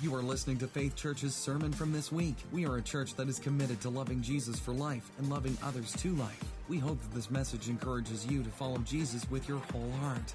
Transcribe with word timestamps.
You 0.00 0.14
are 0.14 0.22
listening 0.22 0.58
to 0.58 0.68
Faith 0.68 0.94
Church's 0.94 1.34
sermon 1.34 1.72
from 1.72 1.92
this 1.92 2.12
week. 2.12 2.36
We 2.52 2.64
are 2.66 2.76
a 2.76 2.82
church 2.82 3.16
that 3.16 3.28
is 3.28 3.40
committed 3.40 3.80
to 3.80 3.90
loving 3.90 4.22
Jesus 4.22 4.56
for 4.56 4.70
life 4.70 5.10
and 5.18 5.28
loving 5.28 5.58
others 5.60 5.92
to 5.94 6.14
life. 6.14 6.40
We 6.68 6.78
hope 6.78 7.02
that 7.02 7.12
this 7.12 7.32
message 7.32 7.68
encourages 7.68 8.24
you 8.24 8.44
to 8.44 8.48
follow 8.50 8.78
Jesus 8.78 9.28
with 9.28 9.48
your 9.48 9.58
whole 9.72 9.90
heart. 10.00 10.34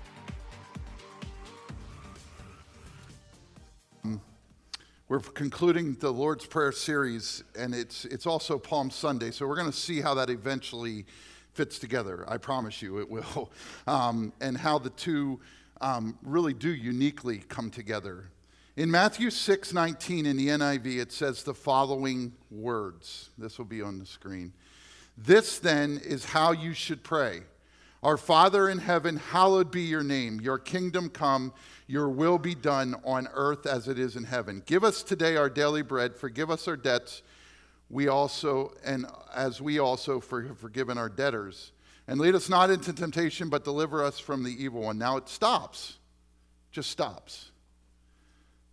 We're 5.08 5.20
concluding 5.22 5.94
the 5.94 6.12
Lord's 6.12 6.46
Prayer 6.46 6.74
series, 6.74 7.46
and 7.58 7.74
it's, 7.74 8.04
it's 8.04 8.26
also 8.26 8.60
Palm 8.60 8.92
Sunday, 8.92 9.32
so 9.32 9.48
we're 9.48 9.56
going 9.56 9.72
to 9.72 9.78
see 9.78 10.02
how 10.02 10.14
that 10.16 10.30
eventually 10.30 11.06
fits 11.54 11.80
together. 11.80 12.26
I 12.28 12.36
promise 12.36 12.82
you 12.82 13.00
it 13.00 13.10
will. 13.10 13.50
Um, 13.88 14.34
and 14.42 14.58
how 14.58 14.80
the 14.80 14.90
two 14.90 15.40
um, 15.80 16.18
really 16.22 16.54
do 16.54 16.70
uniquely 16.70 17.38
come 17.38 17.70
together. 17.70 18.26
In 18.76 18.90
Matthew 18.90 19.30
6 19.30 19.72
19 19.72 20.26
in 20.26 20.36
the 20.36 20.48
NIV, 20.48 20.98
it 20.98 21.12
says 21.12 21.44
the 21.44 21.54
following 21.54 22.34
words. 22.50 23.30
This 23.38 23.60
will 23.60 23.66
be 23.66 23.84
on 23.84 24.00
the 24.00 24.06
screen. 24.06 24.52
This 25.16 25.60
then 25.60 26.02
is 26.04 26.26
how 26.26 26.54
you 26.54 26.74
should 26.74 27.04
pray 27.04 27.42
Our 28.02 28.18
Father 28.18 28.68
in 28.68 28.80
heaven, 28.80 29.18
hallowed 29.18 29.70
be 29.70 29.82
your 29.82 30.02
name. 30.02 30.42
Your 30.42 30.58
kingdom 30.58 31.10
come, 31.10 31.54
your 31.86 32.10
will 32.10 32.40
be 32.40 32.56
done 32.56 32.96
on 33.06 33.28
earth 33.34 33.68
as 33.68 33.88
it 33.88 34.00
is 34.00 34.16
in 34.16 34.24
heaven. 34.24 34.64
Give 34.66 34.84
us 34.84 35.04
today 35.04 35.36
our 35.36 35.52
daily 35.52 35.84
bread. 35.84 36.16
Forgive 36.16 36.50
us 36.50 36.68
our 36.68 36.76
debts. 36.76 37.22
We 37.92 38.08
also, 38.08 38.74
and 38.84 39.06
as 39.36 39.62
we 39.62 39.78
also 39.78 40.20
have 40.20 40.58
forgiven 40.58 40.98
our 40.98 41.10
debtors. 41.10 41.74
And 42.08 42.20
lead 42.20 42.34
us 42.34 42.50
not 42.50 42.72
into 42.72 42.92
temptation, 42.92 43.50
but 43.50 43.64
deliver 43.64 44.04
us 44.04 44.18
from 44.18 44.44
the 44.44 44.64
evil 44.64 44.82
one. 44.82 44.98
Now 44.98 45.18
it 45.18 45.30
stops, 45.30 46.00
just 46.72 46.90
stops. 46.90 47.52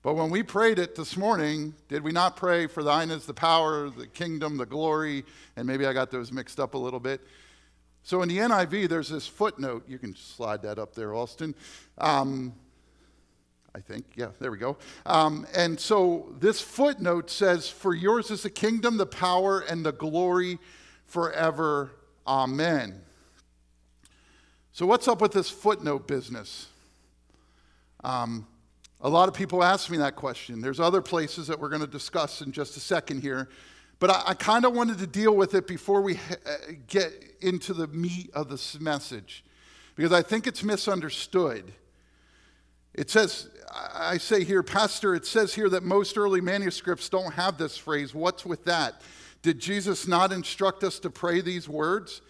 But 0.03 0.15
when 0.15 0.31
we 0.31 0.43
prayed 0.43 0.79
it 0.79 0.95
this 0.95 1.17
morning, 1.17 1.75
did 1.89 2.03
we 2.03 2.11
not 2.11 2.35
pray 2.35 2.67
for 2.67 2.83
thine 2.83 3.11
is 3.11 3.27
the 3.27 3.35
power, 3.35 3.91
the 3.91 4.07
kingdom, 4.07 4.57
the 4.57 4.65
glory? 4.65 5.25
And 5.57 5.67
maybe 5.67 5.85
I 5.85 5.93
got 5.93 6.11
those 6.11 6.33
mixed 6.33 6.59
up 6.59 6.73
a 6.73 6.79
little 6.79 7.01
bit. 7.01 7.21
So 8.03 8.23
in 8.23 8.29
the 8.31 8.39
NIV, 8.39 8.89
there's 8.89 9.11
this 9.11 9.27
footnote. 9.27 9.85
You 9.87 9.99
can 9.99 10.17
slide 10.17 10.63
that 10.63 10.79
up 10.79 10.95
there, 10.95 11.15
Austin. 11.15 11.55
Um, 11.99 12.55
I 13.75 13.81
think. 13.81 14.07
Yeah, 14.17 14.29
there 14.41 14.51
we 14.51 14.59
go. 14.59 14.79
Um, 15.07 15.47
and 15.55 15.79
so 15.79 16.35
this 16.39 16.61
footnote 16.61 17.31
says, 17.31 17.69
For 17.69 17.95
yours 17.95 18.31
is 18.31 18.43
the 18.43 18.51
kingdom, 18.51 18.97
the 18.97 19.07
power, 19.07 19.61
and 19.61 19.85
the 19.85 19.93
glory 19.93 20.59
forever. 21.05 21.93
Amen. 22.27 23.03
So, 24.73 24.87
what's 24.87 25.09
up 25.09 25.21
with 25.21 25.33
this 25.33 25.51
footnote 25.51 26.09
business? 26.09 26.69
Um, 28.03 28.47
a 29.03 29.09
lot 29.09 29.29
of 29.29 29.35
people 29.35 29.63
ask 29.63 29.91
me 29.91 29.97
that 29.99 30.17
question. 30.17 30.61
There's 30.61 30.81
other 30.81 31.01
places 31.01 31.47
that 31.47 31.59
we're 31.59 31.69
going 31.69 31.81
to 31.81 31.87
discuss 31.87 32.43
in 32.43 32.53
just 32.53 32.77
a 32.77 32.81
second 32.81 33.23
here. 33.23 33.49
But 33.99 34.11
I, 34.11 34.23
I 34.29 34.35
kind 34.35 34.65
of 34.65 34.75
wanted 34.75 34.99
to 34.99 35.07
deal 35.07 35.35
with 35.35 35.55
it 35.55 35.67
before 35.67 36.03
we 36.03 36.15
ha- 36.15 36.35
uh, 36.47 36.73
get 36.87 37.13
into 37.41 37.73
the 37.73 37.87
meat 37.89 38.31
of 38.35 38.49
this 38.49 38.79
message 38.81 39.45
because 39.97 40.13
I 40.13 40.23
think 40.23 40.47
it's 40.47 40.63
misunderstood. 40.63 41.73
It 42.95 43.09
says, 43.09 43.49
I 43.95 44.19
say 44.19 44.45
here, 44.45 44.63
Pastor, 44.63 45.15
it 45.15 45.25
says 45.25 45.55
here 45.55 45.69
that 45.69 45.83
most 45.83 46.19
early 46.19 46.41
manuscripts 46.41 47.09
don't 47.09 47.33
have 47.35 47.57
this 47.57 47.77
phrase. 47.77 48.15
What's 48.15 48.45
with 48.45 48.65
that? 48.65 49.01
Did 49.43 49.59
Jesus 49.59 50.07
not 50.09 50.33
instruct 50.33 50.85
us 50.85 50.99
to 51.01 51.11
pray 51.11 51.41
these 51.41 51.69
words? 51.69 52.21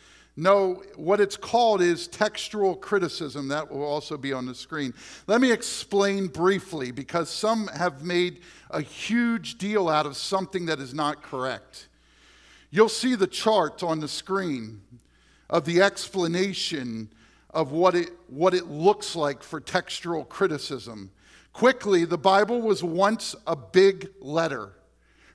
No, 0.41 0.83
what 0.97 1.21
it's 1.21 1.37
called 1.37 1.83
is 1.83 2.09
textual 2.09 2.75
criticism. 2.75 3.49
That 3.49 3.71
will 3.71 3.85
also 3.85 4.17
be 4.17 4.33
on 4.33 4.47
the 4.47 4.55
screen. 4.55 4.95
Let 5.27 5.43
me 5.43 5.53
explain 5.53 6.29
briefly 6.29 6.93
because 6.93 7.29
some 7.29 7.67
have 7.67 8.03
made 8.03 8.41
a 8.71 8.81
huge 8.81 9.59
deal 9.59 9.91
out 9.91 10.07
of 10.07 10.17
something 10.17 10.65
that 10.65 10.81
is 10.81 10.95
not 10.95 11.23
correct. 11.23 11.89
You'll 12.71 12.89
see 12.89 13.17
the 13.17 13.27
chart 13.27 13.83
on 13.83 14.01
the 14.01 14.09
screen 14.09 14.81
of 15.51 15.67
the 15.67 15.83
explanation 15.83 17.11
of 17.51 17.73
what 17.73 17.95
it, 17.95 18.09
what 18.29 18.55
it 18.55 18.67
looks 18.67 19.15
like 19.15 19.43
for 19.43 19.61
textual 19.61 20.25
criticism. 20.25 21.11
Quickly, 21.53 22.07
the 22.07 22.17
Bible 22.17 22.63
was 22.63 22.83
once 22.83 23.37
a 23.47 23.57
big 23.57 24.09
letter. 24.23 24.73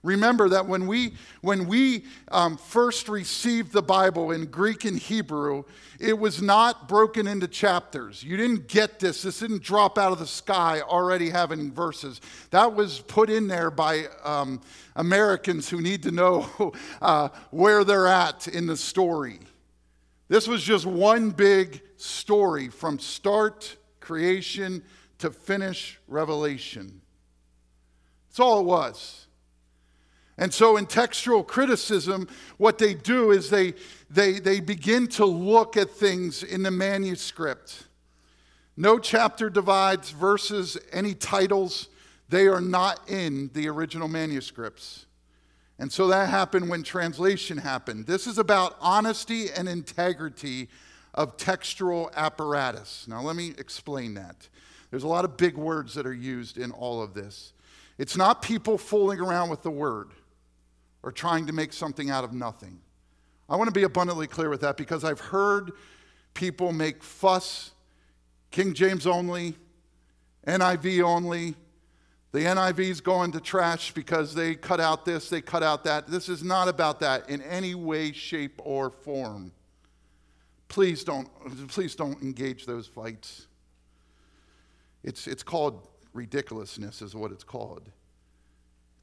Remember 0.05 0.47
that 0.49 0.67
when 0.67 0.85
we, 0.85 1.15
when 1.41 1.65
we 1.65 2.05
um, 2.29 2.57
first 2.57 3.09
received 3.09 3.73
the 3.73 3.81
Bible 3.81 4.31
in 4.31 4.45
Greek 4.45 4.85
and 4.85 4.99
Hebrew, 4.99 5.63
it 5.99 6.17
was 6.17 6.43
not 6.43 6.87
broken 6.87 7.25
into 7.25 7.47
chapters. 7.47 8.23
You 8.23 8.37
didn't 8.37 8.67
get 8.67 8.99
this. 8.99 9.23
This 9.23 9.39
didn't 9.39 9.63
drop 9.63 9.97
out 9.97 10.11
of 10.11 10.19
the 10.19 10.27
sky 10.27 10.81
already 10.81 11.31
having 11.31 11.71
verses. 11.71 12.21
That 12.51 12.75
was 12.75 12.99
put 12.99 13.31
in 13.31 13.47
there 13.47 13.71
by 13.71 14.05
um, 14.23 14.61
Americans 14.95 15.69
who 15.69 15.81
need 15.81 16.03
to 16.03 16.11
know 16.11 16.73
uh, 17.01 17.29
where 17.49 17.83
they're 17.83 18.07
at 18.07 18.47
in 18.47 18.67
the 18.67 18.77
story. 18.77 19.39
This 20.27 20.47
was 20.47 20.61
just 20.61 20.85
one 20.85 21.31
big 21.31 21.81
story 21.97 22.69
from 22.69 22.99
start, 22.99 23.75
creation, 23.99 24.83
to 25.17 25.31
finish, 25.31 25.99
revelation. 26.07 27.01
That's 28.29 28.39
all 28.39 28.59
it 28.59 28.65
was. 28.65 29.24
And 30.37 30.53
so, 30.53 30.75
in 30.75 30.85
textual 30.85 31.43
criticism, 31.43 32.27
what 32.57 32.77
they 32.77 32.93
do 32.93 33.31
is 33.31 33.49
they, 33.49 33.73
they, 34.09 34.39
they 34.39 34.59
begin 34.59 35.07
to 35.09 35.25
look 35.25 35.77
at 35.77 35.89
things 35.89 36.43
in 36.43 36.61
the 36.61 36.71
manuscript. 36.71 37.83
No 38.75 38.99
chapter 38.99 39.49
divides, 39.49 40.11
verses, 40.11 40.77
any 40.91 41.13
titles, 41.13 41.87
they 42.27 42.47
are 42.47 42.59
not 42.59 43.09
in 43.09 43.49
the 43.53 43.69
original 43.69 44.09
manuscripts. 44.09 45.05
And 45.79 45.91
so 45.91 46.07
that 46.07 46.29
happened 46.29 46.69
when 46.69 46.83
translation 46.83 47.57
happened. 47.57 48.05
This 48.05 48.27
is 48.27 48.37
about 48.37 48.75
honesty 48.81 49.49
and 49.51 49.69
integrity 49.69 50.67
of 51.13 51.37
textual 51.37 52.11
apparatus. 52.15 53.05
Now, 53.07 53.21
let 53.21 53.37
me 53.37 53.53
explain 53.57 54.15
that. 54.15 54.49
There's 54.91 55.03
a 55.03 55.07
lot 55.07 55.25
of 55.25 55.37
big 55.37 55.55
words 55.55 55.93
that 55.93 56.05
are 56.05 56.13
used 56.13 56.57
in 56.57 56.71
all 56.71 57.01
of 57.01 57.13
this. 57.13 57.53
It's 57.97 58.17
not 58.17 58.41
people 58.41 58.77
fooling 58.77 59.21
around 59.21 59.49
with 59.49 59.61
the 59.61 59.71
word 59.71 60.09
or 61.05 61.11
trying 61.11 61.45
to 61.45 61.53
make 61.53 61.71
something 61.71 62.09
out 62.09 62.23
of 62.23 62.33
nothing. 62.33 62.81
I 63.47 63.55
want 63.55 63.67
to 63.67 63.73
be 63.73 63.83
abundantly 63.83 64.25
clear 64.25 64.49
with 64.49 64.61
that 64.61 64.75
because 64.75 65.03
I've 65.03 65.19
heard 65.19 65.71
people 66.33 66.73
make 66.73 67.03
fuss, 67.03 67.71
King 68.49 68.73
James 68.73 69.05
only, 69.05 69.55
NIV 70.47 71.03
only. 71.03 71.55
The 72.31 72.39
NIV's 72.39 73.01
going 73.01 73.31
to 73.33 73.39
trash 73.39 73.93
because 73.93 74.33
they 74.33 74.55
cut 74.55 74.81
out 74.81 75.05
this, 75.05 75.29
they 75.29 75.41
cut 75.41 75.61
out 75.61 75.83
that. 75.83 76.07
This 76.07 76.27
is 76.27 76.43
not 76.43 76.67
about 76.67 76.99
that 77.01 77.29
in 77.29 77.41
any 77.43 77.75
way, 77.75 78.11
shape, 78.11 78.59
or 78.65 78.89
form. 78.89 79.51
Please 80.67 81.03
don't, 81.03 81.29
please 81.69 81.95
don't 81.95 82.19
engage 82.23 82.65
those 82.65 82.87
fights. 82.87 83.45
It's, 85.03 85.27
it's 85.27 85.43
called 85.43 85.87
ridiculousness, 86.13 87.03
is 87.03 87.15
what 87.15 87.31
it's 87.31 87.43
called. 87.43 87.91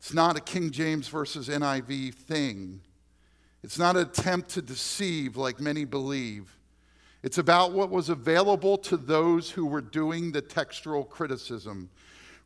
It's 0.03 0.13
not 0.13 0.37
a 0.37 0.41
King 0.41 0.73
James 0.73 1.07
versus 1.07 1.49
NIV 1.49 2.15
thing. 2.15 2.81
It's 3.63 3.79
not 3.79 3.95
an 3.95 4.03
attempt 4.03 4.49
to 4.51 4.61
deceive 4.61 5.37
like 5.37 5.61
many 5.61 5.85
believe. 5.85 6.57
It's 7.23 7.39
about 7.39 7.71
what 7.71 7.89
was 7.89 8.09
available 8.09 8.77
to 8.79 8.97
those 8.97 9.49
who 9.49 9.65
were 9.65 9.81
doing 9.81 10.33
the 10.33 10.41
textual 10.41 11.05
criticism. 11.05 11.89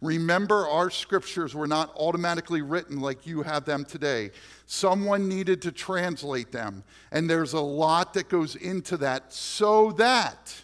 Remember, 0.03 0.69
our 0.69 0.91
scriptures 0.91 1.55
were 1.55 1.67
not 1.67 1.95
automatically 1.97 2.61
written 2.61 3.01
like 3.01 3.27
you 3.27 3.41
have 3.41 3.65
them 3.65 3.87
today. 3.87 4.33
Someone 4.67 5.27
needed 5.27 5.63
to 5.63 5.73
translate 5.73 6.53
them. 6.53 6.85
And 7.11 7.29
there's 7.29 7.55
a 7.55 7.61
lot 7.61 8.13
that 8.13 8.29
goes 8.29 8.55
into 8.57 8.99
that 8.99 9.33
so 9.33 9.93
that 9.93 10.55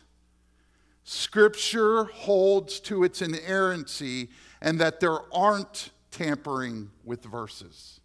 scripture 1.05 2.05
holds 2.05 2.81
to 2.81 3.03
its 3.03 3.23
inerrancy 3.23 4.29
and 4.61 4.79
that 4.79 5.01
there 5.01 5.21
aren't 5.35 5.89
tampering 6.13 6.91
with 7.05 7.25
verses. 7.25 8.01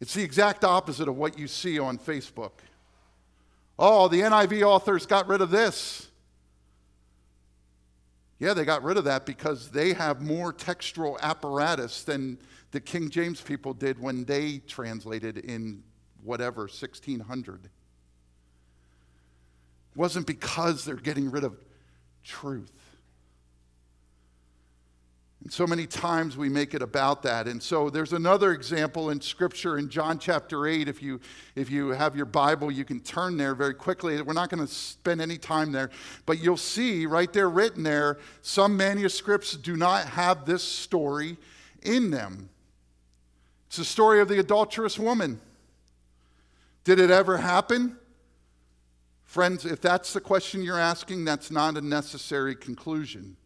It's 0.00 0.14
the 0.14 0.22
exact 0.22 0.62
opposite 0.62 1.08
of 1.08 1.16
what 1.16 1.38
you 1.38 1.48
see 1.48 1.78
on 1.78 1.98
Facebook. 1.98 2.52
Oh, 3.78 4.08
the 4.08 4.20
NIV 4.20 4.62
authors 4.62 5.06
got 5.06 5.26
rid 5.26 5.40
of 5.40 5.50
this. 5.50 6.08
Yeah, 8.38 8.54
they 8.54 8.64
got 8.64 8.84
rid 8.84 8.96
of 8.96 9.04
that 9.04 9.26
because 9.26 9.70
they 9.70 9.92
have 9.94 10.22
more 10.22 10.52
textual 10.52 11.18
apparatus 11.20 12.04
than 12.04 12.38
the 12.70 12.80
King 12.80 13.10
James 13.10 13.40
people 13.40 13.74
did 13.74 14.00
when 14.00 14.24
they 14.24 14.58
translated 14.58 15.38
in 15.38 15.82
whatever, 16.22 16.62
1600. 16.62 17.64
It 17.64 17.70
wasn't 19.96 20.26
because 20.26 20.84
they're 20.84 20.96
getting 20.96 21.30
rid 21.30 21.42
of 21.42 21.56
truth. 22.22 22.70
And 25.42 25.52
so 25.52 25.66
many 25.66 25.86
times 25.86 26.36
we 26.36 26.48
make 26.48 26.74
it 26.74 26.82
about 26.82 27.22
that. 27.22 27.46
And 27.46 27.62
so 27.62 27.90
there's 27.90 28.12
another 28.12 28.52
example 28.52 29.10
in 29.10 29.20
Scripture 29.20 29.78
in 29.78 29.88
John 29.88 30.18
chapter 30.18 30.66
8. 30.66 30.88
If 30.88 31.00
you, 31.00 31.20
if 31.54 31.70
you 31.70 31.90
have 31.90 32.16
your 32.16 32.26
Bible, 32.26 32.72
you 32.72 32.84
can 32.84 33.00
turn 33.00 33.36
there 33.36 33.54
very 33.54 33.74
quickly. 33.74 34.20
We're 34.20 34.32
not 34.32 34.50
going 34.50 34.66
to 34.66 34.72
spend 34.72 35.20
any 35.20 35.38
time 35.38 35.70
there, 35.70 35.90
but 36.26 36.40
you'll 36.40 36.56
see 36.56 37.06
right 37.06 37.32
there 37.32 37.48
written 37.48 37.84
there 37.84 38.18
some 38.42 38.76
manuscripts 38.76 39.52
do 39.52 39.76
not 39.76 40.06
have 40.08 40.44
this 40.44 40.62
story 40.62 41.36
in 41.82 42.10
them. 42.10 42.48
It's 43.68 43.76
the 43.76 43.84
story 43.84 44.20
of 44.20 44.28
the 44.28 44.40
adulterous 44.40 44.98
woman. 44.98 45.40
Did 46.82 46.98
it 46.98 47.10
ever 47.10 47.36
happen? 47.36 47.96
Friends, 49.24 49.66
if 49.66 49.80
that's 49.80 50.14
the 50.14 50.22
question 50.22 50.62
you're 50.62 50.80
asking, 50.80 51.26
that's 51.26 51.50
not 51.50 51.76
a 51.76 51.82
necessary 51.82 52.56
conclusion. 52.56 53.36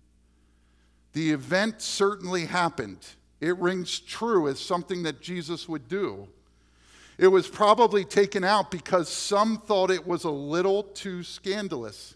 The 1.13 1.31
event 1.31 1.83
certainly 1.83 2.47
happened. 2.47 3.07
It 3.41 3.59
rings 3.59 3.99
true 3.99 4.49
as 4.49 4.61
something 4.61 5.03
that 5.03 5.21
Jesus 5.21 5.69
would 5.69 5.89
do. 5.89 6.29
It 7.19 7.29
was 7.29 7.49
probably 7.49 8.05
taken 8.05 8.45
out 8.45 8.71
because 8.71 9.09
some 9.09 9.59
thought 9.59 9.91
it 9.91 10.07
was 10.07 10.25
a 10.25 10.31
little 10.31 10.83
too 10.83 11.23
scandalous. 11.23 12.15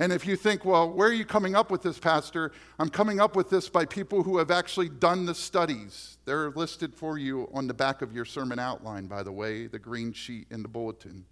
And 0.00 0.12
if 0.12 0.26
you 0.26 0.36
think, 0.36 0.64
well, 0.64 0.90
where 0.90 1.08
are 1.08 1.12
you 1.12 1.24
coming 1.24 1.56
up 1.56 1.72
with 1.72 1.82
this, 1.82 1.98
Pastor? 1.98 2.52
I'm 2.78 2.88
coming 2.88 3.20
up 3.20 3.34
with 3.34 3.50
this 3.50 3.68
by 3.68 3.84
people 3.84 4.22
who 4.22 4.38
have 4.38 4.52
actually 4.52 4.88
done 4.88 5.26
the 5.26 5.34
studies. 5.34 6.18
They're 6.24 6.50
listed 6.50 6.94
for 6.94 7.18
you 7.18 7.50
on 7.52 7.66
the 7.66 7.74
back 7.74 8.00
of 8.00 8.12
your 8.12 8.24
sermon 8.24 8.60
outline, 8.60 9.06
by 9.06 9.24
the 9.24 9.32
way, 9.32 9.66
the 9.66 9.78
green 9.78 10.12
sheet 10.12 10.46
in 10.50 10.62
the 10.62 10.68
bulletin. 10.68 11.24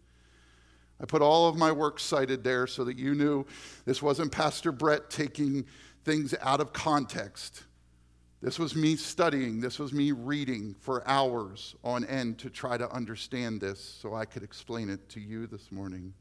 I 1.00 1.04
put 1.04 1.22
all 1.22 1.48
of 1.48 1.56
my 1.56 1.70
work 1.70 2.00
cited 2.00 2.43
there 2.43 2.66
so 2.66 2.82
that 2.84 2.98
you 2.98 3.14
knew 3.14 3.46
this 3.84 4.02
wasn't 4.02 4.32
Pastor 4.32 4.72
Brett 4.72 5.10
taking 5.10 5.64
things 6.06 6.35
out 6.41 6.61
of 6.61 6.73
context. 6.73 7.64
This 8.41 8.61
was 8.61 8.76
me 8.76 8.94
studying, 8.94 9.61
this 9.61 9.81
was 9.81 9.93
me 9.93 10.12
reading 10.12 10.76
for 10.79 11.06
hours 11.06 11.75
on 11.82 12.05
end 12.05 12.38
to 12.38 12.49
try 12.49 12.79
to 12.79 12.88
understand 12.93 13.61
this 13.61 13.81
so 13.81 14.14
I 14.14 14.25
could 14.25 14.44
explain 14.44 14.88
it 14.88 15.08
to 15.11 15.20
you 15.20 15.49
this 15.49 15.73
morning. 15.73 16.14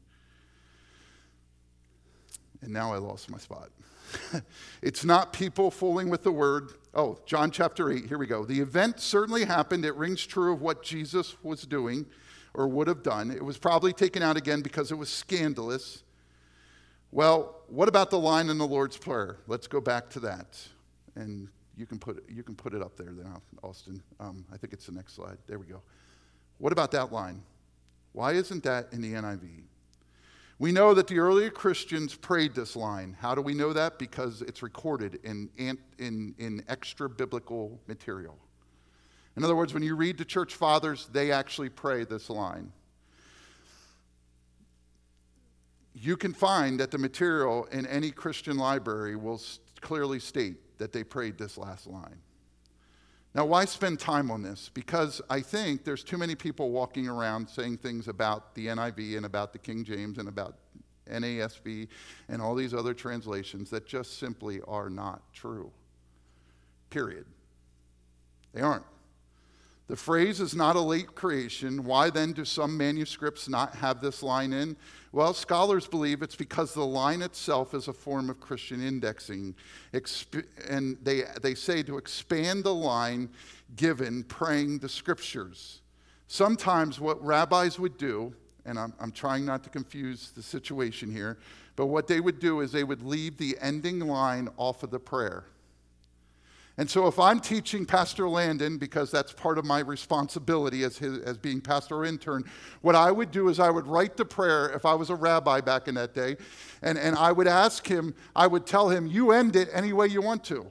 And 2.62 2.72
now 2.72 2.92
I 2.92 2.96
lost 2.96 3.30
my 3.30 3.38
spot. 3.38 3.68
it's 4.82 5.04
not 5.04 5.32
people 5.32 5.70
fooling 5.70 6.10
with 6.10 6.24
the 6.24 6.32
word. 6.32 6.72
Oh, 6.92 7.18
John 7.24 7.52
chapter 7.52 7.92
8, 7.92 8.06
here 8.06 8.18
we 8.18 8.26
go. 8.26 8.44
The 8.44 8.60
event 8.60 8.98
certainly 8.98 9.44
happened. 9.44 9.84
It 9.84 9.94
rings 9.94 10.26
true 10.26 10.52
of 10.52 10.60
what 10.60 10.82
Jesus 10.82 11.36
was 11.44 11.62
doing 11.62 12.06
or 12.54 12.66
would 12.66 12.88
have 12.88 13.04
done. 13.04 13.30
It 13.30 13.44
was 13.44 13.56
probably 13.56 13.92
taken 13.92 14.22
out 14.22 14.36
again 14.36 14.62
because 14.62 14.90
it 14.90 14.96
was 14.96 15.10
scandalous. 15.10 16.02
Well, 17.12 17.62
what 17.68 17.88
about 17.88 18.10
the 18.10 18.18
line 18.18 18.50
in 18.50 18.58
the 18.58 18.66
Lord's 18.66 18.96
Prayer? 18.96 19.38
Let's 19.46 19.66
go 19.66 19.80
back 19.80 20.10
to 20.10 20.20
that. 20.20 20.58
And 21.14 21.48
you 21.76 21.86
can 21.86 21.98
put 21.98 22.18
it, 22.18 22.24
you 22.28 22.42
can 22.42 22.54
put 22.54 22.74
it 22.74 22.82
up 22.82 22.96
there 22.96 23.12
now, 23.12 23.40
Austin. 23.62 24.02
Um, 24.20 24.44
I 24.52 24.56
think 24.56 24.72
it's 24.72 24.86
the 24.86 24.92
next 24.92 25.14
slide. 25.14 25.38
There 25.46 25.58
we 25.58 25.66
go. 25.66 25.82
What 26.58 26.72
about 26.72 26.90
that 26.92 27.12
line? 27.12 27.42
Why 28.12 28.32
isn't 28.32 28.62
that 28.64 28.88
in 28.92 29.02
the 29.02 29.12
NIV? 29.12 29.64
We 30.58 30.72
know 30.72 30.94
that 30.94 31.06
the 31.06 31.18
earlier 31.18 31.50
Christians 31.50 32.14
prayed 32.14 32.54
this 32.54 32.76
line. 32.76 33.14
How 33.20 33.34
do 33.34 33.42
we 33.42 33.52
know 33.52 33.74
that? 33.74 33.98
Because 33.98 34.40
it's 34.40 34.62
recorded 34.62 35.20
in, 35.22 35.50
in, 35.58 36.34
in 36.38 36.64
extra 36.66 37.10
biblical 37.10 37.78
material. 37.86 38.38
In 39.36 39.44
other 39.44 39.54
words, 39.54 39.74
when 39.74 39.82
you 39.82 39.96
read 39.96 40.16
the 40.16 40.24
church 40.24 40.54
fathers, 40.54 41.10
they 41.12 41.30
actually 41.30 41.68
pray 41.68 42.04
this 42.04 42.30
line. 42.30 42.72
You 45.98 46.18
can 46.18 46.34
find 46.34 46.78
that 46.80 46.90
the 46.90 46.98
material 46.98 47.64
in 47.72 47.86
any 47.86 48.10
Christian 48.10 48.58
library 48.58 49.16
will 49.16 49.40
clearly 49.80 50.20
state 50.20 50.56
that 50.76 50.92
they 50.92 51.02
prayed 51.02 51.38
this 51.38 51.56
last 51.56 51.86
line. 51.86 52.18
Now, 53.34 53.46
why 53.46 53.64
spend 53.64 53.98
time 53.98 54.30
on 54.30 54.42
this? 54.42 54.70
Because 54.72 55.22
I 55.30 55.40
think 55.40 55.84
there's 55.84 56.04
too 56.04 56.18
many 56.18 56.34
people 56.34 56.70
walking 56.70 57.08
around 57.08 57.48
saying 57.48 57.78
things 57.78 58.08
about 58.08 58.54
the 58.54 58.66
NIV 58.66 59.16
and 59.16 59.26
about 59.26 59.54
the 59.54 59.58
King 59.58 59.84
James 59.84 60.18
and 60.18 60.28
about 60.28 60.56
NASB 61.10 61.88
and 62.28 62.42
all 62.42 62.54
these 62.54 62.74
other 62.74 62.92
translations 62.92 63.70
that 63.70 63.86
just 63.86 64.18
simply 64.18 64.60
are 64.68 64.90
not 64.90 65.22
true. 65.32 65.70
Period. 66.90 67.24
They 68.52 68.60
aren't. 68.60 68.84
The 69.88 69.96
phrase 69.96 70.40
is 70.40 70.54
not 70.54 70.74
a 70.74 70.80
late 70.80 71.14
creation. 71.14 71.84
Why 71.84 72.10
then 72.10 72.32
do 72.32 72.44
some 72.44 72.76
manuscripts 72.76 73.48
not 73.48 73.76
have 73.76 74.00
this 74.00 74.20
line 74.20 74.52
in? 74.52 74.76
Well, 75.12 75.32
scholars 75.32 75.86
believe 75.86 76.22
it's 76.22 76.34
because 76.34 76.74
the 76.74 76.84
line 76.84 77.22
itself 77.22 77.72
is 77.72 77.86
a 77.86 77.92
form 77.92 78.28
of 78.28 78.40
Christian 78.40 78.82
indexing. 78.82 79.54
and 80.68 80.98
they, 81.02 81.22
they 81.40 81.54
say 81.54 81.84
to 81.84 81.98
expand 81.98 82.64
the 82.64 82.74
line 82.74 83.28
given 83.76 84.24
praying 84.24 84.80
the 84.80 84.88
scriptures. 84.88 85.82
Sometimes 86.26 86.98
what 86.98 87.24
rabbis 87.24 87.78
would 87.78 87.96
do, 87.96 88.34
and 88.64 88.80
I'm, 88.80 88.92
I'm 88.98 89.12
trying 89.12 89.44
not 89.44 89.62
to 89.64 89.70
confuse 89.70 90.32
the 90.32 90.42
situation 90.42 91.12
here, 91.12 91.38
but 91.76 91.86
what 91.86 92.08
they 92.08 92.18
would 92.18 92.40
do 92.40 92.60
is 92.60 92.72
they 92.72 92.82
would 92.82 93.04
leave 93.04 93.38
the 93.38 93.56
ending 93.60 94.00
line 94.00 94.48
off 94.56 94.82
of 94.82 94.90
the 94.90 94.98
prayer. 94.98 95.44
And 96.78 96.90
so, 96.90 97.06
if 97.06 97.18
I'm 97.18 97.40
teaching 97.40 97.86
Pastor 97.86 98.28
Landon, 98.28 98.76
because 98.76 99.10
that's 99.10 99.32
part 99.32 99.56
of 99.56 99.64
my 99.64 99.78
responsibility 99.78 100.84
as, 100.84 100.98
his, 100.98 101.18
as 101.20 101.38
being 101.38 101.60
pastor 101.60 102.04
intern, 102.04 102.44
what 102.82 102.94
I 102.94 103.10
would 103.10 103.30
do 103.30 103.48
is 103.48 103.58
I 103.58 103.70
would 103.70 103.86
write 103.86 104.18
the 104.18 104.26
prayer 104.26 104.68
if 104.70 104.84
I 104.84 104.92
was 104.92 105.08
a 105.08 105.14
rabbi 105.14 105.62
back 105.62 105.88
in 105.88 105.94
that 105.94 106.14
day, 106.14 106.36
and, 106.82 106.98
and 106.98 107.16
I 107.16 107.32
would 107.32 107.46
ask 107.46 107.86
him, 107.86 108.14
I 108.34 108.46
would 108.46 108.66
tell 108.66 108.90
him, 108.90 109.06
You 109.06 109.32
end 109.32 109.56
it 109.56 109.70
any 109.72 109.94
way 109.94 110.08
you 110.08 110.20
want 110.20 110.44
to. 110.44 110.66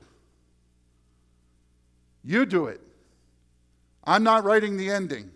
You 2.24 2.46
do 2.46 2.68
it. 2.68 2.82
I'm 4.04 4.24
not 4.24 4.44
writing 4.44 4.78
the 4.78 4.92
ending. 4.92 5.32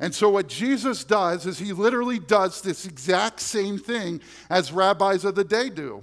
And 0.00 0.12
so, 0.12 0.28
what 0.28 0.48
Jesus 0.48 1.04
does 1.04 1.46
is 1.46 1.60
he 1.60 1.72
literally 1.72 2.18
does 2.18 2.62
this 2.62 2.84
exact 2.84 3.38
same 3.40 3.78
thing 3.78 4.20
as 4.50 4.72
rabbis 4.72 5.24
of 5.24 5.36
the 5.36 5.44
day 5.44 5.70
do. 5.70 6.02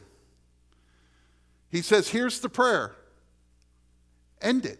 He 1.74 1.81
says, 1.81 2.08
Here's 2.08 2.40
the 2.40 2.50
prayer. 2.50 2.96
End 4.40 4.64
it. 4.68 4.80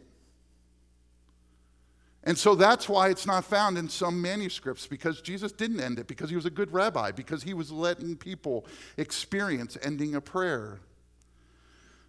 And 2.24 2.38
so 2.38 2.54
that's 2.54 2.88
why 2.88 3.10
it's 3.10 3.26
not 3.26 3.44
found 3.44 3.80
in 3.80 3.90
some 3.90 4.22
manuscripts 4.22 4.86
because 4.86 5.20
Jesus 5.20 5.52
didn't 5.52 5.80
end 5.80 5.98
it, 5.98 6.08
because 6.08 6.30
he 6.30 6.36
was 6.36 6.46
a 6.46 6.52
good 6.52 6.72
rabbi, 6.72 7.12
because 7.12 7.42
he 7.42 7.56
was 7.56 7.72
letting 7.72 8.16
people 8.16 8.68
experience 8.96 9.76
ending 9.82 10.14
a 10.14 10.22
prayer. 10.22 10.82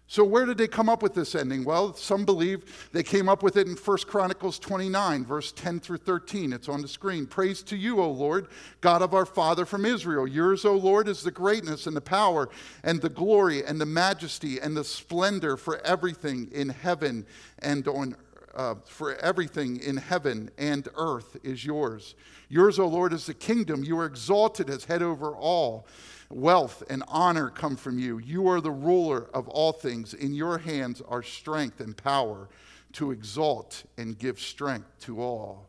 So 0.07 0.23
where 0.23 0.45
did 0.45 0.59
they 0.59 0.67
come 0.67 0.87
up 0.87 1.01
with 1.01 1.15
this 1.15 1.33
ending? 1.33 1.63
Well, 1.63 1.95
some 1.95 2.25
believe 2.25 2.89
they 2.91 3.01
came 3.01 3.27
up 3.27 3.41
with 3.41 3.57
it 3.57 3.67
in 3.67 3.75
1 3.75 3.97
Chronicles 4.05 4.59
29, 4.59 5.25
verse 5.25 5.51
10 5.51 5.79
through 5.79 5.97
13. 5.97 6.53
It's 6.53 6.69
on 6.69 6.83
the 6.83 6.87
screen. 6.87 7.25
Praise 7.25 7.63
to 7.63 7.75
you, 7.75 7.99
O 7.99 8.11
Lord, 8.11 8.47
God 8.81 9.01
of 9.01 9.15
our 9.15 9.25
Father 9.25 9.65
from 9.65 9.83
Israel. 9.83 10.27
Yours, 10.27 10.63
O 10.63 10.75
Lord, 10.75 11.07
is 11.07 11.23
the 11.23 11.31
greatness 11.31 11.87
and 11.87 11.95
the 11.95 12.01
power 12.01 12.49
and 12.83 13.01
the 13.01 13.09
glory 13.09 13.65
and 13.65 13.81
the 13.81 13.85
majesty 13.87 14.59
and 14.59 14.77
the 14.77 14.83
splendor 14.83 15.57
for 15.57 15.79
everything 15.81 16.49
in 16.51 16.69
heaven 16.69 17.25
and 17.59 17.87
on 17.87 18.15
uh, 18.55 18.75
for 18.85 19.15
everything 19.17 19.81
in 19.81 19.97
heaven 19.97 20.49
and 20.57 20.87
earth 20.95 21.35
is 21.43 21.65
yours. 21.65 22.15
Yours, 22.47 22.79
O 22.79 22.87
Lord, 22.87 23.11
is 23.11 23.25
the 23.25 23.33
kingdom. 23.33 23.83
You 23.83 23.99
are 23.99 24.05
exalted 24.05 24.69
as 24.69 24.85
head 24.85 25.01
over 25.01 25.35
all. 25.35 25.85
Wealth 26.29 26.83
and 26.89 27.03
honor 27.07 27.49
come 27.49 27.75
from 27.75 27.99
you. 27.99 28.17
You 28.17 28.47
are 28.47 28.61
the 28.61 28.71
ruler 28.71 29.29
of 29.33 29.47
all 29.47 29.71
things. 29.71 30.13
In 30.13 30.33
your 30.33 30.57
hands 30.57 31.01
are 31.07 31.23
strength 31.23 31.79
and 31.79 31.95
power 31.95 32.49
to 32.93 33.11
exalt 33.11 33.83
and 33.97 34.17
give 34.17 34.39
strength 34.39 34.89
to 35.01 35.21
all. 35.21 35.67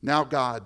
Now, 0.00 0.24
God, 0.24 0.64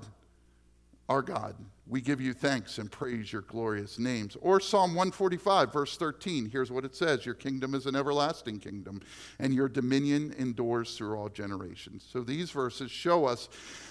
our 1.08 1.22
God, 1.22 1.56
we 1.92 2.00
give 2.00 2.22
you 2.22 2.32
thanks 2.32 2.78
and 2.78 2.90
praise 2.90 3.30
your 3.34 3.42
glorious 3.42 3.98
names. 3.98 4.34
Or 4.40 4.60
Psalm 4.60 4.94
145, 4.94 5.70
verse 5.70 5.98
13. 5.98 6.48
Here's 6.50 6.72
what 6.72 6.86
it 6.86 6.96
says 6.96 7.26
Your 7.26 7.34
kingdom 7.34 7.74
is 7.74 7.84
an 7.84 7.94
everlasting 7.94 8.60
kingdom, 8.60 9.02
and 9.38 9.52
your 9.52 9.68
dominion 9.68 10.34
endures 10.38 10.96
through 10.96 11.14
all 11.14 11.28
generations. 11.28 12.08
So 12.10 12.22
these 12.22 12.50
verses 12.50 12.90
show 12.90 13.26
us 13.26 13.50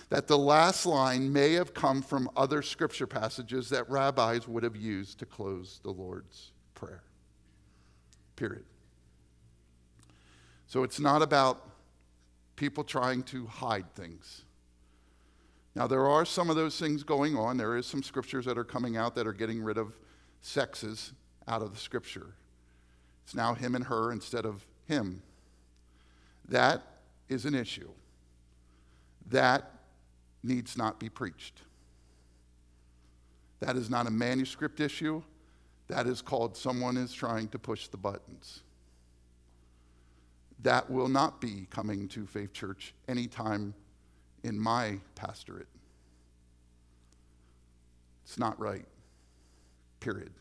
that 0.09 0.27
the 0.27 0.37
last 0.37 0.87
line 0.87 1.31
may 1.31 1.53
have 1.53 1.75
come 1.75 2.01
from 2.01 2.27
other 2.35 2.63
scripture 2.63 3.05
passages 3.05 3.69
that 3.69 3.87
rabbis 3.87 4.47
would 4.47 4.63
have 4.63 4.75
used 4.75 5.19
to 5.19 5.27
close 5.27 5.79
the 5.83 5.91
Lord's 5.91 6.53
Prayer. 6.73 7.03
Period. 8.35 8.65
So 10.65 10.81
it's 10.81 10.99
not 10.99 11.21
about 11.21 11.69
people 12.55 12.83
trying 12.83 13.21
to 13.23 13.45
hide 13.45 13.93
things. 13.93 14.41
Now, 15.75 15.87
there 15.87 16.07
are 16.07 16.25
some 16.25 16.49
of 16.49 16.55
those 16.55 16.77
things 16.77 17.03
going 17.03 17.37
on. 17.37 17.57
There 17.57 17.77
is 17.77 17.85
some 17.85 18.03
scriptures 18.03 18.45
that 18.45 18.57
are 18.57 18.63
coming 18.63 18.97
out 18.97 19.15
that 19.15 19.25
are 19.25 19.33
getting 19.33 19.61
rid 19.61 19.77
of 19.77 19.97
sexes 20.41 21.13
out 21.47 21.61
of 21.61 21.73
the 21.73 21.79
scripture. 21.79 22.35
It's 23.23 23.35
now 23.35 23.53
him 23.53 23.75
and 23.75 23.85
her 23.85 24.11
instead 24.11 24.45
of 24.45 24.65
him. 24.87 25.21
That 26.49 26.81
is 27.29 27.45
an 27.45 27.55
issue. 27.55 27.89
That 29.29 29.71
needs 30.43 30.77
not 30.77 30.99
be 30.99 31.07
preached. 31.07 31.61
That 33.61 33.77
is 33.77 33.89
not 33.89 34.07
a 34.07 34.11
manuscript 34.11 34.79
issue. 34.79 35.23
that 35.87 36.07
is 36.07 36.21
called 36.21 36.55
someone 36.55 36.95
is 36.95 37.13
trying 37.13 37.49
to 37.49 37.59
push 37.59 37.87
the 37.87 37.97
buttons. 37.97 38.61
That 40.63 40.89
will 40.89 41.09
not 41.09 41.41
be 41.41 41.67
coming 41.69 42.07
to 42.09 42.25
Faith 42.25 42.53
Church 42.53 42.93
anytime 43.09 43.73
in 44.43 44.59
my 44.59 44.99
pastorate. 45.15 45.67
It's 48.25 48.39
not 48.39 48.59
right, 48.59 48.85
period. 49.99 50.31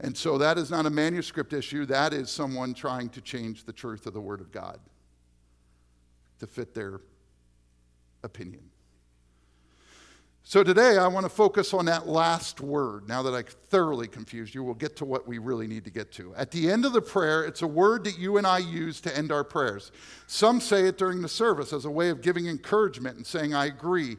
And 0.00 0.16
so 0.16 0.36
that 0.38 0.58
is 0.58 0.70
not 0.70 0.84
a 0.84 0.90
manuscript 0.90 1.52
issue, 1.52 1.86
that 1.86 2.12
is 2.12 2.30
someone 2.30 2.74
trying 2.74 3.08
to 3.10 3.20
change 3.20 3.64
the 3.64 3.72
truth 3.72 4.06
of 4.06 4.14
the 4.14 4.20
Word 4.20 4.40
of 4.40 4.50
God 4.50 4.80
to 6.40 6.46
fit 6.46 6.74
their 6.74 7.00
opinion. 8.24 8.71
So 10.44 10.64
today 10.64 10.98
I 10.98 11.06
want 11.06 11.24
to 11.24 11.30
focus 11.30 11.72
on 11.72 11.84
that 11.84 12.08
last 12.08 12.60
word. 12.60 13.08
Now 13.08 13.22
that 13.22 13.32
I 13.32 13.42
thoroughly 13.68 14.08
confused 14.08 14.54
you, 14.54 14.64
we'll 14.64 14.74
get 14.74 14.96
to 14.96 15.04
what 15.04 15.26
we 15.26 15.38
really 15.38 15.68
need 15.68 15.84
to 15.84 15.90
get 15.90 16.10
to. 16.12 16.34
At 16.34 16.50
the 16.50 16.68
end 16.68 16.84
of 16.84 16.92
the 16.92 17.00
prayer, 17.00 17.44
it's 17.44 17.62
a 17.62 17.66
word 17.66 18.02
that 18.04 18.18
you 18.18 18.38
and 18.38 18.46
I 18.46 18.58
use 18.58 19.00
to 19.02 19.16
end 19.16 19.30
our 19.30 19.44
prayers. 19.44 19.92
Some 20.26 20.60
say 20.60 20.88
it 20.88 20.98
during 20.98 21.22
the 21.22 21.28
service 21.28 21.72
as 21.72 21.84
a 21.84 21.90
way 21.90 22.10
of 22.10 22.22
giving 22.22 22.48
encouragement 22.48 23.16
and 23.16 23.26
saying, 23.26 23.54
I 23.54 23.66
agree. 23.66 24.16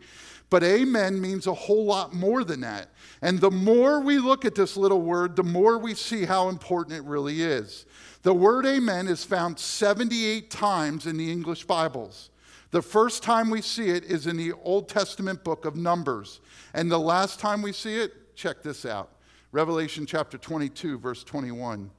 But 0.49 0.63
amen 0.63 1.19
means 1.19 1.45
a 1.45 1.53
whole 1.53 1.83
lot 1.83 2.13
more 2.13 2.45
than 2.45 2.61
that. 2.61 2.87
And 3.21 3.41
the 3.41 3.51
more 3.51 3.99
we 3.99 4.17
look 4.17 4.45
at 4.45 4.55
this 4.55 4.77
little 4.77 5.01
word, 5.01 5.35
the 5.35 5.43
more 5.43 5.77
we 5.77 5.93
see 5.93 6.23
how 6.23 6.47
important 6.47 6.95
it 6.95 7.03
really 7.03 7.41
is. 7.43 7.85
The 8.21 8.33
word 8.33 8.65
amen 8.65 9.09
is 9.09 9.25
found 9.25 9.59
78 9.59 10.49
times 10.49 11.05
in 11.05 11.17
the 11.17 11.29
English 11.29 11.65
Bibles. 11.65 12.29
The 12.73 12.81
first 12.81 13.21
time 13.21 13.51
we 13.51 13.61
see 13.61 13.89
it 13.89 14.03
is 14.03 14.25
in 14.25 14.35
the 14.35 14.51
Old 14.63 14.89
Testament 14.89 15.43
book 15.43 15.65
of 15.65 15.75
Numbers. 15.75 16.41
And 16.73 16.89
the 16.89 16.99
last 16.99 17.39
time 17.39 17.61
we 17.61 17.71
see 17.71 17.97
it, 17.97 18.35
check 18.35 18.63
this 18.63 18.83
out 18.83 19.11
Revelation 19.51 20.07
chapter 20.07 20.39
22, 20.39 20.97
verse 20.97 21.23
21. 21.23 21.91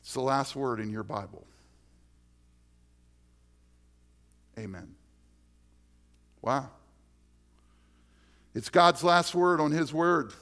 It's 0.00 0.14
the 0.14 0.20
last 0.20 0.54
word 0.54 0.78
in 0.78 0.88
your 0.88 1.02
Bible. 1.02 1.44
Amen. 4.56 4.94
Wow. 6.42 6.70
It's 8.54 8.70
God's 8.70 9.02
last 9.02 9.34
word 9.34 9.60
on 9.60 9.72
His 9.72 9.92
word. 9.92 10.32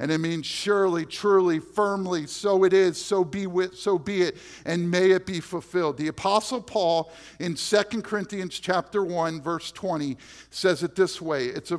And 0.00 0.10
it 0.10 0.16
means 0.16 0.46
surely, 0.46 1.04
truly, 1.04 1.58
firmly, 1.58 2.26
so 2.26 2.64
it 2.64 2.72
is, 2.72 2.96
so 2.96 3.22
be, 3.22 3.46
with, 3.46 3.76
so 3.76 3.98
be 3.98 4.22
it, 4.22 4.38
and 4.64 4.90
may 4.90 5.10
it 5.10 5.26
be 5.26 5.40
fulfilled. 5.40 5.98
The 5.98 6.08
Apostle 6.08 6.62
Paul 6.62 7.12
in 7.38 7.54
2 7.54 7.82
Corinthians 8.00 8.58
chapter 8.58 9.04
1, 9.04 9.42
verse 9.42 9.70
20, 9.70 10.16
says 10.48 10.82
it 10.82 10.96
this 10.96 11.20
way. 11.20 11.48
It's 11.48 11.70
a, 11.70 11.78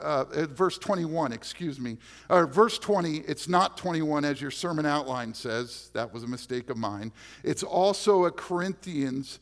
uh, 0.00 0.24
uh, 0.34 0.46
verse 0.46 0.78
21, 0.78 1.34
excuse 1.34 1.78
me. 1.78 1.98
Or 2.30 2.46
verse 2.46 2.78
20, 2.78 3.18
it's 3.18 3.46
not 3.46 3.76
21 3.76 4.24
as 4.24 4.40
your 4.40 4.50
sermon 4.50 4.86
outline 4.86 5.34
says. 5.34 5.90
That 5.92 6.14
was 6.14 6.22
a 6.22 6.28
mistake 6.28 6.70
of 6.70 6.78
mine. 6.78 7.12
It's 7.44 7.62
also 7.62 8.24
a 8.24 8.30
Corinthians 8.30 9.38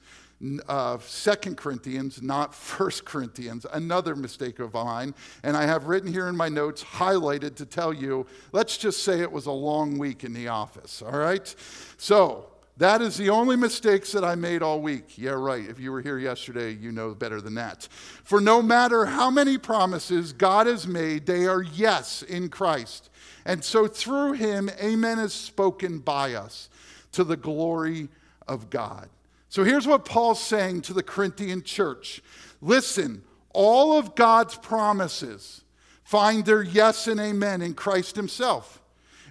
uh, 0.69 0.99
2 0.99 1.55
Corinthians, 1.55 2.23
not 2.23 2.55
1 2.79 2.91
Corinthians, 3.05 3.67
another 3.73 4.15
mistake 4.15 4.59
of 4.59 4.75
mine. 4.75 5.15
And 5.43 5.57
I 5.57 5.65
have 5.65 5.87
written 5.87 6.13
here 6.13 6.29
in 6.29 6.37
my 6.37 6.49
notes, 6.49 6.83
highlighted 6.83 7.57
to 7.57 7.67
tell 7.67 7.93
you, 7.93 8.27
let's 8.53 8.77
just 8.77 9.03
say 9.03 9.21
it 9.21 9.33
was 9.33 9.47
a 9.47 9.53
long 9.53 9.99
week 9.99 10.25
in 10.25 10.33
the 10.33 10.49
office, 10.49 11.03
all 11.03 11.19
right? 11.19 11.55
So, 11.97 12.47
that 12.79 13.03
is 13.03 13.17
the 13.17 13.31
only 13.31 13.57
mistakes 13.57 14.13
that 14.13 14.23
I 14.23 14.37
made 14.37 14.63
all 14.63 14.81
week. 14.81 15.19
Yeah, 15.19 15.33
right. 15.33 15.69
If 15.69 15.81
you 15.81 15.91
were 15.91 16.01
here 16.01 16.17
yesterday, 16.17 16.73
you 16.73 16.93
know 16.93 17.13
better 17.13 17.41
than 17.41 17.57
that. 17.57 17.89
For 18.23 18.41
no 18.41 18.63
matter 18.63 19.05
how 19.05 19.31
many 19.31 19.59
promises 19.59 20.33
God 20.33 20.69
has 20.69 20.87
made, 20.87 21.27
they 21.27 21.47
are 21.47 21.61
yes 21.61 22.23
in 22.23 22.49
Christ. 22.49 23.11
And 23.45 23.65
so 23.65 23.89
through 23.89 24.35
him, 24.35 24.71
amen 24.81 25.19
is 25.19 25.33
spoken 25.33 25.99
by 25.99 26.35
us 26.35 26.71
to 27.13 27.25
the 27.25 27.37
glory 27.37 28.09
of 28.47 28.71
God. 28.71 29.09
So 29.49 29.65
here's 29.65 29.87
what 29.87 30.05
Paul's 30.05 30.43
saying 30.43 30.83
to 30.83 30.93
the 30.93 31.03
Corinthian 31.03 31.63
church 31.63 32.23
Listen, 32.61 33.23
all 33.53 33.99
of 33.99 34.15
God's 34.15 34.57
promises 34.57 35.63
find 36.05 36.45
their 36.45 36.63
yes 36.63 37.07
and 37.07 37.21
amen 37.21 37.63
in 37.63 37.75
Christ 37.75 38.17
Himself, 38.17 38.83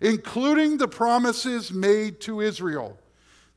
including 0.02 0.78
the 0.78 0.88
promises 0.88 1.72
made 1.72 2.20
to 2.22 2.42
Israel. 2.42 2.98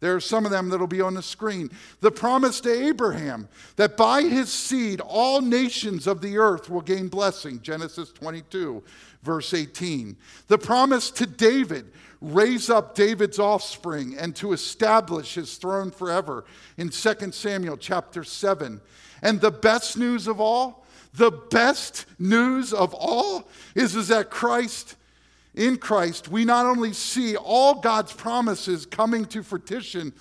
There 0.00 0.16
are 0.16 0.20
some 0.20 0.46
of 0.46 0.50
them 0.50 0.70
that'll 0.70 0.86
be 0.86 1.02
on 1.02 1.14
the 1.14 1.22
screen. 1.22 1.70
The 2.00 2.10
promise 2.10 2.60
to 2.62 2.70
Abraham 2.88 3.48
that 3.76 3.98
by 3.98 4.22
his 4.22 4.50
seed 4.50 5.00
all 5.02 5.42
nations 5.42 6.06
of 6.06 6.22
the 6.22 6.38
earth 6.38 6.70
will 6.70 6.80
gain 6.80 7.08
blessing, 7.08 7.60
Genesis 7.60 8.10
22, 8.10 8.82
verse 9.22 9.54
18. 9.54 10.16
The 10.48 10.58
promise 10.58 11.10
to 11.12 11.26
David 11.26 11.92
raise 12.20 12.68
up 12.68 12.94
David's 12.94 13.38
offspring 13.38 14.16
and 14.18 14.36
to 14.36 14.52
establish 14.52 15.34
his 15.34 15.56
throne 15.56 15.90
forever 15.90 16.44
in 16.76 16.90
2 16.90 17.32
Samuel 17.32 17.76
chapter 17.76 18.24
7. 18.24 18.80
And 19.22 19.40
the 19.40 19.50
best 19.50 19.96
news 19.96 20.26
of 20.26 20.40
all, 20.40 20.84
the 21.14 21.30
best 21.30 22.06
news 22.18 22.72
of 22.72 22.94
all 22.94 23.48
is, 23.74 23.96
is 23.96 24.08
that 24.08 24.30
Christ, 24.30 24.96
in 25.54 25.76
Christ, 25.76 26.28
we 26.28 26.44
not 26.44 26.66
only 26.66 26.92
see 26.92 27.36
all 27.36 27.74
God's 27.74 28.12
promises 28.12 28.86
coming 28.86 29.24
to 29.26 29.42
fruition, 29.42 30.12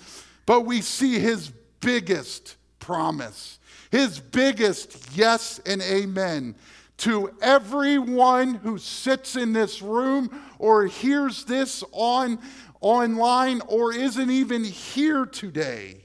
but 0.46 0.62
we 0.62 0.80
see 0.80 1.18
his 1.18 1.52
biggest 1.80 2.56
promise, 2.78 3.58
his 3.90 4.20
biggest 4.20 5.16
yes 5.16 5.60
and 5.66 5.82
amen 5.82 6.54
to 7.00 7.34
everyone 7.40 8.54
who 8.54 8.76
sits 8.76 9.34
in 9.34 9.54
this 9.54 9.80
room 9.80 10.30
or 10.58 10.86
hears 10.86 11.44
this 11.44 11.82
on 11.92 12.38
online 12.80 13.62
or 13.68 13.94
isn't 13.94 14.30
even 14.30 14.64
here 14.64 15.24
today. 15.24 15.96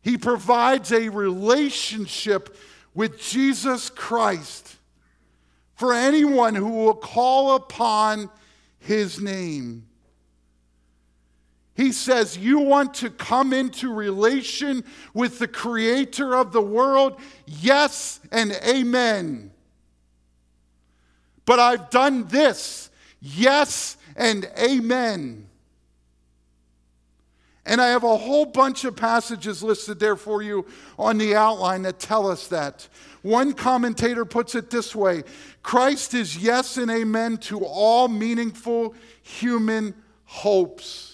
He 0.00 0.16
provides 0.16 0.92
a 0.92 1.10
relationship 1.10 2.56
with 2.94 3.20
Jesus 3.20 3.90
Christ 3.90 4.76
for 5.74 5.92
anyone 5.92 6.54
who 6.54 6.70
will 6.70 6.94
call 6.94 7.54
upon 7.54 8.30
his 8.78 9.20
name. 9.20 9.86
He 11.80 11.92
says, 11.92 12.36
You 12.36 12.58
want 12.58 12.92
to 12.96 13.08
come 13.08 13.54
into 13.54 13.90
relation 13.90 14.84
with 15.14 15.38
the 15.38 15.48
creator 15.48 16.36
of 16.36 16.52
the 16.52 16.60
world? 16.60 17.18
Yes 17.46 18.20
and 18.30 18.52
amen. 18.68 19.50
But 21.46 21.58
I've 21.58 21.88
done 21.88 22.28
this. 22.28 22.90
Yes 23.18 23.96
and 24.14 24.46
amen. 24.58 25.48
And 27.64 27.80
I 27.80 27.88
have 27.88 28.04
a 28.04 28.16
whole 28.18 28.44
bunch 28.44 28.84
of 28.84 28.94
passages 28.94 29.62
listed 29.62 29.98
there 29.98 30.16
for 30.16 30.42
you 30.42 30.66
on 30.98 31.16
the 31.16 31.34
outline 31.34 31.80
that 31.82 31.98
tell 31.98 32.30
us 32.30 32.46
that. 32.48 32.86
One 33.22 33.54
commentator 33.54 34.26
puts 34.26 34.54
it 34.54 34.68
this 34.68 34.94
way 34.94 35.22
Christ 35.62 36.12
is 36.12 36.36
yes 36.36 36.76
and 36.76 36.90
amen 36.90 37.38
to 37.38 37.64
all 37.64 38.06
meaningful 38.06 38.94
human 39.22 39.94
hopes. 40.26 41.09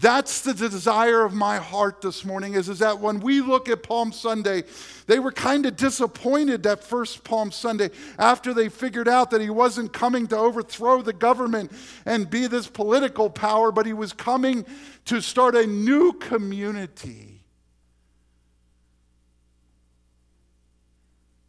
That's 0.00 0.40
the 0.40 0.54
desire 0.54 1.26
of 1.26 1.34
my 1.34 1.58
heart 1.58 2.00
this 2.00 2.24
morning 2.24 2.54
is, 2.54 2.70
is 2.70 2.78
that 2.78 3.00
when 3.00 3.20
we 3.20 3.42
look 3.42 3.68
at 3.68 3.82
Palm 3.82 4.12
Sunday, 4.12 4.64
they 5.06 5.18
were 5.18 5.30
kind 5.30 5.66
of 5.66 5.76
disappointed 5.76 6.62
that 6.62 6.82
first 6.82 7.22
Palm 7.22 7.52
Sunday 7.52 7.90
after 8.18 8.54
they 8.54 8.70
figured 8.70 9.08
out 9.08 9.30
that 9.30 9.42
he 9.42 9.50
wasn't 9.50 9.92
coming 9.92 10.26
to 10.28 10.38
overthrow 10.38 11.02
the 11.02 11.12
government 11.12 11.70
and 12.06 12.30
be 12.30 12.46
this 12.46 12.66
political 12.66 13.28
power, 13.28 13.70
but 13.70 13.84
he 13.84 13.92
was 13.92 14.14
coming 14.14 14.64
to 15.04 15.20
start 15.20 15.54
a 15.54 15.66
new 15.66 16.14
community. 16.14 17.29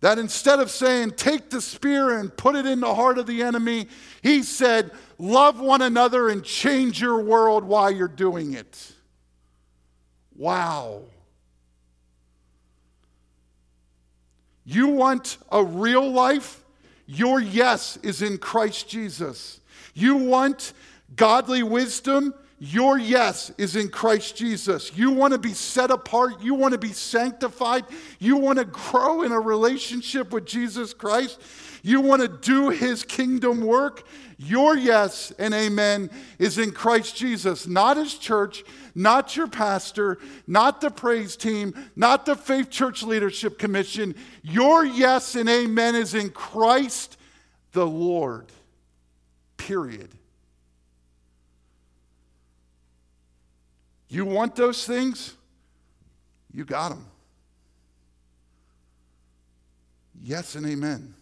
That 0.02 0.18
instead 0.18 0.60
of 0.60 0.72
saying, 0.72 1.12
take 1.12 1.52
the 1.52 1.62
spear 1.62 2.18
and 2.18 2.36
put 2.36 2.56
it 2.56 2.66
in 2.66 2.80
the 2.80 2.94
heart 2.94 3.20
of 3.20 3.28
the 3.28 3.44
enemy, 3.44 3.88
he 4.24 4.42
said, 4.42 4.92
Love 5.20 5.60
one 5.60 5.84
another 5.84 6.30
and 6.30 6.44
change 6.44 7.00
your 7.00 7.22
world 7.22 7.64
while 7.64 7.92
you're 7.92 8.08
doing 8.08 8.54
it. 8.54 8.94
Wow. 10.36 11.04
You 14.66 14.88
want 14.88 15.38
a 15.52 15.64
real 15.64 16.12
life? 16.12 16.64
Your 17.06 17.40
yes 17.40 17.98
is 17.98 18.24
in 18.24 18.40
Christ 18.40 18.90
Jesus. 18.90 19.60
You 19.94 20.16
want 20.16 20.74
godly 21.16 21.62
wisdom? 21.62 22.34
Your 22.64 23.00
yes 23.00 23.52
is 23.58 23.76
in 23.76 23.90
Christ 23.90 24.36
Jesus. 24.36 24.96
You 24.96 25.10
want 25.10 25.34
to 25.34 25.40
be 25.40 25.52
set 25.52 25.90
apart. 25.90 26.44
You 26.44 26.54
want 26.54 26.74
to 26.74 26.78
be 26.78 26.94
sanctified. 26.94 27.86
You 28.20 28.38
want 28.38 28.60
to 28.60 28.66
grow 28.66 29.24
in 29.24 29.32
a 29.32 29.40
relationship 29.40 30.32
with 30.32 30.46
Jesus 30.46 30.94
Christ. 30.94 31.42
You 31.82 32.02
want 32.02 32.22
to 32.22 32.28
do 32.28 32.70
his 32.70 33.04
kingdom 33.04 33.62
work. 33.62 34.04
Your 34.38 34.78
yes 34.78 35.34
and 35.40 35.56
amen 35.56 36.12
is 36.38 36.60
in 36.60 36.72
Christ 36.72 37.16
Jesus, 37.16 37.66
not 37.66 37.98
his 37.98 38.14
church, 38.14 38.64
not 38.94 39.36
your 39.36 39.48
pastor, 39.48 40.20
not 40.46 40.82
the 40.82 40.92
praise 40.92 41.36
team, 41.36 41.74
not 41.96 42.28
the 42.28 42.36
Faith 42.36 42.70
Church 42.70 43.02
Leadership 43.02 43.58
Commission. 43.58 44.14
Your 44.44 44.86
yes 44.86 45.36
and 45.36 45.50
amen 45.50 45.96
is 45.96 46.14
in 46.14 46.30
Christ 46.30 47.18
the 47.72 47.88
Lord. 47.88 48.46
Period. 49.58 50.10
You 54.12 54.26
want 54.26 54.58
those 54.58 54.86
things? 54.86 55.36
You 56.54 56.66
got 56.66 56.90
them. 56.90 57.08
Yes 60.22 60.56
and 60.56 60.68
amen. 60.68 61.14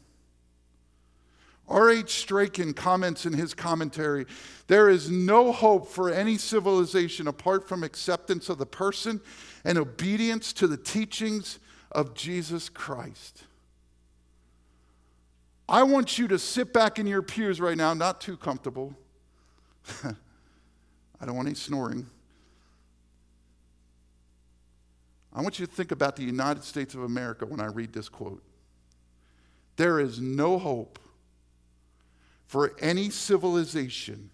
R.H. 1.68 2.10
Strachan 2.10 2.74
comments 2.74 3.28
in 3.28 3.34
his 3.34 3.54
commentary 3.54 4.26
there 4.66 4.90
is 4.90 5.12
no 5.12 5.52
hope 5.52 5.88
for 5.88 6.10
any 6.10 6.40
civilization 6.40 7.28
apart 7.28 7.70
from 7.70 7.84
acceptance 7.84 8.50
of 8.50 8.58
the 8.58 8.66
person 8.66 9.22
and 9.64 9.78
obedience 9.78 10.52
to 10.54 10.66
the 10.66 10.78
teachings 10.78 11.60
of 11.92 12.16
Jesus 12.16 12.70
Christ. 12.70 13.44
I 15.68 15.84
want 15.84 16.18
you 16.18 16.28
to 16.30 16.40
sit 16.40 16.74
back 16.74 16.98
in 16.98 17.06
your 17.06 17.22
pews 17.22 17.62
right 17.62 17.78
now, 17.78 17.94
not 17.94 18.20
too 18.20 18.36
comfortable. 18.36 18.96
I 20.04 21.26
don't 21.26 21.36
want 21.36 21.48
any 21.48 21.56
snoring. 21.56 22.08
I 25.34 25.42
want 25.42 25.60
you 25.60 25.66
to 25.66 25.72
think 25.72 25.92
about 25.92 26.16
the 26.16 26.24
United 26.24 26.64
States 26.64 26.96
of 26.96 27.04
America 27.04 27.46
when 27.46 27.60
I 27.60 27.66
read 27.66 27.94
this 27.94 28.10
quote. 28.10 28.44
There 29.76 30.00
is 30.00 30.20
no 30.20 30.58
hope 30.58 31.00
for 32.48 32.76
any 32.80 33.10
civilization 33.10 34.32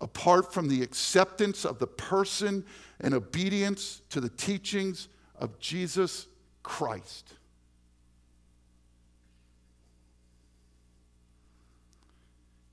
apart 0.00 0.52
from 0.52 0.68
the 0.68 0.82
acceptance 0.82 1.64
of 1.64 1.78
the 1.78 1.86
person 1.86 2.64
and 3.00 3.14
obedience 3.14 4.02
to 4.10 4.20
the 4.20 4.28
teachings 4.28 5.08
of 5.36 5.58
Jesus 5.58 6.26
Christ. 6.62 7.34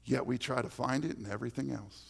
Yet 0.05 0.25
we 0.25 0.39
try 0.39 0.61
to 0.61 0.69
find 0.69 1.05
it 1.05 1.17
in 1.17 1.29
everything 1.29 1.71
else. 1.71 2.08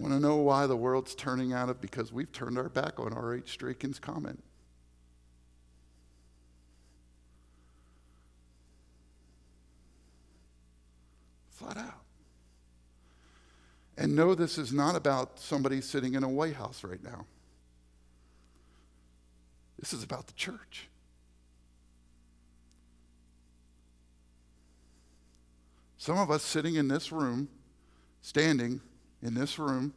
Want 0.00 0.14
to 0.14 0.18
know 0.18 0.36
why 0.36 0.66
the 0.66 0.76
world's 0.76 1.14
turning 1.14 1.52
out 1.52 1.68
of? 1.68 1.78
Because 1.82 2.10
we've 2.10 2.32
turned 2.32 2.56
our 2.56 2.70
back 2.70 2.98
on 2.98 3.12
R.H. 3.12 3.50
Strachan's 3.50 3.98
comment. 3.98 4.42
Flat 11.50 11.76
out. 11.76 12.00
And 13.98 14.16
no, 14.16 14.34
this 14.34 14.56
is 14.56 14.72
not 14.72 14.96
about 14.96 15.38
somebody 15.38 15.82
sitting 15.82 16.14
in 16.14 16.24
a 16.24 16.28
White 16.30 16.56
House 16.56 16.82
right 16.82 17.02
now. 17.04 17.26
This 19.78 19.92
is 19.92 20.02
about 20.02 20.26
the 20.28 20.32
church. 20.32 20.88
Some 25.98 26.16
of 26.16 26.30
us 26.30 26.42
sitting 26.42 26.76
in 26.76 26.88
this 26.88 27.12
room, 27.12 27.50
standing, 28.22 28.80
in 29.22 29.34
this 29.34 29.58
room 29.58 29.94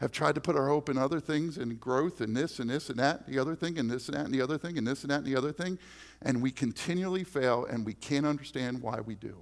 have 0.00 0.12
tried 0.12 0.34
to 0.36 0.40
put 0.40 0.56
our 0.56 0.68
hope 0.68 0.88
in 0.88 0.96
other 0.96 1.20
things 1.20 1.58
and 1.58 1.78
growth 1.80 2.20
and 2.20 2.36
this 2.36 2.60
and 2.60 2.70
this 2.70 2.88
and 2.88 2.98
that, 2.98 3.26
the 3.26 3.38
other 3.38 3.56
thing, 3.56 3.78
and 3.78 3.90
this 3.90 4.08
and 4.08 4.16
that 4.16 4.26
and 4.26 4.34
the 4.34 4.40
other 4.40 4.56
thing, 4.56 4.78
and 4.78 4.86
this 4.86 5.02
and 5.02 5.10
that 5.10 5.18
and 5.18 5.26
the 5.26 5.36
other 5.36 5.52
thing, 5.52 5.78
and 6.22 6.40
we 6.40 6.52
continually 6.52 7.24
fail 7.24 7.64
and 7.64 7.84
we 7.84 7.94
can't 7.94 8.24
understand 8.24 8.80
why 8.80 9.00
we 9.00 9.14
do. 9.14 9.36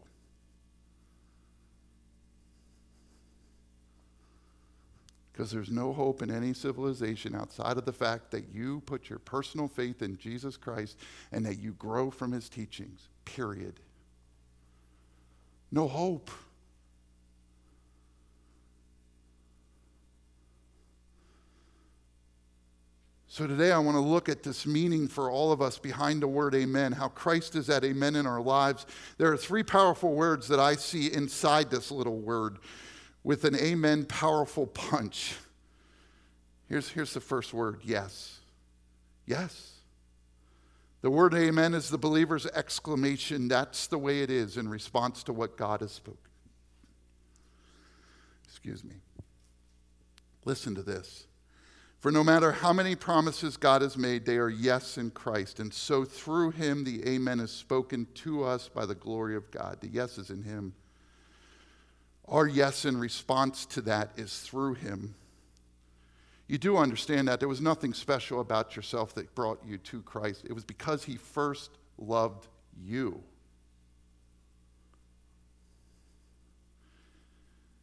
Because 5.31 5.51
there's 5.51 5.71
no 5.71 5.93
hope 5.93 6.23
in 6.23 6.31
any 6.31 6.55
civilization 6.55 7.35
outside 7.35 7.77
of 7.77 7.85
the 7.85 7.93
fact 7.93 8.31
that 8.31 8.49
you 8.55 8.81
put 8.87 9.11
your 9.11 9.19
personal 9.19 9.69
faith 9.69 10.01
in 10.01 10.17
Jesus 10.17 10.57
Christ 10.57 10.97
and 11.31 11.45
that 11.45 11.59
you 11.59 11.73
grow 11.73 12.11
from 12.11 12.33
his 12.33 12.49
teachings, 12.49 13.09
period. 13.27 13.81
No 15.71 15.87
hope. 15.87 16.31
So 23.37 23.47
today 23.47 23.71
I 23.71 23.79
want 23.79 23.97
to 23.97 24.01
look 24.01 24.31
at 24.31 24.43
this 24.43 24.65
meaning 24.65 25.09
for 25.09 25.31
all 25.31 25.53
of 25.53 25.61
us 25.61 25.77
behind 25.77 26.23
the 26.23 26.27
word 26.27 26.55
amen, 26.55 26.93
how 26.93 27.09
Christ 27.09 27.55
is 27.55 27.69
at 27.69 27.85
amen 27.85 28.17
in 28.17 28.27
our 28.27 28.41
lives. 28.41 28.87
There 29.19 29.31
are 29.31 29.37
three 29.37 29.63
powerful 29.63 30.15
words 30.15 30.49
that 30.49 30.59
I 30.59 30.75
see 30.77 31.13
inside 31.13 31.71
this 31.71 31.91
little 31.91 32.17
word 32.17 32.57
with 33.25 33.45
an 33.45 33.55
amen 33.55 34.07
powerful 34.07 34.67
punch. 34.67 35.35
Here's, 36.71 36.89
here's 36.89 37.13
the 37.13 37.21
first 37.21 37.53
word 37.53 37.81
yes. 37.85 38.39
Yes. 39.27 39.81
The 41.03 41.11
word 41.11 41.35
amen 41.35 41.75
is 41.75 41.91
the 41.91 41.99
believer's 41.99 42.47
exclamation. 42.47 43.49
That's 43.49 43.87
the 43.87 43.99
way 43.99 44.23
it 44.23 44.31
is 44.31 44.57
in 44.57 44.67
response 44.67 45.23
to 45.25 45.35
what 45.35 45.59
God 45.59 45.83
has 45.83 45.93
spoken. 45.93 46.31
Excuse 48.49 48.83
me. 48.83 48.95
Listen 50.47 50.75
to 50.75 50.83
this. 50.83 51.27
For 51.99 52.13
no 52.13 52.23
matter 52.23 52.53
how 52.53 52.73
many 52.73 52.95
promises 52.95 53.57
God 53.57 53.83
has 53.83 53.97
made, 53.97 54.27
they 54.27 54.37
are 54.37 54.51
yes 54.51 54.99
in 54.99 55.11
Christ. 55.11 55.61
And 55.61 55.73
so 55.73 56.05
through 56.05 56.51
him, 56.53 56.85
the 56.85 57.07
amen 57.09 57.41
is 57.41 57.51
spoken 57.51 58.07
to 58.17 58.45
us 58.45 58.69
by 58.69 58.87
the 58.87 58.95
glory 58.95 59.35
of 59.35 59.51
God. 59.51 59.79
The 59.81 59.89
yes 59.89 60.19
is 60.19 60.31
in 60.31 60.43
him. 60.43 60.75
Our 62.29 62.47
yes 62.47 62.85
in 62.85 62.99
response 62.99 63.67
to 63.67 63.81
that 63.83 64.11
is 64.17 64.41
through 64.41 64.75
him. 64.75 65.15
You 66.49 66.59
do 66.59 66.77
understand 66.77 67.27
that 67.29 67.41
there 67.41 67.49
was 67.49 67.61
nothing 67.61 67.93
special 67.93 68.41
about 68.41 68.77
yourself 68.77 69.15
that 69.15 69.35
brought 69.35 69.61
you 69.67 69.79
to 69.79 70.03
Christ. 70.03 70.45
It 70.45 70.53
was 70.53 70.65
because 70.65 71.05
he 71.05 71.17
first 71.17 71.71
loved 71.99 72.47
you. 72.81 73.23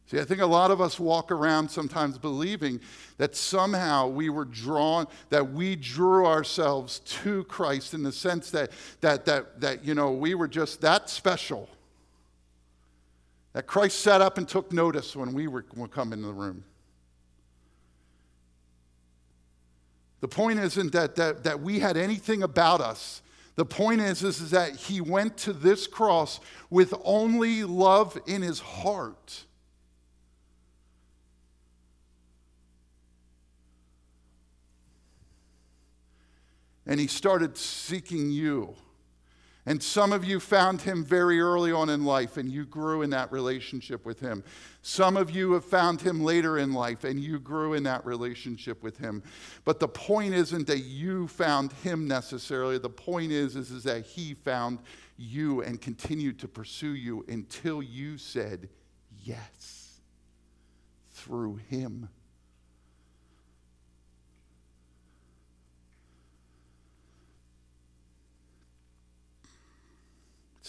See, 0.06 0.20
I 0.20 0.24
think 0.24 0.42
a 0.42 0.46
lot 0.46 0.70
of 0.70 0.82
us 0.82 1.00
walk 1.00 1.32
around 1.32 1.70
sometimes 1.70 2.18
believing 2.18 2.80
that 3.16 3.34
somehow 3.34 4.08
we 4.08 4.28
were 4.28 4.44
drawn, 4.44 5.06
that 5.30 5.52
we 5.52 5.76
drew 5.76 6.26
ourselves 6.26 6.98
to 7.00 7.44
Christ 7.44 7.94
in 7.94 8.02
the 8.02 8.12
sense 8.12 8.50
that, 8.50 8.70
that, 9.00 9.24
that, 9.24 9.60
that 9.62 9.84
you 9.84 9.94
know, 9.94 10.12
we 10.12 10.34
were 10.34 10.48
just 10.48 10.82
that 10.82 11.08
special. 11.08 11.70
That 13.54 13.66
Christ 13.66 14.00
sat 14.00 14.20
up 14.20 14.36
and 14.36 14.46
took 14.46 14.72
notice 14.72 15.16
when 15.16 15.32
we 15.32 15.48
were, 15.48 15.64
were 15.74 15.88
coming 15.88 16.18
in 16.18 16.26
the 16.26 16.32
room. 16.32 16.64
The 20.20 20.28
point 20.28 20.58
isn't 20.58 20.92
that, 20.92 21.16
that, 21.16 21.44
that 21.44 21.60
we 21.60 21.78
had 21.78 21.96
anything 21.96 22.42
about 22.42 22.80
us. 22.80 23.22
The 23.56 23.64
point 23.64 24.00
is, 24.00 24.22
is, 24.22 24.40
is 24.40 24.50
that 24.50 24.74
he 24.74 25.00
went 25.00 25.36
to 25.38 25.52
this 25.52 25.86
cross 25.86 26.40
with 26.68 26.92
only 27.04 27.62
love 27.64 28.18
in 28.26 28.42
his 28.42 28.58
heart. 28.58 29.44
And 36.86 37.00
he 37.00 37.06
started 37.06 37.56
seeking 37.56 38.30
you. 38.30 38.74
And 39.66 39.82
some 39.82 40.12
of 40.12 40.24
you 40.24 40.40
found 40.40 40.82
him 40.82 41.02
very 41.04 41.40
early 41.40 41.72
on 41.72 41.88
in 41.88 42.04
life 42.04 42.36
and 42.36 42.52
you 42.52 42.66
grew 42.66 43.00
in 43.00 43.08
that 43.10 43.32
relationship 43.32 44.04
with 44.04 44.20
him. 44.20 44.44
Some 44.82 45.16
of 45.16 45.30
you 45.30 45.52
have 45.52 45.64
found 45.64 46.02
him 46.02 46.22
later 46.22 46.58
in 46.58 46.74
life 46.74 47.04
and 47.04 47.18
you 47.18 47.40
grew 47.40 47.72
in 47.72 47.82
that 47.84 48.04
relationship 48.04 48.82
with 48.82 48.98
him. 48.98 49.22
But 49.64 49.80
the 49.80 49.88
point 49.88 50.34
isn't 50.34 50.66
that 50.66 50.80
you 50.80 51.28
found 51.28 51.72
him 51.72 52.06
necessarily. 52.06 52.76
The 52.76 52.90
point 52.90 53.32
is, 53.32 53.56
is, 53.56 53.70
is 53.70 53.84
that 53.84 54.04
he 54.04 54.34
found 54.34 54.80
you 55.16 55.62
and 55.62 55.80
continued 55.80 56.38
to 56.40 56.48
pursue 56.48 56.94
you 56.94 57.24
until 57.28 57.82
you 57.82 58.18
said 58.18 58.68
yes 59.22 60.00
through 61.12 61.56
him. 61.70 62.10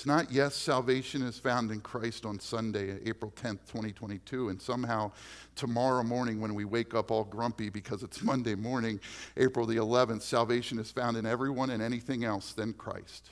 Not, 0.05 0.31
yes, 0.31 0.53
salvation 0.55 1.23
is 1.23 1.39
found 1.39 1.71
in 1.71 1.81
Christ 1.81 2.25
on 2.25 2.39
Sunday, 2.39 2.99
April 3.05 3.31
10th, 3.35 3.65
2022, 3.65 4.49
and 4.49 4.61
somehow 4.61 5.11
tomorrow 5.55 6.03
morning 6.03 6.39
when 6.39 6.53
we 6.53 6.63
wake 6.63 6.93
up 6.93 7.09
all 7.09 7.23
grumpy 7.23 7.69
because 7.69 8.03
it's 8.03 8.21
Monday 8.23 8.53
morning, 8.53 8.99
April 9.35 9.65
the 9.65 9.77
11th, 9.77 10.21
salvation 10.21 10.77
is 10.77 10.91
found 10.91 11.17
in 11.17 11.25
everyone 11.25 11.71
and 11.71 11.81
anything 11.81 12.23
else 12.23 12.53
than 12.53 12.73
Christ. 12.73 13.29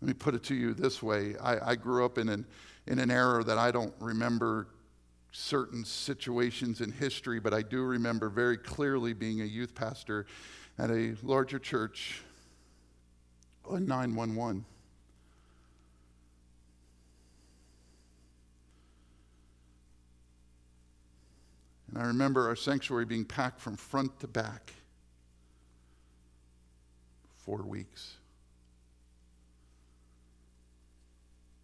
Let 0.00 0.08
me 0.08 0.14
put 0.14 0.34
it 0.34 0.42
to 0.44 0.54
you 0.54 0.74
this 0.74 1.02
way 1.02 1.36
I, 1.38 1.70
I 1.70 1.74
grew 1.76 2.04
up 2.04 2.18
in 2.18 2.28
an, 2.28 2.44
in 2.86 2.98
an 2.98 3.10
era 3.10 3.44
that 3.44 3.56
I 3.56 3.70
don't 3.70 3.94
remember 4.00 4.66
certain 5.34 5.84
situations 5.84 6.80
in 6.80 6.92
history, 6.92 7.40
but 7.40 7.52
I 7.52 7.60
do 7.62 7.82
remember 7.82 8.28
very 8.28 8.56
clearly 8.56 9.12
being 9.12 9.40
a 9.40 9.44
youth 9.44 9.74
pastor 9.74 10.26
at 10.78 10.90
a 10.90 11.16
larger 11.24 11.58
church 11.58 12.22
on 13.68 13.84
911. 13.86 14.64
And 21.90 21.98
I 21.98 22.06
remember 22.06 22.46
our 22.46 22.56
sanctuary 22.56 23.04
being 23.04 23.24
packed 23.24 23.60
from 23.60 23.76
front 23.76 24.20
to 24.20 24.28
back. 24.28 24.72
Four 27.44 27.62
weeks. 27.62 28.14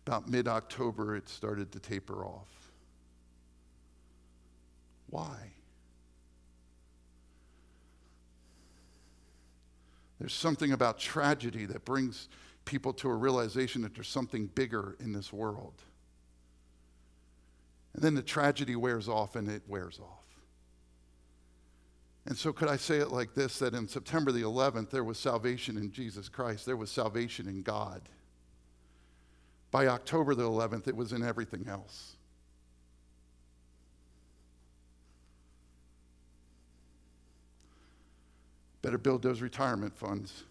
About 0.06 0.28
mid 0.28 0.48
October, 0.48 1.14
it 1.14 1.28
started 1.28 1.70
to 1.70 1.78
taper 1.78 2.24
off. 2.24 2.59
Why? 5.10 5.52
There's 10.18 10.34
something 10.34 10.72
about 10.72 10.98
tragedy 10.98 11.66
that 11.66 11.84
brings 11.84 12.28
people 12.64 12.92
to 12.92 13.08
a 13.08 13.14
realization 13.14 13.82
that 13.82 13.94
there's 13.94 14.08
something 14.08 14.46
bigger 14.46 14.96
in 15.00 15.12
this 15.12 15.32
world. 15.32 15.82
And 17.94 18.02
then 18.02 18.14
the 18.14 18.22
tragedy 18.22 18.76
wears 18.76 19.08
off 19.08 19.34
and 19.34 19.48
it 19.48 19.62
wears 19.66 19.98
off. 19.98 20.20
And 22.26 22.36
so, 22.36 22.52
could 22.52 22.68
I 22.68 22.76
say 22.76 22.98
it 22.98 23.10
like 23.10 23.34
this 23.34 23.58
that 23.58 23.74
in 23.74 23.88
September 23.88 24.30
the 24.30 24.42
11th, 24.42 24.90
there 24.90 25.02
was 25.02 25.18
salvation 25.18 25.76
in 25.76 25.90
Jesus 25.90 26.28
Christ, 26.28 26.66
there 26.66 26.76
was 26.76 26.90
salvation 26.90 27.48
in 27.48 27.62
God. 27.62 28.02
By 29.70 29.86
October 29.86 30.34
the 30.34 30.44
11th, 30.44 30.86
it 30.86 30.96
was 30.96 31.12
in 31.12 31.24
everything 31.24 31.66
else. 31.66 32.16
Better 38.82 38.98
build 38.98 39.22
those 39.22 39.40
retirement 39.40 39.94
funds. 39.94 40.44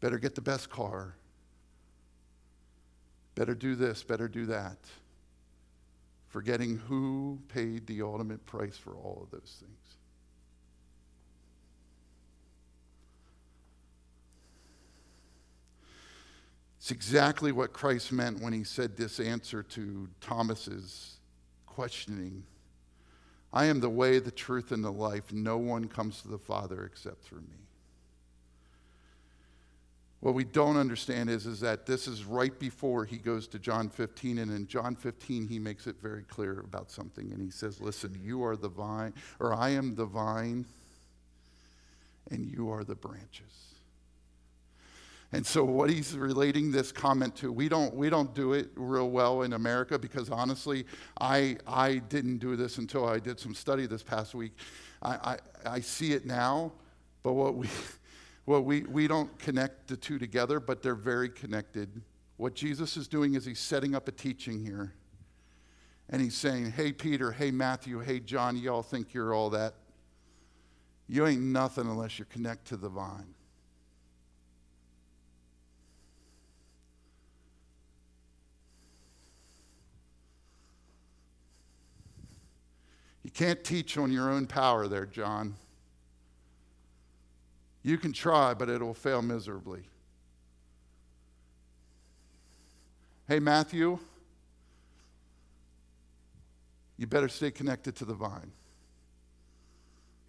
Better 0.00 0.18
get 0.18 0.34
the 0.34 0.40
best 0.40 0.70
car. 0.70 1.14
Better 3.34 3.54
do 3.54 3.74
this, 3.74 4.02
better 4.02 4.28
do 4.28 4.46
that. 4.46 4.78
Forgetting 6.28 6.78
who 6.88 7.38
paid 7.48 7.86
the 7.86 8.02
ultimate 8.02 8.44
price 8.46 8.76
for 8.76 8.94
all 8.94 9.20
of 9.22 9.30
those 9.30 9.56
things. 9.60 9.96
It's 16.78 16.90
exactly 16.90 17.52
what 17.52 17.74
Christ 17.74 18.10
meant 18.10 18.40
when 18.40 18.54
he 18.54 18.64
said 18.64 18.96
this 18.96 19.20
answer 19.20 19.62
to 19.62 20.08
Thomas's 20.20 21.18
questioning 21.66 22.42
I 23.52 23.66
am 23.66 23.80
the 23.80 23.90
way, 23.90 24.18
the 24.18 24.30
truth, 24.30 24.70
and 24.70 24.84
the 24.84 24.92
life. 24.92 25.32
No 25.32 25.58
one 25.58 25.88
comes 25.88 26.22
to 26.22 26.28
the 26.28 26.38
Father 26.38 26.84
except 26.84 27.24
through 27.24 27.40
me. 27.40 27.60
What 30.20 30.34
we 30.34 30.44
don't 30.44 30.76
understand 30.76 31.30
is, 31.30 31.46
is 31.46 31.60
that 31.60 31.86
this 31.86 32.06
is 32.06 32.24
right 32.24 32.56
before 32.58 33.06
he 33.06 33.16
goes 33.16 33.48
to 33.48 33.58
John 33.58 33.88
15. 33.88 34.38
And 34.38 34.52
in 34.52 34.66
John 34.66 34.94
15, 34.94 35.48
he 35.48 35.58
makes 35.58 35.86
it 35.86 35.96
very 36.00 36.22
clear 36.24 36.60
about 36.60 36.90
something. 36.90 37.32
And 37.32 37.40
he 37.40 37.50
says, 37.50 37.80
Listen, 37.80 38.20
you 38.22 38.44
are 38.44 38.54
the 38.54 38.68
vine, 38.68 39.14
or 39.40 39.54
I 39.54 39.70
am 39.70 39.94
the 39.94 40.04
vine, 40.04 40.66
and 42.30 42.44
you 42.44 42.70
are 42.70 42.84
the 42.84 42.94
branches. 42.94 43.69
And 45.32 45.46
so, 45.46 45.62
what 45.64 45.90
he's 45.90 46.16
relating 46.16 46.72
this 46.72 46.90
comment 46.90 47.36
to, 47.36 47.52
we 47.52 47.68
don't, 47.68 47.94
we 47.94 48.10
don't 48.10 48.34
do 48.34 48.52
it 48.52 48.70
real 48.74 49.10
well 49.10 49.42
in 49.42 49.52
America 49.52 49.96
because 49.96 50.28
honestly, 50.28 50.86
I, 51.20 51.56
I 51.68 51.98
didn't 51.98 52.38
do 52.38 52.56
this 52.56 52.78
until 52.78 53.06
I 53.06 53.20
did 53.20 53.38
some 53.38 53.54
study 53.54 53.86
this 53.86 54.02
past 54.02 54.34
week. 54.34 54.52
I, 55.02 55.38
I, 55.64 55.74
I 55.76 55.80
see 55.80 56.12
it 56.12 56.26
now, 56.26 56.72
but 57.22 57.34
what 57.34 57.54
we, 57.54 57.68
what 58.44 58.64
we, 58.64 58.82
we 58.82 59.06
don't 59.06 59.38
connect 59.38 59.86
the 59.86 59.96
two 59.96 60.18
together, 60.18 60.58
but 60.58 60.82
they're 60.82 60.96
very 60.96 61.28
connected. 61.28 62.02
What 62.36 62.54
Jesus 62.54 62.96
is 62.96 63.06
doing 63.06 63.34
is 63.34 63.44
he's 63.44 63.60
setting 63.60 63.94
up 63.94 64.08
a 64.08 64.12
teaching 64.12 64.64
here. 64.64 64.94
And 66.08 66.20
he's 66.20 66.36
saying, 66.36 66.72
hey, 66.72 66.90
Peter, 66.90 67.30
hey, 67.30 67.52
Matthew, 67.52 68.00
hey, 68.00 68.18
John, 68.18 68.56
y'all 68.56 68.82
think 68.82 69.14
you're 69.14 69.32
all 69.32 69.50
that. 69.50 69.74
You 71.06 71.24
ain't 71.26 71.42
nothing 71.42 71.86
unless 71.86 72.18
you 72.18 72.24
connect 72.24 72.66
to 72.68 72.76
the 72.76 72.88
vine. 72.88 73.34
You 83.22 83.30
can't 83.30 83.62
teach 83.62 83.98
on 83.98 84.10
your 84.10 84.30
own 84.30 84.46
power 84.46 84.88
there, 84.88 85.06
John. 85.06 85.54
You 87.82 87.98
can 87.98 88.12
try, 88.12 88.54
but 88.54 88.68
it 88.68 88.80
will 88.80 88.94
fail 88.94 89.22
miserably. 89.22 89.88
Hey, 93.28 93.38
Matthew, 93.38 93.98
you 96.96 97.06
better 97.06 97.28
stay 97.28 97.50
connected 97.50 97.96
to 97.96 98.04
the 98.04 98.14
vine. 98.14 98.52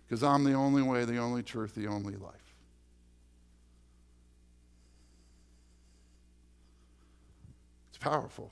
Because 0.06 0.24
I'm 0.24 0.44
the 0.44 0.54
only 0.54 0.82
way, 0.82 1.06
the 1.06 1.18
only 1.18 1.42
truth, 1.42 1.74
the 1.74 1.88
only 1.88 2.16
life. 2.16 2.56
It's 7.90 7.98
powerful. 7.98 8.52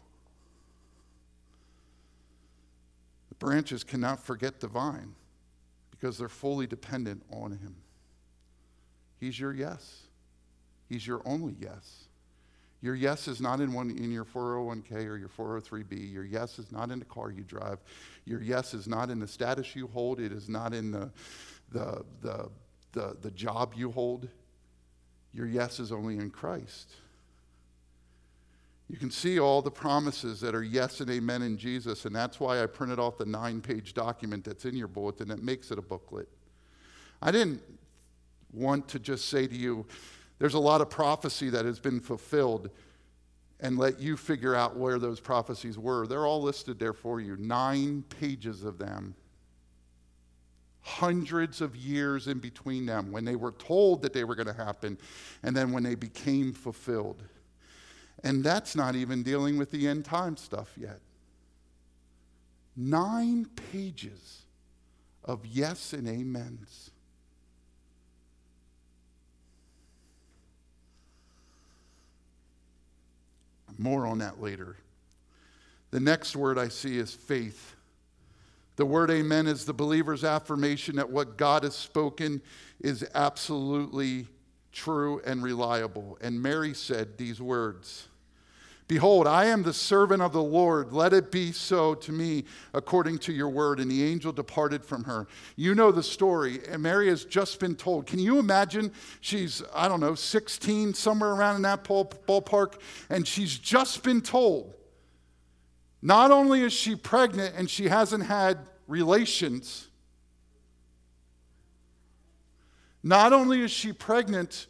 Branches 3.40 3.84
cannot 3.84 4.24
forget 4.24 4.60
the 4.60 4.68
vine 4.68 5.16
because 5.92 6.18
they're 6.18 6.30
fully 6.30 6.68
dependent 6.68 7.24
on 7.32 7.52
him. 7.52 7.76
He's 9.20 9.40
your 9.40 9.54
yes. 9.54 10.04
He's 10.88 11.06
your 11.06 11.22
only 11.26 11.56
yes. 11.60 12.06
Your 12.82 12.96
yes 12.96 13.28
is 13.28 13.42
not 13.42 13.60
in, 13.60 13.74
one, 13.74 13.90
in 13.90 14.12
your 14.12 14.24
401k 14.24 15.06
or 15.06 15.18
your 15.18 15.28
403b. 15.28 16.12
Your 16.12 16.24
yes 16.24 16.60
is 16.60 16.72
not 16.72 16.92
in 16.92 17.00
the 17.00 17.06
car 17.06 17.30
you 17.30 17.44
drive. 17.44 17.80
Your 18.26 18.42
yes 18.42 18.74
is 18.74 18.88
not 18.88 19.10
in 19.10 19.20
the 19.20 19.28
status 19.28 19.76
you 19.76 19.88
hold. 19.88 20.20
It 20.20 20.32
is 20.32 20.48
not 20.48 20.74
in 20.74 20.92
the, 20.92 21.12
the, 21.72 22.06
the, 22.22 22.50
the, 22.94 23.18
the 23.22 23.32
job 23.32 23.74
you 23.76 23.92
hold. 23.92 24.30
Your 25.34 25.46
yes 25.46 25.80
is 25.80 25.92
only 25.92 26.18
in 26.18 26.30
Christ. 26.30 26.94
You 28.90 28.98
can 28.98 29.12
see 29.12 29.40
all 29.40 29.62
the 29.62 29.70
promises 29.70 30.42
that 30.42 30.56
are 30.56 30.64
yes 30.64 31.00
and 31.00 31.10
amen 31.12 31.44
in 31.44 31.58
Jesus, 31.58 32.06
and 32.06 32.16
that's 32.16 32.40
why 32.40 32.64
I 32.64 32.66
printed 32.66 32.98
off 33.00 33.20
the 33.20 33.26
nine 33.26 33.62
page 33.62 33.94
document 33.94 34.44
that's 34.44 34.66
in 34.66 34.76
your 34.76 34.88
bulletin 34.88 35.28
that 35.28 35.44
makes 35.44 35.70
it 35.70 35.78
a 35.78 35.82
booklet. 35.82 36.28
I 37.22 37.32
didn't 37.32 37.62
want 38.52 38.88
to 38.88 39.00
just 39.00 39.30
say 39.30 39.46
to 39.46 39.56
you, 39.56 39.86
there's 40.40 40.56
a 40.56 40.60
lot 40.60 40.82
of 40.82 40.90
prophecy 40.90 41.50
that 41.52 41.66
has 41.66 41.80
been 41.80 42.00
fulfilled, 42.00 42.72
and 43.60 43.78
let 43.78 44.00
you 44.00 44.16
figure 44.16 44.56
out 44.56 44.78
where 44.78 44.98
those 44.98 45.20
prophecies 45.20 45.78
were. 45.78 46.08
They're 46.08 46.26
all 46.26 46.42
listed 46.42 46.80
there 46.80 46.94
for 46.94 47.20
you, 47.20 47.36
nine 47.38 48.04
pages 48.20 48.64
of 48.64 48.78
them. 48.78 49.14
Hundreds 50.82 51.60
of 51.60 51.76
years 51.76 52.28
in 52.28 52.40
between 52.40 52.86
them 52.86 53.12
when 53.12 53.26
they 53.26 53.36
were 53.36 53.52
told 53.52 54.02
that 54.02 54.14
they 54.14 54.24
were 54.24 54.34
going 54.34 54.48
to 54.48 54.54
happen, 54.54 54.98
and 55.44 55.56
then 55.56 55.72
when 55.74 55.84
they 55.84 55.96
became 55.96 56.54
fulfilled. 56.54 57.22
And 58.24 58.44
that's 58.44 58.76
not 58.76 58.96
even 58.96 59.24
dealing 59.24 59.58
with 59.58 59.72
the 59.72 59.88
end 59.88 60.06
time 60.06 60.36
stuff 60.38 60.74
yet. 60.78 61.00
Nine 62.76 63.46
pages 63.72 64.44
of 65.24 65.46
yes 65.46 65.94
and 65.94 66.08
amens. 66.08 66.92
More 73.78 74.06
on 74.06 74.18
that 74.18 74.42
later. 74.42 74.76
The 75.92 76.00
next 76.00 76.36
word 76.36 76.58
I 76.58 76.68
see 76.68 76.98
is 76.98 77.14
faith. 77.14 77.76
The 78.76 78.86
word 78.86 79.10
amen 79.10 79.48
is 79.48 79.66
the 79.66 79.74
believer's 79.74 80.24
affirmation 80.24 80.98
that 80.98 81.10
what 81.10 81.38
God 81.38 81.64
has 81.64 81.76
spoken 81.76 82.42
is 82.82 83.06
absolutely 83.14 84.28
true 84.72 85.22
and 85.26 85.44
reliable. 85.44 86.18
And 86.22 86.42
Mary 86.42 86.74
said 86.74 87.18
these 87.18 87.42
words 87.42 88.08
Behold, 88.90 89.28
I 89.28 89.46
am 89.46 89.62
the 89.62 89.72
servant 89.72 90.20
of 90.24 90.34
the 90.34 90.42
Lord. 90.42 90.92
Let 90.92 91.14
it 91.14 91.32
be 91.32 91.52
so 91.52 91.94
to 91.94 92.12
me 92.12 92.46
according 92.74 93.20
to 93.20 93.32
your 93.32 93.48
word. 93.48 93.80
And 93.80 93.90
the 93.90 94.04
angel 94.04 94.32
departed 94.32 94.84
from 94.84 95.04
her. 95.04 95.28
You 95.56 95.76
know 95.76 95.92
the 95.92 96.02
story. 96.02 96.62
And 96.68 96.82
Mary 96.82 97.08
has 97.10 97.24
just 97.24 97.60
been 97.60 97.76
told. 97.76 98.08
Can 98.08 98.18
you 98.18 98.40
imagine? 98.40 98.92
She's, 99.22 99.62
I 99.76 99.88
don't 99.88 100.00
know, 100.00 100.16
16, 100.16 100.96
somewhere 100.96 101.30
around 101.30 101.58
in 101.58 101.62
that 101.62 101.84
ballpark, 101.84 102.80
and 103.12 103.28
she's 103.28 103.60
just 103.60 104.02
been 104.02 104.22
told. 104.22 104.74
Not 106.02 106.32
only 106.32 106.64
is 106.64 106.74
she 106.74 106.96
pregnant 106.96 107.54
and 107.56 107.70
she 107.70 107.90
hasn't 107.90 108.26
had 108.26 108.58
relations, 108.88 109.89
not 113.04 113.34
only 113.34 113.62
is 113.62 113.72
she 113.72 113.94
pregnant 113.94 114.68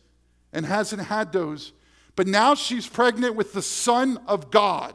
and 0.54 0.66
hasn't 0.66 1.02
had 1.04 1.32
those, 1.32 1.74
but 2.16 2.28
now 2.28 2.56
she's 2.56 2.88
pregnant 2.88 3.36
with 3.36 3.54
the 3.54 3.62
Son 3.62 4.20
of 4.28 4.52
God. 4.52 4.94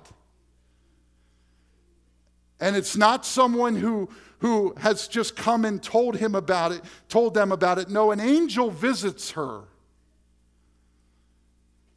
And 2.61 2.77
it's 2.77 2.97
not 2.97 3.27
someone 3.27 3.77
who, 3.77 4.09
who 4.39 4.75
has 4.79 5.09
just 5.09 5.37
come 5.37 5.65
and 5.65 5.83
told 5.83 6.17
him 6.17 6.35
about 6.35 6.73
it, 6.73 6.83
told 7.09 7.35
them 7.35 7.51
about 7.51 7.79
it. 7.79 7.89
No, 7.89 8.11
an 8.13 8.21
angel 8.21 8.71
visits 8.71 9.33
her. 9.33 9.63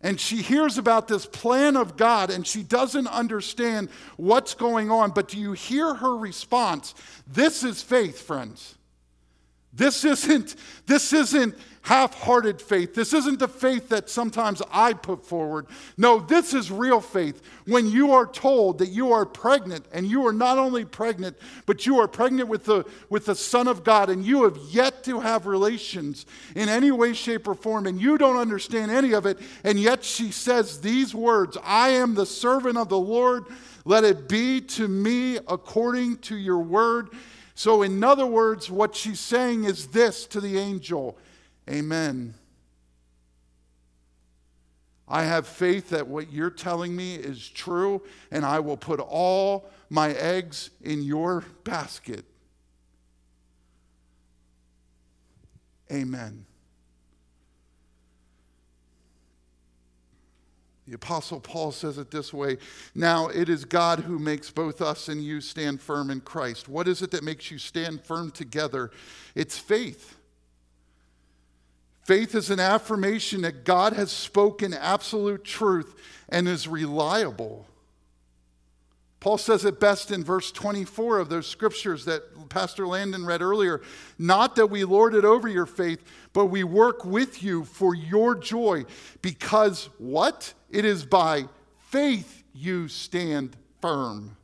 And 0.02 0.20
she 0.20 0.38
hears 0.38 0.78
about 0.78 1.08
this 1.08 1.26
plan 1.26 1.76
of 1.76 1.98
God 1.98 2.30
and 2.30 2.46
she 2.46 2.64
doesn't 2.64 3.08
understand 3.08 3.90
what's 4.16 4.54
going 4.54 4.92
on. 4.92 5.12
But 5.12 5.28
do 5.28 5.38
you 5.38 5.54
hear 5.54 5.94
her 5.96 6.16
response? 6.16 6.94
This 7.28 7.64
is 7.64 7.82
faith, 7.82 8.22
friends. 8.22 8.77
This 9.78 10.04
isn't, 10.04 10.56
this 10.88 11.14
isn't 11.14 11.56
half 11.84 12.16
hearted 12.16 12.62
faith. 12.62 12.94
This 12.94 13.14
isn't 13.14 13.40
the 13.40 13.48
faith 13.48 13.90
that 13.90 14.10
sometimes 14.10 14.62
I 14.72 14.92
put 14.92 15.26
forward. 15.26 15.68
No, 15.96 16.20
this 16.20 16.54
is 16.54 16.70
real 16.70 17.00
faith. 17.00 17.42
When 17.66 17.90
you 17.90 18.12
are 18.12 18.26
told 18.26 18.80
that 18.80 18.90
you 18.90 19.14
are 19.14 19.26
pregnant, 19.26 19.86
and 19.94 20.06
you 20.06 20.26
are 20.26 20.34
not 20.34 20.58
only 20.58 20.84
pregnant, 20.84 21.38
but 21.66 21.86
you 21.86 22.00
are 22.00 22.08
pregnant 22.08 22.50
with 22.50 22.66
the, 22.66 22.86
with 23.10 23.26
the 23.26 23.36
Son 23.36 23.70
of 23.70 23.86
God, 23.86 24.10
and 24.10 24.26
you 24.26 24.44
have 24.44 24.58
yet 24.70 25.04
to 25.06 25.22
have 25.22 25.46
relations 25.46 26.26
in 26.56 26.68
any 26.68 26.92
way, 26.92 27.14
shape, 27.14 27.48
or 27.48 27.56
form, 27.56 27.86
and 27.86 28.02
you 28.02 28.18
don't 28.18 28.38
understand 28.38 28.92
any 28.92 29.14
of 29.14 29.26
it, 29.26 29.40
and 29.64 29.80
yet 29.80 30.04
she 30.04 30.32
says 30.32 30.82
these 30.82 31.16
words 31.16 31.56
I 31.64 31.90
am 31.90 32.16
the 32.16 32.26
servant 32.26 32.78
of 32.78 32.90
the 32.90 33.00
Lord. 33.00 33.46
Let 33.86 34.04
it 34.04 34.28
be 34.28 34.60
to 34.60 34.88
me 34.88 35.38
according 35.38 36.18
to 36.18 36.36
your 36.36 36.60
word. 36.60 37.12
So, 37.58 37.82
in 37.82 38.04
other 38.04 38.28
words, 38.28 38.70
what 38.70 38.96
she's 38.96 39.20
saying 39.20 39.64
is 39.64 39.88
this 39.88 40.28
to 40.28 40.40
the 40.40 40.60
angel 40.60 41.18
Amen. 41.68 42.36
I 45.08 45.24
have 45.24 45.48
faith 45.48 45.90
that 45.90 46.08
what 46.08 46.32
you're 46.32 46.52
telling 46.52 46.96
me 46.96 47.16
is 47.16 47.50
true, 47.50 48.04
and 48.30 48.46
I 48.46 48.60
will 48.60 48.78
put 48.78 49.00
all 49.00 49.72
my 49.90 50.12
eggs 50.12 50.70
in 50.84 51.02
your 51.02 51.46
basket. 51.64 52.26
Amen. 55.92 56.46
The 60.88 60.96
Apostle 60.96 61.42
Paul 61.42 61.74
says 61.74 61.98
it 61.98 62.12
this 62.12 62.34
way 62.34 62.58
Now 62.96 63.28
it 63.28 63.50
is 63.50 63.66
God 63.66 64.00
who 64.00 64.18
makes 64.18 64.50
both 64.50 64.82
us 64.82 65.10
and 65.10 65.22
you 65.22 65.42
stand 65.42 65.82
firm 65.82 66.10
in 66.10 66.22
Christ. 66.22 66.70
What 66.70 66.88
is 66.88 67.02
it 67.02 67.12
that 67.12 67.24
makes 67.24 67.52
you 67.52 67.58
stand 67.58 68.02
firm 68.04 68.32
together? 68.32 68.92
It's 69.36 69.58
faith. 69.58 70.16
Faith 72.04 72.36
is 72.36 72.50
an 72.50 72.62
affirmation 72.62 73.42
that 73.42 73.66
God 73.66 73.92
has 73.92 74.12
spoken 74.12 74.74
absolute 74.74 75.44
truth 75.44 75.94
and 76.30 76.48
is 76.48 76.66
reliable. 76.66 77.66
Paul 79.20 79.38
says 79.38 79.66
it 79.66 79.80
best 79.80 80.12
in 80.12 80.24
verse 80.24 80.52
24 80.52 81.20
of 81.20 81.30
those 81.30 81.48
scriptures 81.48 82.06
that 82.06 82.50
Pastor 82.50 82.86
Landon 82.86 83.26
read 83.26 83.42
earlier. 83.42 83.82
Not 84.20 84.56
that 84.56 84.68
we 84.68 84.84
lord 84.84 85.16
it 85.16 85.26
over 85.26 85.48
your 85.48 85.66
faith, 85.66 86.04
but 86.34 86.46
we 86.46 86.64
work 86.64 87.04
with 87.04 87.42
you 87.42 87.66
for 87.66 87.96
your 87.96 88.36
joy, 88.36 88.86
because 89.22 89.90
what? 89.98 90.54
It 90.70 90.86
is 90.86 91.04
by 91.06 91.46
faith 91.90 92.44
you 92.54 92.88
stand 92.88 93.56
firm. 93.82 94.38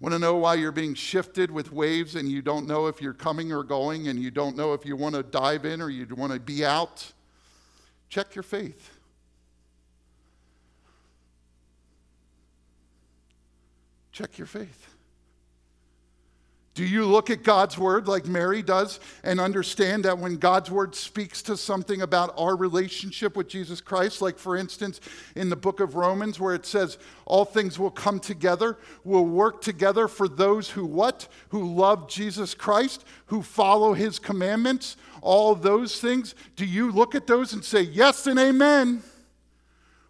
Want 0.00 0.14
to 0.14 0.18
know 0.18 0.36
why 0.36 0.54
you're 0.54 0.72
being 0.72 0.94
shifted 0.94 1.48
with 1.48 1.70
waves 1.70 2.16
and 2.16 2.28
you 2.28 2.42
don't 2.42 2.66
know 2.66 2.88
if 2.88 3.00
you're 3.00 3.12
coming 3.12 3.52
or 3.52 3.62
going 3.62 4.08
and 4.08 4.18
you 4.18 4.32
don't 4.32 4.56
know 4.56 4.72
if 4.72 4.84
you 4.84 4.96
want 4.96 5.14
to 5.14 5.22
dive 5.22 5.64
in 5.64 5.80
or 5.80 5.90
you 5.90 6.04
want 6.16 6.32
to 6.32 6.40
be 6.40 6.64
out? 6.64 7.12
Check 8.12 8.34
your 8.34 8.42
faith. 8.42 8.90
Check 14.12 14.36
your 14.36 14.46
faith. 14.46 14.86
Do 16.74 16.84
you 16.84 17.06
look 17.06 17.30
at 17.30 17.42
God's 17.42 17.78
word 17.78 18.08
like 18.08 18.26
Mary 18.26 18.60
does 18.62 19.00
and 19.24 19.40
understand 19.40 20.04
that 20.04 20.18
when 20.18 20.36
God's 20.36 20.70
word 20.70 20.94
speaks 20.94 21.40
to 21.42 21.56
something 21.56 22.02
about 22.02 22.34
our 22.36 22.54
relationship 22.54 23.34
with 23.34 23.48
Jesus 23.48 23.80
Christ, 23.80 24.20
like 24.20 24.38
for 24.38 24.58
instance 24.58 25.00
in 25.34 25.48
the 25.48 25.56
book 25.56 25.80
of 25.80 25.94
Romans 25.94 26.38
where 26.38 26.54
it 26.54 26.66
says 26.66 26.98
all 27.24 27.46
things 27.46 27.78
will 27.78 27.90
come 27.90 28.20
together, 28.20 28.76
will 29.04 29.24
work 29.24 29.62
together 29.62 30.06
for 30.06 30.28
those 30.28 30.68
who 30.68 30.84
what? 30.84 31.28
Who 31.48 31.74
love 31.74 32.10
Jesus 32.10 32.52
Christ, 32.52 33.06
who 33.26 33.42
follow 33.42 33.94
his 33.94 34.18
commandments, 34.18 34.98
all 35.22 35.54
those 35.54 35.98
things. 36.00 36.34
Do 36.56 36.66
you 36.66 36.90
look 36.90 37.14
at 37.14 37.26
those 37.26 37.54
and 37.54 37.64
say 37.64 37.80
yes 37.80 38.26
and 38.26 38.38
amen? 38.38 39.02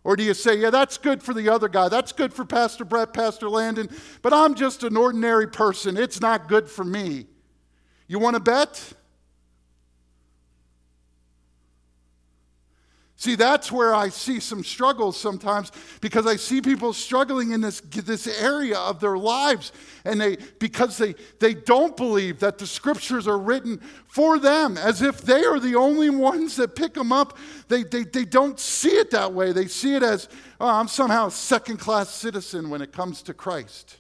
Or 0.05 0.17
do 0.17 0.25
you 0.25 0.35
say, 0.35 0.57
yeah, 0.57 0.71
that's 0.71 0.99
good 0.99 1.23
for 1.23 1.33
the 1.33 1.49
other 1.49 1.69
guy, 1.69 1.89
that's 1.89 2.11
good 2.11 2.35
for 2.35 2.45
Pastor 2.45 2.85
Brett, 2.85 3.13
Pastor 3.13 3.49
Landon, 3.49 3.89
but 4.21 4.33
I'm 4.33 4.57
just 4.57 4.83
an 4.83 4.97
ordinary 4.97 5.47
person. 5.47 5.97
It's 5.97 6.21
not 6.21 6.49
good 6.49 6.69
for 6.69 6.83
me. 6.83 7.27
You 8.09 8.19
want 8.19 8.35
to 8.35 8.41
bet? 8.41 8.95
See, 13.23 13.37
that's 13.37 13.71
where 13.71 13.95
I 13.95 14.09
see 14.09 14.41
some 14.41 14.65
struggles 14.65 15.17
sometimes 15.17 15.71
because 16.01 16.27
I 16.27 16.35
see 16.35 16.61
people 16.61 16.93
struggling 16.93 17.53
in 17.53 17.61
this, 17.61 17.81
this 17.81 18.27
area 18.27 18.77
of 18.77 18.99
their 18.99 19.17
lives 19.17 19.71
and 20.05 20.21
they 20.21 20.39
because 20.59 20.99
they, 20.99 21.15
they 21.39 21.55
don't 21.55 21.97
believe 21.97 22.41
that 22.41 22.59
the 22.59 22.67
scriptures 22.67 23.29
are 23.29 23.39
written 23.39 23.79
for 24.09 24.41
them 24.41 24.77
as 24.77 25.03
if 25.03 25.21
they 25.21 25.45
are 25.45 25.61
the 25.61 25.77
only 25.77 26.11
ones 26.11 26.57
that 26.57 26.75
pick 26.75 26.95
them 26.95 27.13
up. 27.13 27.39
They, 27.69 27.85
they, 27.85 28.03
they 28.03 28.25
don't 28.25 28.59
see 28.59 28.91
it 28.91 29.13
that 29.13 29.33
way. 29.33 29.53
They 29.53 29.69
see 29.69 29.95
it 29.95 30.03
as, 30.03 30.29
oh, 30.61 30.67
I'm 30.67 30.89
somehow 30.89 31.29
a 31.29 31.31
second 31.31 31.77
class 31.77 32.11
citizen 32.11 32.71
when 32.71 32.83
it 32.83 32.91
comes 32.91 33.23
to 33.23 33.35
Christ. 33.35 33.99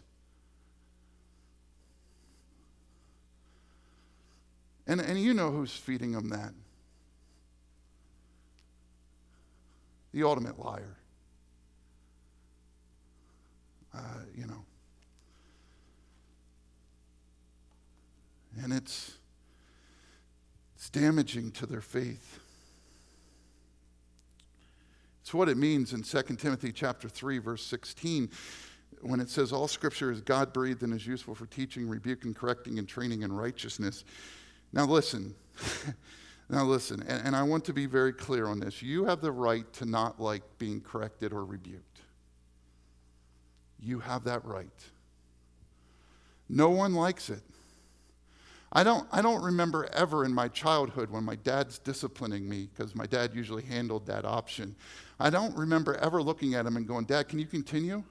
And, 4.89 5.01
and 5.01 5.17
you 5.17 5.33
know 5.33 5.53
who's 5.53 5.77
feeding 5.77 6.11
them 6.11 6.31
that. 6.31 6.53
The 10.13 10.23
ultimate 10.23 10.59
liar. 10.59 10.97
Uh, 13.95 13.99
you 14.35 14.47
know. 14.47 14.65
And 18.63 18.73
it's, 18.73 19.17
it's 20.77 20.91
damaging 20.91 21.53
to 21.53 21.67
their 21.67 21.81
faith. 21.81 22.41
It's 25.23 25.33
what 25.33 25.49
it 25.49 25.57
means 25.57 25.93
in 25.93 26.03
2 26.03 26.23
Timothy 26.37 26.73
chapter 26.73 27.09
3 27.09 27.39
verse 27.39 27.65
16 27.65 28.29
when 29.01 29.21
it 29.21 29.31
says 29.31 29.53
all 29.53 29.67
scripture 29.67 30.13
is 30.13 30.21
God 30.21 30.53
breathed 30.53 30.83
and 30.83 30.93
is 30.93 31.07
useful 31.07 31.35
for 31.35 31.47
teaching, 31.47 31.89
rebuking, 31.89 32.35
correcting 32.35 32.79
and 32.79 32.89
training 32.89 33.23
in 33.23 33.33
righteousness. 33.33 34.05
Now 34.73 34.85
listen. 34.85 35.35
Now, 36.53 36.65
listen, 36.65 37.03
and, 37.09 37.29
and, 37.29 37.35
I 37.35 37.43
want 37.45 37.65
to 37.65 37.73
be 37.73 37.87
very 37.87 38.13
clear 38.13 38.47
on 38.47 38.61
this. 38.61 38.83
You 38.83 39.07
have 39.07 39.23
the 39.23 39.33
right 39.33 39.73
to 39.73 39.87
not 39.87 40.21
like 40.21 40.43
being 40.59 40.83
corrected 40.83 41.33
or 41.33 41.47
rebuked. 41.47 42.03
You 43.81 44.01
have 44.01 44.25
that 44.25 44.45
right. 44.45 44.69
No 46.51 46.69
one 46.69 46.93
likes 46.93 47.31
it. 47.31 47.41
I 48.71 48.85
don't, 48.85 49.09
I 49.11 49.23
don't 49.23 49.43
remember 49.43 49.89
ever 49.95 50.27
in 50.27 50.35
my 50.35 50.49
childhood 50.49 51.09
when 51.09 51.25
my 51.25 51.37
dad's 51.37 51.79
disciplining 51.79 52.47
me, 52.47 52.69
because 52.75 52.95
my 52.95 53.07
dad 53.07 53.35
usually 53.35 53.63
handled 53.63 54.05
that 54.09 54.27
option. 54.27 54.77
I 55.19 55.31
don't 55.31 55.57
remember 55.57 55.97
ever 55.97 56.23
looking 56.23 56.55
at 56.55 56.67
him 56.67 56.77
and 56.77 56.87
going, 56.87 57.07
Dad, 57.07 57.31
can 57.31 57.39
you 57.39 57.47
continue? 57.47 58.05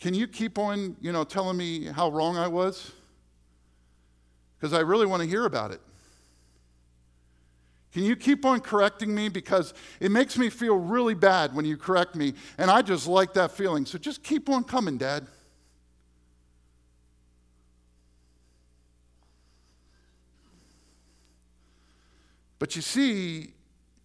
Can 0.00 0.12
you 0.12 0.26
keep 0.26 0.58
on, 0.58 0.96
you 1.00 1.12
know, 1.12 1.22
telling 1.22 1.56
me 1.56 1.84
how 1.84 2.10
wrong 2.10 2.36
I 2.36 2.48
was? 2.48 2.90
Because 4.58 4.72
I 4.72 4.80
really 4.80 5.06
want 5.06 5.22
to 5.22 5.28
hear 5.28 5.44
about 5.44 5.70
it. 5.70 5.80
Can 7.92 8.04
you 8.04 8.16
keep 8.16 8.44
on 8.44 8.60
correcting 8.60 9.14
me? 9.14 9.28
Because 9.28 9.72
it 9.98 10.10
makes 10.10 10.36
me 10.36 10.50
feel 10.50 10.76
really 10.76 11.14
bad 11.14 11.54
when 11.54 11.64
you 11.64 11.76
correct 11.76 12.14
me, 12.14 12.34
and 12.58 12.70
I 12.70 12.82
just 12.82 13.06
like 13.06 13.34
that 13.34 13.52
feeling. 13.52 13.86
So 13.86 13.98
just 13.98 14.22
keep 14.22 14.48
on 14.48 14.64
coming, 14.64 14.98
Dad. 14.98 15.26
But 22.58 22.74
you 22.74 22.82
see, 22.82 23.52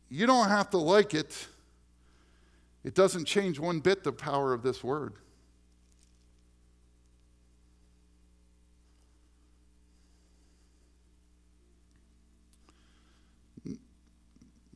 you 0.09 0.27
don't 0.27 0.49
have 0.49 0.69
to 0.69 0.77
like 0.77 1.13
it. 1.13 1.47
It 2.83 2.93
doesn't 2.93 3.25
change 3.25 3.59
one 3.59 3.79
bit 3.79 4.03
the 4.03 4.13
power 4.13 4.53
of 4.53 4.61
this 4.61 4.83
word. 4.83 5.13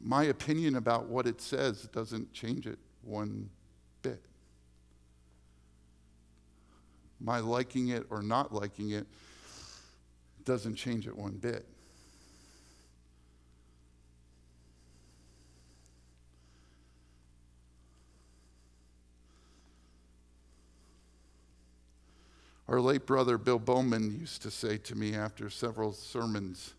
My 0.07 0.23
opinion 0.23 0.77
about 0.77 1.09
what 1.09 1.27
it 1.27 1.41
says 1.41 1.89
doesn't 1.91 2.31
change 2.31 2.65
it 2.65 2.79
one 3.01 3.49
bit. 4.01 4.23
My 7.19 7.39
liking 7.39 7.89
it 7.89 8.05
or 8.09 8.21
not 8.21 8.53
liking 8.53 8.91
it 8.91 9.05
doesn't 10.45 10.75
change 10.75 11.07
it 11.07 11.17
one 11.17 11.33
bit. 11.33 11.65
Our 22.69 22.79
late 22.79 23.05
brother 23.05 23.37
Bill 23.37 23.59
Bowman 23.59 24.17
used 24.17 24.41
to 24.43 24.51
say 24.51 24.77
to 24.77 24.95
me 24.95 25.15
after 25.15 25.49
several 25.49 25.91
sermons, 25.91 26.75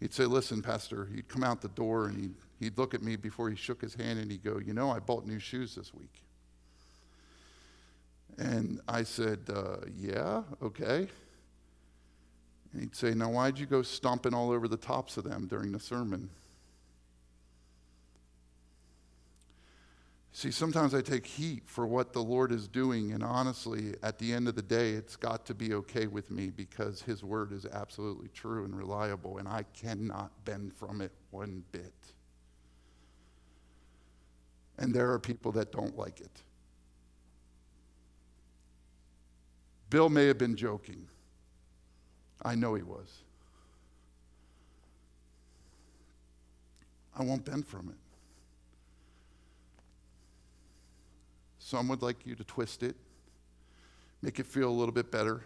he'd 0.00 0.12
say, 0.12 0.24
Listen, 0.24 0.62
Pastor, 0.62 1.08
he'd 1.14 1.28
come 1.28 1.44
out 1.44 1.60
the 1.60 1.68
door 1.68 2.06
and 2.06 2.18
he'd, 2.18 2.34
he'd 2.58 2.78
look 2.78 2.94
at 2.94 3.02
me 3.02 3.16
before 3.16 3.48
he 3.50 3.56
shook 3.56 3.80
his 3.80 3.94
hand 3.94 4.18
and 4.18 4.30
he'd 4.30 4.42
go, 4.42 4.58
You 4.58 4.72
know, 4.72 4.90
I 4.90 4.98
bought 4.98 5.26
new 5.26 5.38
shoes 5.38 5.74
this 5.74 5.94
week. 5.94 6.22
And 8.38 8.80
I 8.88 9.02
said, 9.02 9.40
uh, 9.54 9.76
Yeah, 9.96 10.42
okay. 10.62 11.08
And 12.72 12.82
he'd 12.82 12.96
say, 12.96 13.14
Now, 13.14 13.30
why'd 13.30 13.58
you 13.58 13.66
go 13.66 13.82
stomping 13.82 14.34
all 14.34 14.50
over 14.50 14.66
the 14.66 14.76
tops 14.76 15.16
of 15.16 15.24
them 15.24 15.46
during 15.46 15.72
the 15.72 15.80
sermon? 15.80 16.30
See, 20.32 20.52
sometimes 20.52 20.94
I 20.94 21.00
take 21.00 21.26
heat 21.26 21.64
for 21.66 21.86
what 21.86 22.12
the 22.12 22.22
Lord 22.22 22.52
is 22.52 22.68
doing, 22.68 23.12
and 23.12 23.22
honestly, 23.22 23.94
at 24.02 24.18
the 24.18 24.32
end 24.32 24.46
of 24.46 24.54
the 24.54 24.62
day, 24.62 24.90
it's 24.90 25.16
got 25.16 25.44
to 25.46 25.54
be 25.54 25.74
okay 25.74 26.06
with 26.06 26.30
me 26.30 26.50
because 26.50 27.02
His 27.02 27.24
word 27.24 27.52
is 27.52 27.66
absolutely 27.66 28.28
true 28.28 28.64
and 28.64 28.76
reliable, 28.76 29.38
and 29.38 29.48
I 29.48 29.64
cannot 29.74 30.30
bend 30.44 30.72
from 30.72 31.00
it 31.00 31.10
one 31.30 31.64
bit. 31.72 31.92
And 34.78 34.94
there 34.94 35.10
are 35.10 35.18
people 35.18 35.52
that 35.52 35.72
don't 35.72 35.98
like 35.98 36.20
it. 36.20 36.42
Bill 39.90 40.08
may 40.08 40.26
have 40.26 40.38
been 40.38 40.56
joking. 40.56 41.08
I 42.42 42.54
know 42.54 42.74
he 42.74 42.82
was. 42.82 43.24
I 47.18 47.24
won't 47.24 47.44
bend 47.44 47.66
from 47.66 47.88
it. 47.88 47.99
Some 51.70 51.86
would 51.86 52.02
like 52.02 52.26
you 52.26 52.34
to 52.34 52.42
twist 52.42 52.82
it, 52.82 52.96
make 54.22 54.40
it 54.40 54.46
feel 54.46 54.68
a 54.68 54.72
little 54.72 54.92
bit 54.92 55.12
better. 55.12 55.44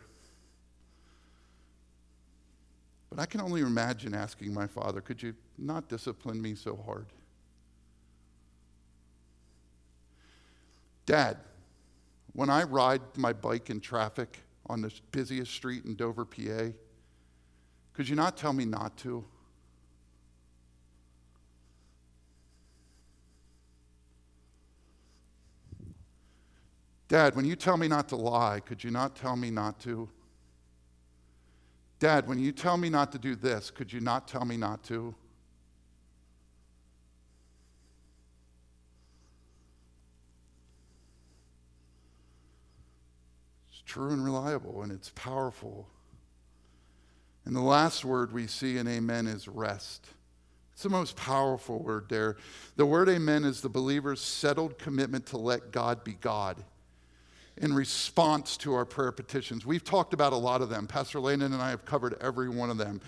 But 3.10 3.18
I 3.18 3.26
can 3.26 3.42
only 3.42 3.60
imagine 3.60 4.14
asking 4.14 4.54
my 4.54 4.66
father, 4.66 5.02
could 5.02 5.22
you 5.22 5.34
not 5.58 5.90
discipline 5.90 6.40
me 6.40 6.54
so 6.54 6.80
hard? 6.86 7.04
Dad, 11.04 11.36
when 12.32 12.48
I 12.48 12.62
ride 12.62 13.02
my 13.18 13.34
bike 13.34 13.68
in 13.68 13.80
traffic 13.80 14.38
on 14.64 14.80
the 14.80 14.90
busiest 15.10 15.52
street 15.52 15.84
in 15.84 15.94
Dover, 15.94 16.24
PA, 16.24 16.72
could 17.92 18.08
you 18.08 18.16
not 18.16 18.38
tell 18.38 18.54
me 18.54 18.64
not 18.64 18.96
to? 18.96 19.26
Dad, 27.14 27.36
when 27.36 27.44
you 27.44 27.54
tell 27.54 27.76
me 27.76 27.86
not 27.86 28.08
to 28.08 28.16
lie, 28.16 28.58
could 28.58 28.82
you 28.82 28.90
not 28.90 29.14
tell 29.14 29.36
me 29.36 29.48
not 29.48 29.78
to? 29.78 30.08
Dad, 32.00 32.26
when 32.26 32.40
you 32.40 32.50
tell 32.50 32.76
me 32.76 32.90
not 32.90 33.12
to 33.12 33.18
do 33.18 33.36
this, 33.36 33.70
could 33.70 33.92
you 33.92 34.00
not 34.00 34.26
tell 34.26 34.44
me 34.44 34.56
not 34.56 34.82
to? 34.82 35.14
It's 43.70 43.80
true 43.82 44.10
and 44.10 44.24
reliable, 44.24 44.82
and 44.82 44.90
it's 44.90 45.10
powerful. 45.10 45.86
And 47.44 47.54
the 47.54 47.60
last 47.60 48.04
word 48.04 48.32
we 48.32 48.48
see 48.48 48.76
in 48.76 48.88
amen 48.88 49.28
is 49.28 49.46
rest. 49.46 50.08
It's 50.72 50.82
the 50.82 50.88
most 50.88 51.14
powerful 51.14 51.80
word 51.80 52.06
there. 52.08 52.38
The 52.74 52.86
word 52.86 53.08
amen 53.08 53.44
is 53.44 53.60
the 53.60 53.68
believer's 53.68 54.20
settled 54.20 54.80
commitment 54.80 55.26
to 55.26 55.36
let 55.38 55.70
God 55.70 56.02
be 56.02 56.14
God 56.14 56.64
in 57.56 57.72
response 57.72 58.56
to 58.58 58.74
our 58.74 58.84
prayer 58.84 59.12
petitions. 59.12 59.64
We've 59.64 59.84
talked 59.84 60.12
about 60.12 60.32
a 60.32 60.36
lot 60.36 60.60
of 60.60 60.68
them. 60.68 60.86
Pastor 60.86 61.20
Landon 61.20 61.52
and 61.52 61.62
I 61.62 61.70
have 61.70 61.84
covered 61.84 62.16
every 62.20 62.48
one 62.48 62.70
of 62.70 62.78
them. 62.78 63.00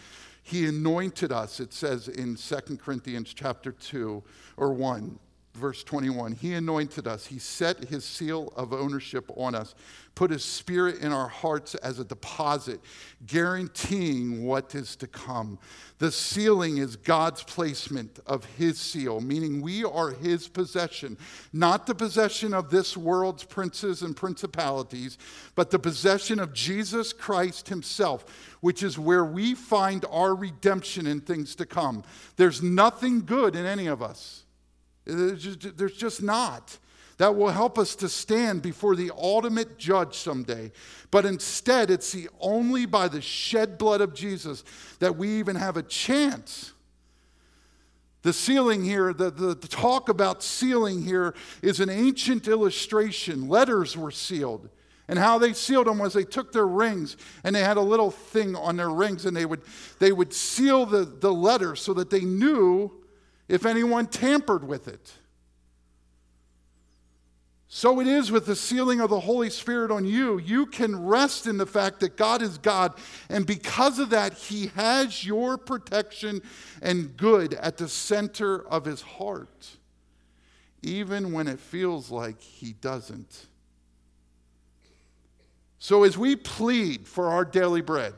He 0.43 0.67
anointed 0.67 1.33
us, 1.33 1.59
it 1.59 1.73
says 1.73 2.07
in 2.07 2.37
2 2.37 2.77
Corinthians 2.77 3.35
chapter 3.35 3.73
2 3.73 4.23
or 4.57 4.73
1 4.73 5.19
verse 5.57 5.83
21 5.83 6.33
he 6.33 6.55
anointed 6.55 7.07
us. 7.07 7.27
He 7.27 7.39
set 7.39 7.85
his 7.85 8.05
seal 8.05 8.53
of 8.57 8.73
ownership 8.73 9.31
on 9.37 9.55
us 9.55 9.75
put 10.17 10.31
his 10.31 10.45
spirit 10.45 10.99
in 11.01 11.13
our 11.13 11.29
hearts 11.29 11.75
as 11.77 11.99
a 11.99 12.05
deposit 12.05 12.81
guaranteeing 13.27 14.45
what 14.45 14.75
is 14.75 14.97
to 14.97 15.07
come. 15.07 15.59
The 15.99 16.11
sealing 16.11 16.79
is 16.79 16.97
god's 16.97 17.43
placement 17.43 18.19
of 18.27 18.45
his 18.57 18.79
seal 18.79 19.21
meaning 19.21 19.61
we 19.61 19.85
are 19.85 20.11
his 20.11 20.49
possession 20.49 21.17
not 21.53 21.87
the 21.87 21.95
possession 21.95 22.53
of 22.53 22.71
this 22.71 22.97
world's 22.97 23.45
princes 23.45 24.03
and 24.03 24.17
principalities 24.17 25.19
but 25.55 25.71
the 25.71 25.79
possession 25.79 26.39
of 26.39 26.53
jesus 26.53 27.13
christ 27.13 27.69
himself 27.69 28.25
which 28.61 28.83
is 28.83 28.99
where 28.99 29.25
we 29.25 29.55
find 29.55 30.05
our 30.11 30.35
redemption 30.35 31.07
in 31.07 31.21
things 31.21 31.55
to 31.55 31.67
come. 31.67 32.03
There's 32.37 32.63
nothing 32.63 33.25
good 33.25 33.55
in 33.55 33.67
any 33.67 33.87
of 33.87 34.03
us 34.03 34.46
there's 35.07 35.97
just, 35.97 36.23
not. 36.23 36.79
That 37.19 37.35
will 37.35 37.49
help 37.49 37.79
us 37.79 37.95
to 37.97 38.09
stand 38.09 38.61
before 38.61 38.95
the 38.95 39.11
ultimate 39.17 39.79
judge 39.79 40.17
someday. 40.17 40.73
But 41.11 41.25
instead, 41.25 41.91
it's 41.91 42.13
the 42.13 42.29
only 42.41 42.85
by 42.85 43.09
the 43.09 43.23
shed 43.23 43.79
blood 43.79 44.03
of 44.03 44.13
Jesus 44.13 44.65
that 44.99 45.17
we 45.17 45.39
even 45.39 45.57
have 45.57 45.77
a 45.77 45.83
chance. 45.83 46.73
The 48.23 48.33
sealing 48.33 48.85
here, 48.85 49.15
the, 49.15 49.31
the, 49.31 49.55
the 49.55 49.69
talk 49.69 50.09
about 50.09 50.43
sealing 50.43 51.03
here 51.03 51.35
is 51.63 51.81
an 51.81 51.89
ancient 51.89 52.49
illustration. 52.49 53.49
Letters 53.49 53.97
were 53.97 54.11
sealed. 54.11 54.69
And 55.09 55.19
how 55.19 55.39
they 55.39 55.53
sealed 55.53 55.87
them 55.87 55.99
was 55.99 56.13
they 56.13 56.25
took 56.25 56.53
their 56.53 56.67
rings 56.67 57.17
and 57.45 57.55
they 57.55 57.63
had 57.63 57.77
a 57.77 57.83
little 57.83 58.11
thing 58.11 58.57
on 58.57 58.77
their 58.77 58.91
rings 58.91 59.25
and 59.25 59.37
they 59.37 59.47
would, 59.47 59.63
they 60.01 60.11
would 60.11 60.33
seal 60.33 60.85
the, 60.85 61.05
the 61.05 61.33
letter 61.33 61.77
so 61.77 61.95
that 61.95 62.11
they 62.11 62.23
knew 62.23 62.91
if 63.49 63.65
anyone 63.65 64.07
tampered 64.07 64.67
with 64.67 64.89
it. 64.89 65.13
So 67.69 68.01
it 68.01 68.07
is 68.07 68.31
with 68.31 68.47
the 68.47 68.57
sealing 68.57 69.01
of 69.01 69.11
the 69.11 69.21
Holy 69.21 69.51
Spirit 69.51 69.91
on 69.91 70.05
you. 70.05 70.39
You 70.39 70.67
can 70.67 71.05
rest 71.05 71.47
in 71.47 71.59
the 71.59 71.67
fact 71.67 72.01
that 72.01 72.17
God 72.17 72.41
is 72.41 72.59
God, 72.59 72.95
and 73.29 73.45
because 73.45 73.99
of 73.99 74.11
that, 74.11 74.35
He 74.35 74.69
has 74.69 75.27
your 75.27 75.59
protection 75.59 76.43
and 76.81 77.17
good 77.17 77.55
at 77.55 77.77
the 77.77 77.89
center 77.89 78.67
of 78.69 78.85
His 78.85 79.03
heart, 79.03 79.69
even 80.83 81.33
when 81.33 81.49
it 81.49 81.59
feels 81.59 82.11
like 82.11 82.41
He 82.41 82.73
doesn't. 82.73 83.47
So 85.79 86.05
as 86.05 86.17
we 86.17 86.35
plead 86.35 87.07
for 87.07 87.29
our 87.29 87.45
daily 87.45 87.83
bread, 87.83 88.15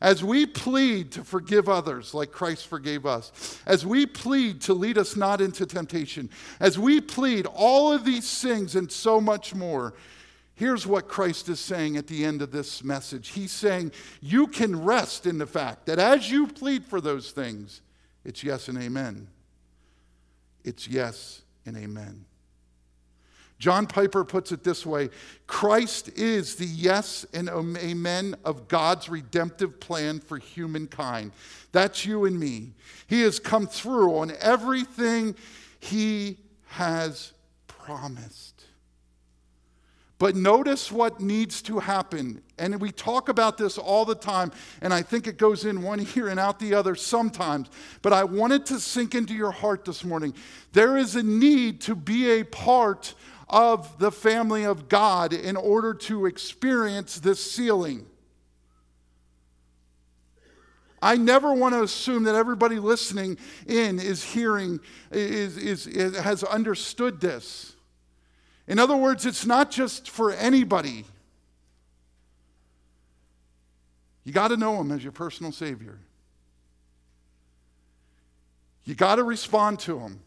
as 0.00 0.22
we 0.22 0.46
plead 0.46 1.12
to 1.12 1.24
forgive 1.24 1.68
others 1.68 2.14
like 2.14 2.30
Christ 2.30 2.66
forgave 2.66 3.04
us, 3.04 3.60
as 3.66 3.84
we 3.84 4.06
plead 4.06 4.60
to 4.62 4.74
lead 4.74 4.98
us 4.98 5.16
not 5.16 5.40
into 5.40 5.66
temptation, 5.66 6.30
as 6.60 6.78
we 6.78 7.00
plead 7.00 7.46
all 7.46 7.92
of 7.92 8.04
these 8.04 8.40
things 8.40 8.76
and 8.76 8.90
so 8.90 9.20
much 9.20 9.54
more, 9.54 9.94
here's 10.54 10.86
what 10.86 11.08
Christ 11.08 11.48
is 11.48 11.60
saying 11.60 11.96
at 11.96 12.06
the 12.06 12.24
end 12.24 12.42
of 12.42 12.52
this 12.52 12.84
message. 12.84 13.28
He's 13.28 13.52
saying, 13.52 13.92
You 14.20 14.46
can 14.46 14.84
rest 14.84 15.26
in 15.26 15.38
the 15.38 15.46
fact 15.46 15.86
that 15.86 15.98
as 15.98 16.30
you 16.30 16.46
plead 16.46 16.84
for 16.84 17.00
those 17.00 17.32
things, 17.32 17.80
it's 18.24 18.44
yes 18.44 18.68
and 18.68 18.78
amen. 18.78 19.28
It's 20.64 20.86
yes 20.86 21.42
and 21.64 21.76
amen. 21.76 22.24
John 23.58 23.86
Piper 23.86 24.24
puts 24.24 24.52
it 24.52 24.62
this 24.62 24.86
way 24.86 25.10
Christ 25.46 26.10
is 26.16 26.56
the 26.56 26.66
yes 26.66 27.26
and 27.32 27.48
amen 27.48 28.36
of 28.44 28.68
God's 28.68 29.08
redemptive 29.08 29.80
plan 29.80 30.20
for 30.20 30.38
humankind. 30.38 31.32
That's 31.72 32.06
you 32.06 32.24
and 32.24 32.38
me. 32.38 32.72
He 33.06 33.22
has 33.22 33.38
come 33.38 33.66
through 33.66 34.16
on 34.16 34.32
everything 34.40 35.34
he 35.80 36.38
has 36.66 37.32
promised. 37.66 38.64
But 40.18 40.34
notice 40.34 40.90
what 40.90 41.20
needs 41.20 41.62
to 41.62 41.78
happen. 41.78 42.42
And 42.58 42.80
we 42.80 42.90
talk 42.90 43.28
about 43.28 43.56
this 43.56 43.78
all 43.78 44.04
the 44.04 44.16
time, 44.16 44.50
and 44.82 44.92
I 44.92 45.00
think 45.00 45.28
it 45.28 45.38
goes 45.38 45.64
in 45.64 45.80
one 45.80 46.04
ear 46.16 46.28
and 46.28 46.40
out 46.40 46.58
the 46.58 46.74
other 46.74 46.96
sometimes. 46.96 47.68
But 48.02 48.12
I 48.12 48.24
wanted 48.24 48.66
to 48.66 48.80
sink 48.80 49.14
into 49.14 49.32
your 49.32 49.52
heart 49.52 49.84
this 49.84 50.04
morning. 50.04 50.34
There 50.72 50.96
is 50.96 51.14
a 51.14 51.22
need 51.22 51.80
to 51.82 51.94
be 51.94 52.40
a 52.40 52.44
part 52.44 53.14
of 53.48 53.98
the 53.98 54.12
family 54.12 54.64
of 54.64 54.88
God 54.88 55.32
in 55.32 55.56
order 55.56 55.94
to 55.94 56.26
experience 56.26 57.18
this 57.18 57.38
sealing. 57.50 58.06
I 61.00 61.16
never 61.16 61.52
want 61.52 61.74
to 61.74 61.82
assume 61.82 62.24
that 62.24 62.34
everybody 62.34 62.78
listening 62.78 63.38
in 63.66 64.00
is 64.00 64.22
hearing, 64.22 64.80
is, 65.10 65.56
is, 65.56 65.86
is, 65.86 66.16
has 66.16 66.42
understood 66.42 67.20
this. 67.20 67.74
In 68.66 68.78
other 68.78 68.96
words, 68.96 69.24
it's 69.24 69.46
not 69.46 69.70
just 69.70 70.10
for 70.10 70.32
anybody. 70.32 71.04
You 74.24 74.32
got 74.32 74.48
to 74.48 74.56
know 74.56 74.80
Him 74.80 74.92
as 74.92 75.02
your 75.02 75.12
personal 75.12 75.52
Savior. 75.52 75.98
You 78.84 78.94
got 78.94 79.16
to 79.16 79.22
respond 79.22 79.78
to 79.80 79.98
Him. 79.98 80.20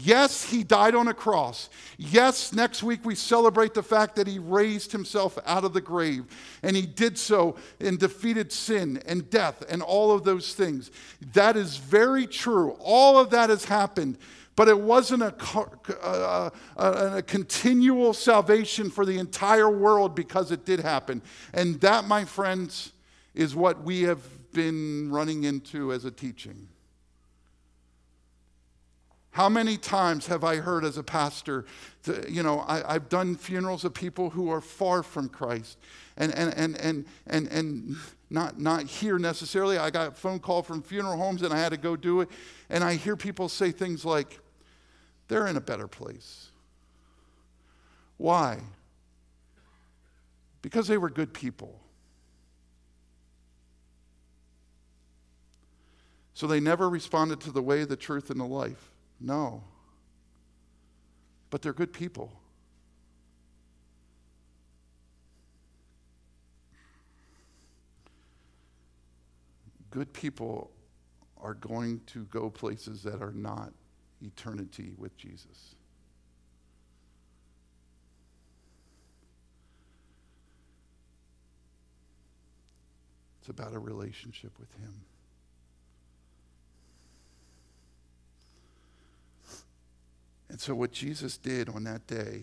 Yes, 0.00 0.44
he 0.44 0.62
died 0.62 0.94
on 0.94 1.08
a 1.08 1.14
cross. 1.14 1.68
Yes, 1.96 2.52
next 2.52 2.84
week 2.84 3.04
we 3.04 3.16
celebrate 3.16 3.74
the 3.74 3.82
fact 3.82 4.14
that 4.14 4.28
he 4.28 4.38
raised 4.38 4.92
himself 4.92 5.36
out 5.44 5.64
of 5.64 5.72
the 5.72 5.80
grave. 5.80 6.24
And 6.62 6.76
he 6.76 6.86
did 6.86 7.18
so 7.18 7.56
and 7.80 7.98
defeated 7.98 8.52
sin 8.52 9.02
and 9.06 9.28
death 9.28 9.64
and 9.68 9.82
all 9.82 10.12
of 10.12 10.22
those 10.22 10.54
things. 10.54 10.92
That 11.32 11.56
is 11.56 11.78
very 11.78 12.28
true. 12.28 12.76
All 12.80 13.18
of 13.18 13.30
that 13.30 13.50
has 13.50 13.64
happened. 13.64 14.18
But 14.54 14.68
it 14.68 14.78
wasn't 14.78 15.22
a, 15.22 15.34
a, 15.54 15.58
a, 15.58 16.00
uh, 16.00 16.50
uh, 16.76 16.80
uh, 16.80 17.10
a 17.16 17.22
continual 17.22 18.12
salvation 18.12 18.90
for 18.90 19.04
the 19.04 19.18
entire 19.18 19.70
world 19.70 20.14
because 20.14 20.52
it 20.52 20.64
did 20.64 20.78
happen. 20.78 21.22
And 21.52 21.80
that, 21.80 22.04
my 22.04 22.24
friends, 22.24 22.92
is 23.34 23.56
what 23.56 23.82
we 23.82 24.02
have 24.02 24.22
been 24.52 25.10
running 25.10 25.44
into 25.44 25.92
as 25.92 26.04
a 26.04 26.10
teaching. 26.10 26.68
How 29.38 29.48
many 29.48 29.76
times 29.76 30.26
have 30.26 30.42
I 30.42 30.56
heard 30.56 30.84
as 30.84 30.98
a 30.98 31.02
pastor, 31.04 31.64
you 32.28 32.42
know, 32.42 32.64
I, 32.66 32.94
have 32.94 33.08
done 33.08 33.36
funerals 33.36 33.84
of 33.84 33.94
people 33.94 34.30
who 34.30 34.50
are 34.50 34.60
far 34.60 35.04
from 35.04 35.28
Christ 35.28 35.78
and, 36.16 36.34
and, 36.34 36.52
and, 36.56 36.76
and, 36.80 37.04
and, 37.28 37.46
and 37.46 37.96
not, 38.30 38.58
not 38.58 38.86
here 38.86 39.16
necessarily. 39.16 39.78
I 39.78 39.90
got 39.90 40.08
a 40.08 40.10
phone 40.10 40.40
call 40.40 40.64
from 40.64 40.82
funeral 40.82 41.16
homes 41.16 41.42
and 41.42 41.54
I 41.54 41.58
had 41.58 41.68
to 41.68 41.76
go 41.76 41.94
do 41.94 42.20
it. 42.20 42.28
And 42.68 42.82
I 42.82 42.94
hear 42.94 43.14
people 43.14 43.48
say 43.48 43.70
things 43.70 44.04
like, 44.04 44.40
they're 45.28 45.46
in 45.46 45.56
a 45.56 45.60
better 45.60 45.86
place. 45.86 46.50
Why? 48.16 48.58
Because 50.62 50.88
they 50.88 50.98
were 50.98 51.10
good 51.10 51.32
people. 51.32 51.78
So 56.34 56.48
they 56.48 56.58
never 56.58 56.90
responded 56.90 57.38
to 57.42 57.52
the 57.52 57.62
way, 57.62 57.84
the 57.84 57.94
truth, 57.94 58.30
and 58.30 58.40
the 58.40 58.44
life. 58.44 58.90
No. 59.20 59.62
But 61.50 61.62
they're 61.62 61.72
good 61.72 61.92
people. 61.92 62.32
Good 69.90 70.12
people 70.12 70.70
are 71.40 71.54
going 71.54 72.00
to 72.06 72.24
go 72.26 72.50
places 72.50 73.02
that 73.04 73.22
are 73.22 73.32
not 73.32 73.72
eternity 74.20 74.92
with 74.98 75.16
Jesus. 75.16 75.74
It's 83.40 83.48
about 83.48 83.72
a 83.72 83.78
relationship 83.78 84.52
with 84.58 84.72
Him. 84.74 84.92
And 90.58 90.62
so, 90.64 90.74
what 90.74 90.90
Jesus 90.90 91.36
did 91.36 91.68
on 91.68 91.84
that 91.84 92.08
day, 92.08 92.42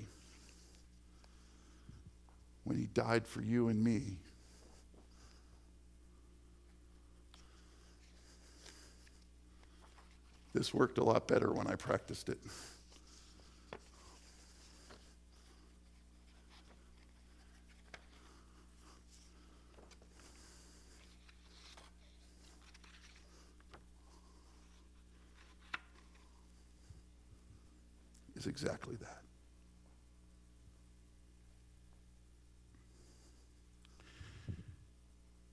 when 2.63 2.77
he 2.77 2.85
died 2.85 3.27
for 3.27 3.41
you 3.41 3.67
and 3.67 3.83
me, 3.83 4.15
this 10.53 10.73
worked 10.73 10.97
a 10.97 11.03
lot 11.03 11.27
better 11.27 11.51
when 11.51 11.67
I 11.67 11.75
practiced 11.75 12.29
it. 12.29 12.37
Is 28.45 28.49
exactly 28.49 28.95
that. 28.97 29.21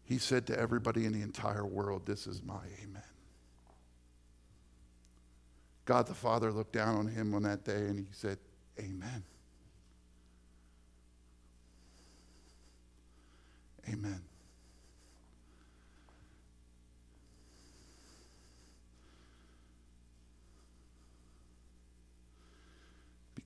He 0.05 0.19
said 0.19 0.47
to 0.49 0.59
everybody 0.59 1.07
in 1.07 1.13
the 1.13 1.23
entire 1.23 1.65
world, 1.65 2.05
This 2.05 2.27
is 2.27 2.43
my 2.43 2.61
amen. 2.83 3.03
God 5.85 6.07
the 6.07 6.15
Father 6.15 6.53
looked 6.53 6.73
down 6.73 6.97
on 6.97 7.07
him 7.07 7.35
on 7.35 7.43
that 7.43 7.65
day 7.65 7.87
and 7.87 7.99
he 7.99 8.07
said, 8.13 8.39
Amen. 8.79 9.25
Amen. 13.89 14.23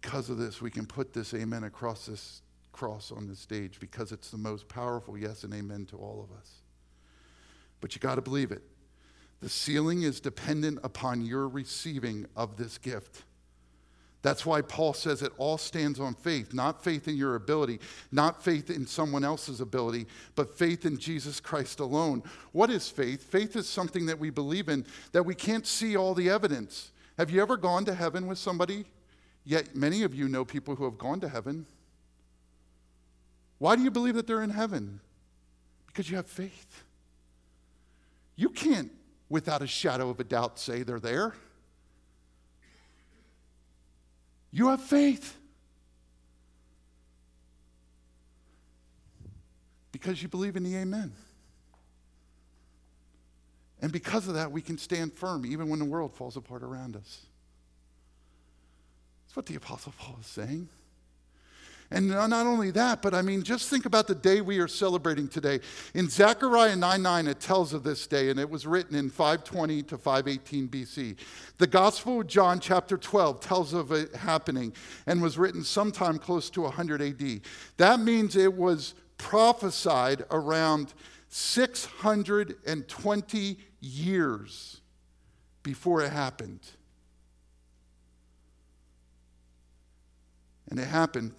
Because 0.01 0.31
of 0.31 0.39
this, 0.39 0.61
we 0.61 0.71
can 0.71 0.87
put 0.87 1.13
this 1.13 1.35
amen 1.35 1.65
across 1.65 2.07
this 2.07 2.43
cross 2.73 3.11
on 3.11 3.27
the 3.27 3.35
stage 3.35 3.81
because 3.81 4.13
it's 4.13 4.31
the 4.31 4.39
most 4.39 4.69
powerful 4.69 5.17
yes 5.17 5.45
and 5.45 5.55
amen 5.55 5.87
to 5.87 5.97
all 5.97 6.23
of 6.23 6.37
us. 6.39 6.51
But 7.81 7.95
you 7.95 8.01
got 8.01 8.17
to 8.17 8.23
believe 8.23 8.53
it. 8.53 8.63
The 9.41 9.49
sealing 9.49 10.03
is 10.03 10.21
dependent 10.21 10.79
upon 10.83 11.25
your 11.25 11.49
receiving 11.49 12.27
of 12.37 12.57
this 12.57 12.79
gift. 12.79 13.23
That's 14.23 14.45
why 14.45 14.63
Paul 14.63 14.93
says 14.93 15.23
it 15.23 15.33
all 15.37 15.57
stands 15.57 16.01
on 16.01 16.15
faith, 16.15 16.53
not 16.53 16.83
faith 16.83 17.07
in 17.07 17.17
your 17.17 17.37
ability, 17.37 17.79
not 18.11 18.43
faith 18.43 18.71
in 18.71 18.87
someone 18.87 19.25
else's 19.25 19.61
ability, 19.61 20.07
but 20.35 20.59
faith 20.59 20.85
in 20.85 20.99
Jesus 20.99 21.39
Christ 21.39 21.81
alone. 21.81 22.25
What 22.53 22.71
is 22.71 22.89
faith? 22.89 23.23
Faith 23.23 23.55
is 23.55 23.69
something 23.69 24.07
that 24.07 24.19
we 24.19 24.31
believe 24.31 24.69
in 24.69 24.85
that 25.13 25.23
we 25.23 25.35
can't 25.35 25.67
see 25.67 25.97
all 25.97 26.13
the 26.13 26.29
evidence. 26.29 26.91
Have 27.19 27.31
you 27.31 27.41
ever 27.41 27.57
gone 27.57 27.85
to 27.85 27.95
heaven 27.95 28.27
with 28.27 28.39
somebody 28.39 28.87
Yet 29.47 29.77
many 29.77 30.03
of 30.03 30.13
you 30.13 30.29
know 30.29 30.45
people 30.45 30.75
who 30.75 30.85
have 30.85 30.99
gone 30.99 31.21
to 31.21 31.29
heaven. 31.29 31.67
Why 33.59 33.77
do 33.77 33.83
you 33.83 33.93
believe 33.93 34.17
that 34.17 34.27
they're 34.27 34.43
in 34.43 34.51
heaven? 34.51 35.01
Because 35.87 36.11
you 36.11 36.17
have 36.17 36.27
faith. 36.27 36.83
You 38.35 38.51
can't, 38.51 38.91
without 39.29 39.63
a 39.63 39.67
shadow 39.69 40.11
of 40.11 40.19
a 40.19 40.25
doubt, 40.25 40.59
say 40.59 40.83
they're 40.83 40.99
there. 40.99 41.33
You 44.51 44.69
have 44.69 44.83
faith. 44.83 45.37
Because 49.93 50.21
you 50.21 50.29
believe 50.29 50.57
in 50.57 50.65
the 50.65 50.77
amen. 50.77 51.13
And 53.81 53.93
because 53.93 54.27
of 54.27 54.35
that, 54.35 54.51
we 54.51 54.61
can 54.61 54.77
stand 54.77 55.13
firm 55.13 55.47
even 55.47 55.69
when 55.69 55.79
the 55.79 55.85
world 55.85 56.15
falls 56.15 56.37
apart 56.37 56.65
around 56.65 56.97
us 56.97 57.26
what 59.37 59.47
the 59.47 59.55
Apostle 59.55 59.95
Paul 59.99 60.17
is 60.21 60.27
saying. 60.27 60.69
And 61.91 62.09
not 62.09 62.33
only 62.33 62.71
that, 62.73 63.01
but 63.01 63.15
I 63.15 63.23
mean, 63.23 63.45
just 63.45 63.69
think 63.69 63.87
about 63.87 64.09
the 64.09 64.15
day 64.15 64.41
we 64.41 64.59
are 64.59 64.67
celebrating 64.67 65.29
today. 65.29 65.61
In 65.95 66.09
Zechariah 66.09 66.75
9 66.75 67.01
9, 67.01 67.29
it 67.29 67.39
tells 67.39 67.73
of 67.73 67.85
this 67.85 68.09
day, 68.09 68.31
and 68.31 68.41
it 68.41 68.51
was 68.51 68.67
written 68.67 68.97
in 68.97 69.09
520 69.09 69.85
to 69.85 69.97
518 69.97 70.69
BC. 70.69 71.17
The 71.59 71.67
Gospel 71.69 72.23
of 72.23 72.27
John, 72.27 72.59
chapter 72.59 72.97
12, 72.97 73.39
tells 73.39 73.73
of 73.73 73.93
it 73.93 74.17
happening 74.17 74.73
and 75.07 75.23
was 75.23 75.39
written 75.39 75.63
sometime 75.63 76.19
close 76.19 76.51
to 76.51 76.63
100 76.63 77.03
AD. 77.03 77.41
That 77.77 78.01
means 78.01 78.35
it 78.35 78.53
was 78.53 78.95
prophesied 79.17 80.25
around 80.33 80.93
620 81.29 83.59
years 83.81 84.81
before 85.63 86.03
it 86.03 86.11
happened. 86.11 86.69
And 90.71 90.81
it 90.81 90.87
happened. 90.87 91.33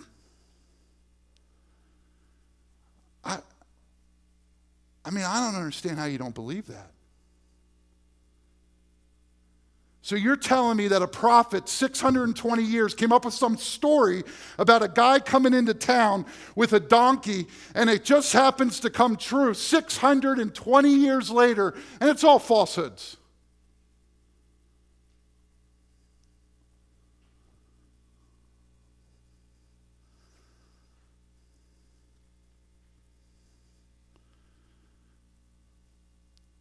I, 3.23 3.39
I 5.03 5.09
mean, 5.09 5.25
I 5.25 5.39
don't 5.39 5.55
understand 5.55 5.97
how 5.97 6.05
you 6.05 6.17
don't 6.17 6.35
believe 6.35 6.67
that. 6.67 6.91
So 10.07 10.15
you're 10.15 10.37
telling 10.37 10.77
me 10.77 10.87
that 10.87 11.01
a 11.01 11.07
prophet 11.07 11.67
620 11.67 12.63
years 12.63 12.93
came 12.93 13.11
up 13.11 13.25
with 13.25 13.33
some 13.33 13.57
story 13.57 14.23
about 14.57 14.81
a 14.81 14.87
guy 14.87 15.19
coming 15.19 15.53
into 15.53 15.73
town 15.73 16.25
with 16.55 16.71
a 16.71 16.79
donkey 16.79 17.45
and 17.75 17.89
it 17.89 18.05
just 18.05 18.31
happens 18.31 18.79
to 18.79 18.89
come 18.89 19.17
true 19.17 19.53
620 19.53 20.89
years 20.89 21.29
later 21.29 21.73
and 21.99 22.09
it's 22.09 22.23
all 22.23 22.39
falsehoods. 22.39 23.17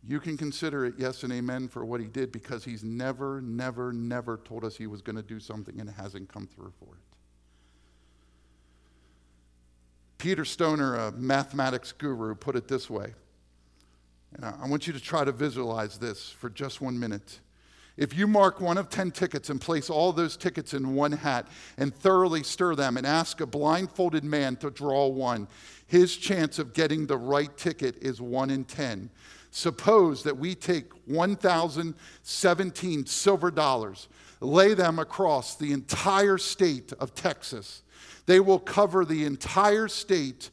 You 0.09 0.21
can 0.21 0.37
consider 0.37 0.85
it 0.85 0.95
yes 0.99 1.25
and 1.25 1.33
amen 1.33 1.69
for 1.69 1.85
what 1.85 2.01
he 2.01 2.07
did 2.07 2.31
because 2.31 2.65
he's 2.65 2.85
never, 2.85 3.41
never, 3.41 3.93
never 3.93 4.37
told 4.45 4.65
us 4.65 4.77
he 4.77 4.87
was 4.87 5.03
going 5.03 5.17
to 5.17 5.23
do 5.23 5.41
something 5.41 5.81
and 5.81 5.91
hasn't 5.91 6.33
come 6.33 6.47
through 6.47 6.73
for 6.79 6.95
it. 6.95 7.01
Peter 10.19 10.45
Stoner, 10.45 10.95
a 10.95 11.13
mathematics 11.13 11.93
guru, 11.93 12.35
put 12.35 12.55
it 12.57 12.69
this 12.69 12.89
way. 12.89 13.15
And 14.35 14.45
I 14.45 14.69
want 14.69 14.87
you 14.87 14.93
to 14.93 15.01
try 15.01 15.25
to 15.25 15.33
visualize 15.33 15.99
this 15.99 16.31
for 16.31 16.51
just 16.51 16.81
one 16.81 16.99
minute. 16.99 17.41
If 17.97 18.17
you 18.17 18.27
mark 18.27 18.61
one 18.61 18.77
of 18.77 18.91
10 18.91 19.11
tickets 19.11 19.49
and 19.49 19.61
place 19.61 19.89
all 19.89 20.13
those 20.13 20.37
tickets 20.37 20.75
in 20.75 20.95
one 20.95 21.13
hat 21.13 21.49
and 21.79 21.95
thoroughly 21.95 22.43
stir 22.43 22.75
them 22.75 22.97
and 22.97 23.07
ask 23.07 23.41
a 23.41 23.47
blindfolded 23.47 24.23
man 24.23 24.57
to 24.57 24.71
draw 24.71 25.07
one, 25.07 25.49
his 25.87 26.17
chance 26.17 26.59
of 26.59 26.75
getting 26.75 27.07
the 27.07 27.17
right 27.17 27.57
ticket 27.57 27.97
is 28.03 28.21
1 28.21 28.51
in 28.51 28.65
10. 28.65 29.11
Suppose 29.51 30.23
that 30.25 30.37
we 30.37 30.55
take 30.55 30.93
1,017 31.07 33.07
silver 33.07 33.51
dollars, 33.51 34.09
lay 34.41 34.75
them 34.75 34.99
across 34.99 35.55
the 35.55 35.73
entire 35.73 36.39
state 36.39 36.93
of 37.01 37.15
Texas. 37.15 37.83
They 38.27 38.41
will 38.41 38.59
cover 38.59 39.05
the 39.05 39.25
entire 39.25 39.89
state 39.89 40.51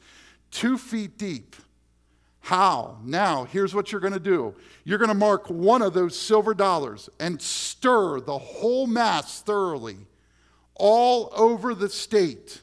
two 0.50 0.78
feet 0.78 1.18
deep. 1.18 1.56
How? 2.40 2.98
Now, 3.02 3.44
here's 3.44 3.74
what 3.74 3.90
you're 3.90 4.00
going 4.00 4.12
to 4.12 4.20
do 4.20 4.54
you're 4.84 4.98
going 4.98 5.08
to 5.08 5.14
mark 5.14 5.48
one 5.48 5.82
of 5.82 5.94
those 5.94 6.18
silver 6.18 6.54
dollars 6.54 7.08
and 7.18 7.40
stir 7.40 8.20
the 8.20 8.38
whole 8.38 8.86
mass 8.86 9.40
thoroughly 9.40 9.96
all 10.74 11.32
over 11.34 11.74
the 11.74 11.88
state. 11.88 12.60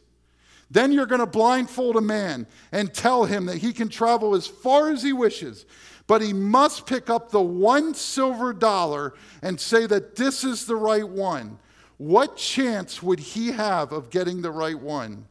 Then 0.69 0.93
you're 0.93 1.05
going 1.05 1.19
to 1.19 1.25
blindfold 1.25 1.97
a 1.97 2.01
man 2.01 2.47
and 2.71 2.93
tell 2.93 3.25
him 3.25 3.45
that 3.47 3.57
he 3.57 3.73
can 3.73 3.89
travel 3.89 4.36
as 4.36 4.47
far 4.47 4.89
as 4.89 5.03
he 5.03 5.11
wishes 5.11 5.65
but 6.12 6.22
he 6.22 6.34
must 6.34 6.86
pick 6.86 7.09
up 7.09 7.32
the 7.32 7.41
one 7.41 7.93
silver 7.93 8.51
dollar 8.51 9.14
and 9.41 9.57
say 9.57 9.86
that 9.86 10.14
this 10.18 10.43
is 10.43 10.66
the 10.66 10.76
right 10.76 11.07
one. 11.07 11.57
What 11.95 12.36
chance 12.36 13.01
would 13.01 13.22
he 13.22 13.53
have 13.53 13.93
of 13.93 14.09
getting 14.09 14.41
the 14.41 14.51
right 14.51 14.78
one? 14.78 15.26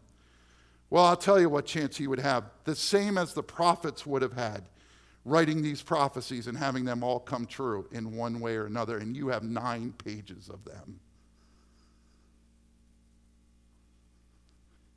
Well, 0.89 1.05
I'll 1.05 1.19
tell 1.19 1.39
you 1.39 1.51
what 1.51 1.67
chance 1.67 1.99
he 1.99 2.07
would 2.07 2.19
have. 2.19 2.45
The 2.65 2.75
same 2.75 3.19
as 3.19 3.35
the 3.35 3.43
prophets 3.43 4.07
would 4.07 4.23
have 4.23 4.33
had, 4.33 4.71
writing 5.27 5.61
these 5.61 5.83
prophecies 5.83 6.47
and 6.47 6.57
having 6.57 6.87
them 6.87 7.05
all 7.05 7.21
come 7.21 7.45
true 7.45 7.87
in 7.93 8.17
one 8.17 8.41
way 8.41 8.57
or 8.57 8.65
another. 8.65 8.97
And 8.97 9.15
you 9.15 9.29
have 9.29 9.43
nine 9.43 9.93
pages 10.03 10.49
of 10.49 10.65
them. 10.65 10.99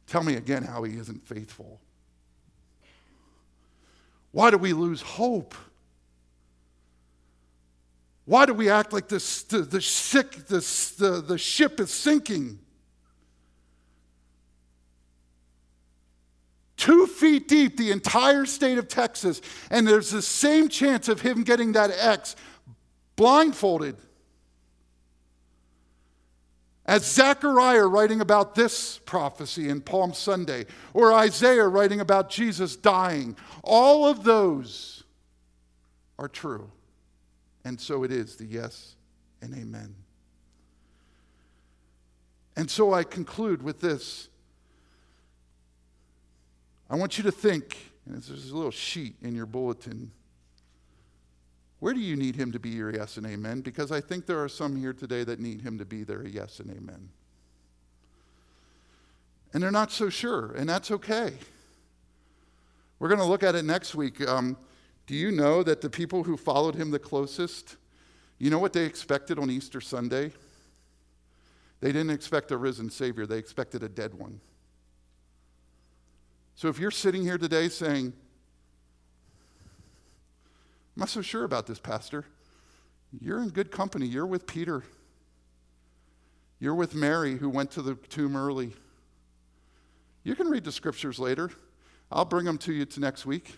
Tell 0.08 0.24
me 0.24 0.36
again 0.36 0.64
how 0.64 0.84
he 0.84 0.98
isn't 0.98 1.28
faithful. 1.28 1.82
Why 4.32 4.50
do 4.50 4.58
we 4.58 4.72
lose 4.72 5.02
hope? 5.02 5.54
Why 8.26 8.46
do 8.46 8.54
we 8.54 8.70
act 8.70 8.94
like 8.94 9.08
this, 9.10 9.44
the, 9.44 9.60
the, 9.60 9.82
sick, 9.82 10.48
this, 10.48 10.92
the, 10.92 11.22
the 11.22 11.38
ship 11.38 11.80
is 11.80 11.92
sinking? 11.92 12.60
Two 16.78 17.08
feet 17.08 17.48
deep, 17.48 17.78
the 17.78 17.92
entire 17.92 18.46
state 18.46 18.78
of 18.78 18.88
Texas, 18.88 19.42
and 19.70 19.88
there's 19.88 20.10
the 20.10 20.22
same 20.22 20.70
chance 20.70 21.08
of 21.08 21.22
him 21.22 21.44
getting 21.44 21.74
that 21.74 21.92
X 21.92 22.36
blindfolded. 23.16 23.98
As 26.86 27.06
Zechariah 27.06 27.88
writing 27.88 28.20
about 28.20 28.56
this 28.56 29.00
prophecy 29.06 29.70
in 29.70 29.80
Palm 29.80 30.14
Sunday, 30.14 30.66
or 30.94 31.14
Isaiah 31.14 31.68
writing 31.68 32.02
about 32.02 32.30
Jesus 32.30 32.76
dying, 32.76 33.38
all 33.64 34.06
of 34.06 34.24
those 34.24 35.04
are 36.20 36.28
true. 36.28 36.70
And 37.66 37.80
so 37.80 38.04
it 38.04 38.12
is 38.12 38.36
the 38.36 38.46
yes 38.46 38.96
and 39.42 39.54
amen. 39.54 39.96
And 42.56 42.70
so 42.70 42.94
I 42.94 43.04
conclude 43.04 43.64
with 43.64 43.82
this. 43.82 44.30
I 46.90 46.96
want 46.96 47.18
you 47.18 47.24
to 47.24 47.32
think, 47.32 47.78
and 48.06 48.22
there's 48.22 48.52
a 48.52 48.56
little 48.56 48.72
sheet 48.72 49.16
in 49.22 49.34
your 49.34 49.46
bulletin. 49.46 50.12
Where 51.80 51.94
do 51.94 52.00
you 52.00 52.16
need 52.16 52.36
him 52.36 52.52
to 52.52 52.60
be 52.60 52.70
your 52.70 52.94
yes 52.94 53.18
and 53.18 53.26
amen? 53.26 53.62
Because 53.62 53.92
I 53.92 54.00
think 54.00 54.26
there 54.26 54.42
are 54.42 54.50
some 54.50 54.76
here 54.76 54.94
today 54.94 55.24
that 55.24 55.40
need 55.40 55.62
him 55.62 55.78
to 55.80 55.86
be 55.86 56.04
their 56.04 56.26
yes 56.26 56.60
and 56.60 56.70
amen. 56.70 57.10
And 59.54 59.62
they're 59.62 59.72
not 59.72 59.92
so 59.92 60.10
sure, 60.10 60.54
and 60.54 60.68
that's 60.68 60.92
okay. 60.92 61.34
We're 63.00 63.10
going 63.10 63.20
to 63.20 63.26
look 63.26 63.44
at 63.44 63.56
it 63.56 63.66
next 63.66 63.96
week. 63.96 64.26
Um, 64.28 64.58
do 65.06 65.16
you 65.16 65.32
know 65.32 65.64
that 65.64 65.82
the 65.82 65.90
people 65.90 66.24
who 66.24 66.38
followed 66.38 66.76
him 66.76 66.92
the 66.92 67.00
closest, 67.00 67.76
you 68.38 68.50
know 68.50 68.60
what 68.60 68.74
they 68.74 68.86
expected 68.86 69.38
on 69.38 69.50
Easter 69.50 69.82
Sunday? 69.82 70.32
They 71.82 71.92
didn't 71.92 72.12
expect 72.12 72.52
a 72.52 72.58
risen 72.58 72.90
Savior, 72.90 73.26
they 73.26 73.38
expected 73.38 73.84
a 73.84 73.90
dead 73.90 74.14
one. 74.14 74.40
So 76.56 76.68
if 76.70 76.80
you're 76.80 76.92
sitting 76.92 77.24
here 77.24 77.38
today 77.38 77.68
saying, 77.68 78.14
I'm 80.96 81.00
not 81.00 81.10
so 81.10 81.22
sure 81.22 81.44
about 81.44 81.66
this, 81.66 81.80
Pastor, 81.80 82.26
you're 83.20 83.42
in 83.42 83.50
good 83.50 83.72
company. 83.72 84.06
You're 84.06 84.26
with 84.26 84.48
Peter. 84.48 84.84
You're 86.60 86.76
with 86.76 86.96
Mary, 86.96 87.36
who 87.36 87.50
went 87.50 87.72
to 87.72 87.82
the 87.82 87.96
tomb 87.96 88.38
early. 88.38 88.72
You 90.24 90.36
can 90.36 90.48
read 90.48 90.64
the 90.64 90.72
scriptures 90.72 91.20
later. 91.20 91.52
I'll 92.12 92.26
bring 92.26 92.46
them 92.46 92.58
to 92.60 92.74
you 92.74 92.86
to 92.86 93.00
next 93.00 93.26
week. 93.26 93.56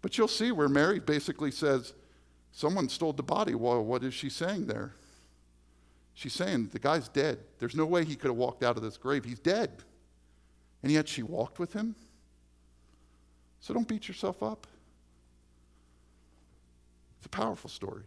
But 0.00 0.16
you'll 0.16 0.28
see 0.28 0.52
where 0.52 0.68
Mary 0.68 1.00
basically 1.00 1.50
says, 1.50 1.94
Someone 2.52 2.88
stole 2.88 3.12
the 3.12 3.22
body. 3.22 3.54
Well, 3.54 3.84
what 3.84 4.02
is 4.02 4.14
she 4.14 4.30
saying 4.30 4.66
there? 4.66 4.94
She's 6.14 6.32
saying, 6.32 6.70
The 6.72 6.78
guy's 6.78 7.08
dead. 7.08 7.38
There's 7.58 7.76
no 7.76 7.86
way 7.86 8.04
he 8.04 8.16
could 8.16 8.28
have 8.28 8.36
walked 8.36 8.62
out 8.62 8.76
of 8.76 8.82
this 8.82 8.96
grave. 8.96 9.24
He's 9.24 9.40
dead. 9.40 9.70
And 10.82 10.92
yet 10.92 11.08
she 11.08 11.22
walked 11.22 11.58
with 11.58 11.72
him. 11.72 11.94
So 13.60 13.74
don't 13.74 13.88
beat 13.88 14.08
yourself 14.08 14.42
up. 14.42 14.66
It's 17.18 17.26
a 17.26 17.30
powerful 17.30 17.68
story. 17.68 18.04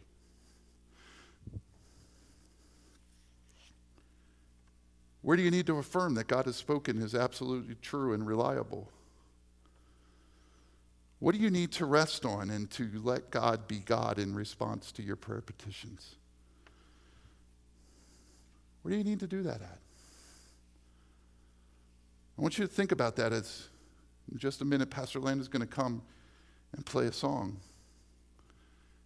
Where 5.22 5.38
do 5.38 5.44
you 5.44 5.52
need 5.52 5.68
to 5.68 5.78
affirm 5.78 6.16
that 6.16 6.28
God 6.28 6.46
has 6.46 6.56
spoken 6.56 7.02
is 7.02 7.14
absolutely 7.14 7.76
true 7.76 8.14
and 8.14 8.26
reliable? 8.26 8.89
What 11.22 11.36
do 11.36 11.38
you 11.39 11.51
need 11.51 11.72
to 11.74 11.86
rest 11.86 12.26
on 12.26 12.49
and 12.49 12.67
to 12.72 12.89
let 13.03 13.30
God 13.30 13.67
be 13.67 13.78
God 13.78 14.17
in 14.17 14.34
response 14.34 14.91
to 14.93 15.03
your 15.03 15.15
prayer 15.15 15.41
petitions? 15.41 16.15
Where 18.82 18.91
do 18.91 18.97
you 18.97 19.03
need 19.03 19.19
to 19.19 19.28
do 19.28 19.43
that 19.43 19.61
at? 19.61 19.78
I 22.39 22.41
want 22.41 22.57
you 22.57 22.65
to 22.65 22.74
think 22.74 22.91
about 22.91 23.17
that 23.17 23.34
as 23.34 23.67
in 24.32 24.39
just 24.39 24.61
a 24.61 24.65
minute, 24.65 24.89
Pastor 24.89 25.19
Land 25.19 25.41
is 25.41 25.47
going 25.47 25.61
to 25.61 25.72
come 25.72 26.01
and 26.74 26.84
play 26.84 27.05
a 27.05 27.11
song. 27.11 27.59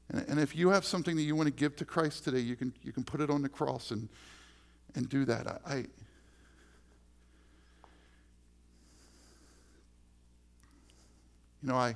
And, 0.10 0.24
and 0.30 0.40
if 0.40 0.56
you 0.56 0.70
have 0.70 0.86
something 0.86 1.18
that 1.18 1.24
you 1.24 1.36
want 1.36 1.48
to 1.48 1.54
give 1.54 1.76
to 1.76 1.86
Christ 1.86 2.24
today, 2.24 2.40
you 2.40 2.56
can, 2.56 2.74
you 2.82 2.94
can 2.94 3.04
put 3.04 3.20
it 3.20 3.30
on 3.30 3.42
the 3.42 3.50
cross 3.50 3.92
and, 3.92 4.08
and 4.96 5.10
do 5.10 5.26
that. 5.26 5.48
I, 5.48 5.58
I 5.68 5.76
you 5.76 5.86
know, 11.64 11.76
I, 11.76 11.96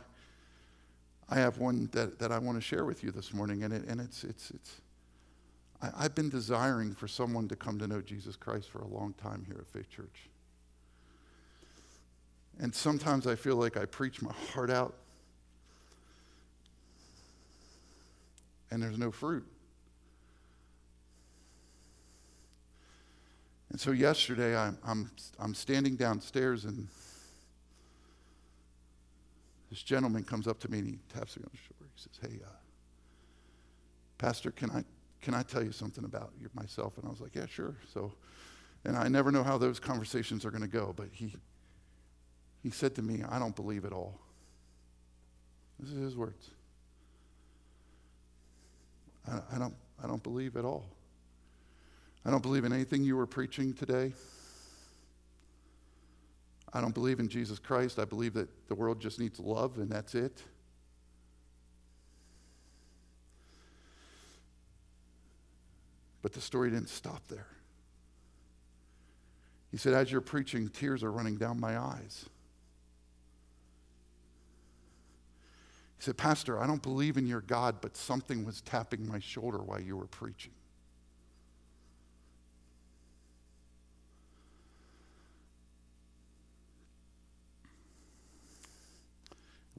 I 1.30 1.36
have 1.36 1.60
one 1.60 1.90
that, 1.92 2.18
that 2.20 2.32
I 2.32 2.40
want 2.40 2.58
to 2.58 2.62
share 2.62 2.86
with 2.86 3.04
you 3.04 3.12
this 3.12 3.34
morning, 3.34 3.64
and, 3.64 3.72
it, 3.72 3.86
and 3.88 4.02
it's, 4.02 4.24
it's, 4.24 4.50
it's 4.50 4.82
I, 5.82 5.90
I've 5.98 6.16
been 6.16 6.30
desiring 6.30 6.96
for 6.96 7.08
someone 7.08 7.48
to 7.50 7.56
come 7.56 7.78
to 7.80 7.88
know 7.88 8.02
Jesus 8.02 8.36
Christ 8.36 8.70
for 8.70 8.80
a 8.80 8.88
long 8.88 9.14
time 9.14 9.46
here 9.46 9.58
at 9.60 9.68
Faith 9.68 9.90
Church. 9.90 10.30
And 12.60 12.74
sometimes 12.74 13.28
I 13.28 13.36
feel 13.36 13.56
like 13.56 13.78
I 13.78 13.86
preach 13.86 14.22
my 14.22 14.34
heart 14.54 14.72
out, 14.72 14.96
and 18.72 18.82
there's 18.82 18.98
no 18.98 19.12
fruit. 19.12 19.46
And 23.70 23.80
so 23.80 23.92
yesterday, 23.92 24.58
I'm, 24.58 24.78
I'm, 24.84 25.12
I'm 25.40 25.54
standing 25.54 25.96
downstairs 25.96 26.66
and 26.66 26.88
this 29.70 29.84
gentleman 29.84 30.24
comes 30.24 30.47
up 30.47 30.59
to 30.61 30.72
me 30.72 30.80
and 30.80 30.88
he 30.88 30.99
taps 31.13 31.38
me 31.38 31.43
on 31.43 31.51
the 31.51 31.57
shoulder. 31.57 31.91
He 31.95 32.01
says, 32.01 32.20
Hey, 32.22 32.39
uh, 32.43 32.49
Pastor, 34.17 34.51
can 34.51 34.72
I, 34.72 34.84
Can 35.22 35.34
I 35.34 35.43
tell 35.43 35.63
you 35.63 35.72
something 35.72 36.03
about 36.05 36.32
myself? 36.53 36.97
And 36.97 37.05
I 37.05 37.09
was 37.09 37.22
like, 37.22 37.36
Yeah, 37.36 37.45
sure. 37.45 37.76
So, 37.93 38.13
and 38.86 38.97
I 38.97 39.07
never 39.07 39.32
know 39.32 39.43
how 39.43 39.57
those 39.57 39.80
conversations 39.80 40.45
are 40.45 40.51
going 40.51 40.61
to 40.61 40.67
go, 40.67 40.93
but 40.95 41.09
he, 41.11 41.36
he 42.63 42.70
said 42.70 42.95
to 42.95 43.01
me, 43.01 43.24
I 43.30 43.38
don't 43.38 43.55
believe 43.55 43.86
it 43.86 43.93
all. 43.93 44.20
This 45.80 45.91
is 45.91 46.01
his 46.01 46.15
words. 46.15 46.49
I, 49.28 49.55
I, 49.55 49.59
don't, 49.59 49.76
I 50.03 50.07
don't 50.07 50.24
believe 50.24 50.55
at 50.55 50.65
all. 50.65 50.86
I 52.26 52.32
don't 52.32 52.41
believe 52.41 52.65
in 52.65 52.74
anything 52.74 53.03
you 53.03 53.15
were 53.15 53.28
preaching 53.28 53.74
today. 53.74 54.13
I 56.74 56.82
don't 56.82 56.93
believe 56.93 57.20
in 57.20 57.28
Jesus 57.28 57.59
Christ. 57.59 57.99
I 57.99 58.05
believe 58.05 58.34
that 58.34 58.49
the 58.67 58.76
world 58.76 58.99
just 58.99 59.20
needs 59.20 59.39
love 59.39 59.78
and 59.78 59.89
that's 59.89 60.13
it. 60.15 60.43
But 66.22 66.34
the 66.34 66.41
story 66.41 66.70
didn't 66.70 66.89
stop 66.89 67.28
there. 67.28 67.47
He 69.72 69.78
said, 69.78 69.93
As 69.93 70.11
you're 70.11 70.22
preaching, 70.22 70.67
tears 70.67 71.03
are 71.03 71.11
running 71.11 71.38
down 71.38 71.59
my 71.59 71.78
eyes. 71.78 72.26
He 75.97 76.03
said, 76.03 76.17
Pastor, 76.17 76.59
I 76.59 76.67
don't 76.67 76.82
believe 76.82 77.17
in 77.17 77.28
your 77.28 77.41
God, 77.41 77.78
but 77.82 77.97
something 77.97 78.45
was 78.45 78.61
tapping 78.61 79.07
my 79.07 79.20
shoulder 79.20 79.57
while 79.57 79.82
you 79.82 79.97
were 79.97 80.07
preaching. 80.07 80.53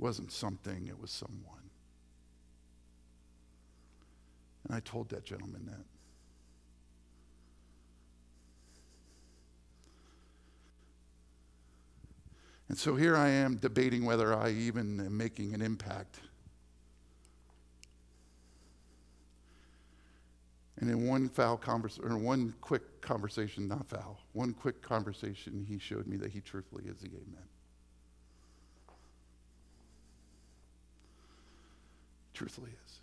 It 0.01 0.03
wasn't 0.03 0.33
something, 0.33 0.87
it 0.87 0.99
was 0.99 1.11
someone. 1.11 1.69
And 4.65 4.75
I 4.75 4.81
told 4.81 5.11
that 5.11 5.27
gentleman 5.27 5.67
that. 5.67 5.85
And 12.71 12.79
so 12.79 12.97
here 12.97 13.15
I 13.15 13.29
am 13.29 13.57
debating 13.57 14.07
whether 14.07 14.35
I 14.35 14.53
even 14.53 15.01
am 15.01 15.19
making 15.19 15.53
an 15.53 15.61
impact. 15.61 16.21
And 20.79 20.89
in 20.89 21.07
one 21.07 21.29
foul 21.29 21.59
conversation, 21.59 22.11
or 22.11 22.17
one 22.17 22.55
quick 22.63 23.03
conversation, 23.03 23.69
not 23.69 23.87
foul, 23.87 24.19
one 24.33 24.55
quick 24.55 24.81
conversation, 24.81 25.67
he 25.69 25.79
showed 25.79 26.07
me 26.07 26.17
that 26.17 26.31
he 26.31 26.41
truthfully 26.41 26.85
is 26.85 27.01
the 27.01 27.09
amen. 27.09 27.49
Truthfully 32.41 32.71
is. 32.71 33.01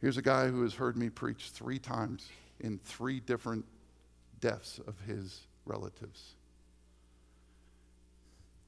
Here's 0.00 0.16
a 0.16 0.22
guy 0.22 0.48
who 0.48 0.62
has 0.62 0.72
heard 0.72 0.96
me 0.96 1.10
preach 1.10 1.50
three 1.50 1.78
times 1.78 2.30
in 2.60 2.78
three 2.78 3.20
different 3.20 3.66
deaths 4.40 4.80
of 4.86 4.94
his 5.06 5.40
relatives. 5.66 6.32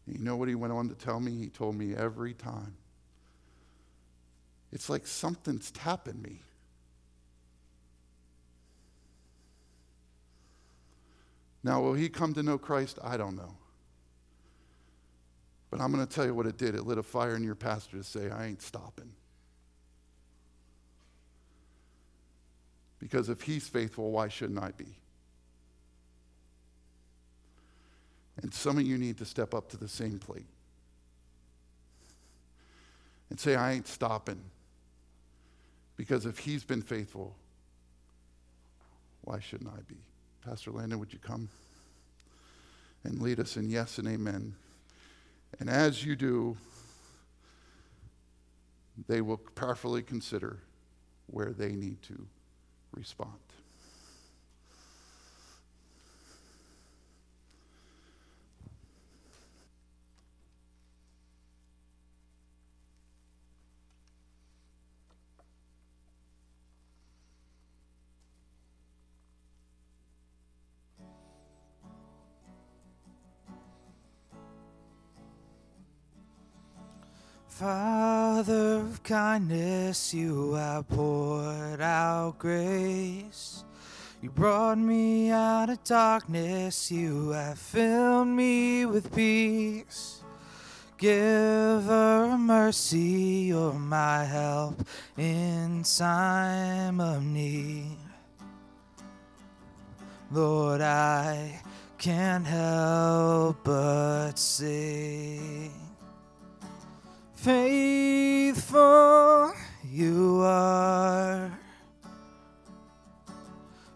You 0.07 0.19
know 0.19 0.37
what 0.37 0.51
he 0.51 0.55
went 0.55 0.75
on 0.75 0.91
to 0.91 0.95
tell 0.95 1.19
me? 1.19 1.31
He 1.33 1.49
told 1.49 1.75
me 1.75 1.95
every 1.95 2.35
time. 2.35 2.77
It's 4.71 4.91
like 4.91 5.07
something's 5.07 5.71
tapping 5.71 6.21
me. 6.21 6.41
Now, 11.65 11.81
will 11.81 11.95
he 11.95 12.11
come 12.11 12.35
to 12.35 12.43
know 12.43 12.59
Christ? 12.59 12.99
I 13.03 13.17
don't 13.17 13.35
know. 13.35 13.55
But 15.73 15.81
I'm 15.81 15.91
going 15.91 16.07
to 16.07 16.15
tell 16.15 16.27
you 16.27 16.35
what 16.35 16.45
it 16.45 16.59
did. 16.59 16.75
It 16.75 16.87
lit 16.87 16.99
a 16.99 17.03
fire 17.03 17.35
in 17.35 17.43
your 17.43 17.55
pastor 17.55 17.97
to 17.97 18.05
say, 18.05 18.29
I 18.29 18.45
ain't 18.45 18.61
stopping. 18.61 19.11
Because 22.99 23.31
if 23.31 23.41
he's 23.41 23.67
faithful, 23.67 24.11
why 24.11 24.29
shouldn't 24.29 24.63
I 24.63 24.73
be? 24.73 24.95
And 28.43 28.53
some 28.53 28.77
of 28.77 28.83
you 28.83 28.99
need 28.99 29.17
to 29.17 29.25
step 29.25 29.55
up 29.55 29.71
to 29.71 29.79
the 29.79 29.89
same 29.89 30.19
plate 30.19 30.45
and 33.31 33.41
say, 33.41 33.55
I 33.55 33.73
ain't 33.73 33.89
stopping. 33.89 34.43
Because 35.97 36.27
if 36.27 36.37
he's 36.37 36.65
been 36.65 36.83
faithful, 36.83 37.35
why 39.23 39.41
shouldn't 39.41 39.71
I 39.71 39.81
be? 39.89 39.97
Pastor 40.45 40.71
Landon, 40.71 40.99
would 40.99 41.15
you 41.15 41.19
come 41.19 41.49
and 43.05 43.23
lead 43.23 43.41
us 43.41 43.57
in 43.57 43.71
yes 43.71 43.97
and 43.97 44.07
amen? 44.07 44.55
And 45.61 45.69
as 45.71 46.05
you 46.05 46.17
do, 46.17 46.57
they 49.09 49.21
will 49.21 49.39
prayerfully 49.39 50.03
consider 50.03 50.59
where 51.27 51.53
they 51.53 51.73
need 51.73 52.03
to 52.03 52.27
respond. 52.95 53.31
Father 77.63 78.79
of 78.79 79.05
kindness, 79.05 80.13
you 80.13 80.55
have 80.55 80.89
poured 80.89 81.81
out 81.81 82.35
grace. 82.37 83.63
You 84.21 84.31
brought 84.31 84.79
me 84.79 85.31
out 85.31 85.71
of 85.71 85.85
darkness, 85.85 86.91
you 86.91 87.31
have 87.31 87.57
filled 87.57 88.27
me 88.27 88.85
with 88.85 89.15
peace. 89.15 90.25
Giver 90.99 92.33
of 92.33 92.41
mercy, 92.41 93.47
you're 93.51 93.75
my 93.75 94.25
help 94.25 94.85
in 95.17 95.85
time 95.85 97.01
of 97.01 97.23
need. 97.23 97.97
Lord, 100.33 100.81
I 100.81 101.63
can't 101.97 102.45
help 102.45 103.63
but 103.63 104.33
sing. 104.33 105.92
Faithful 107.43 108.83
you 109.91 110.43
are. 110.45 111.51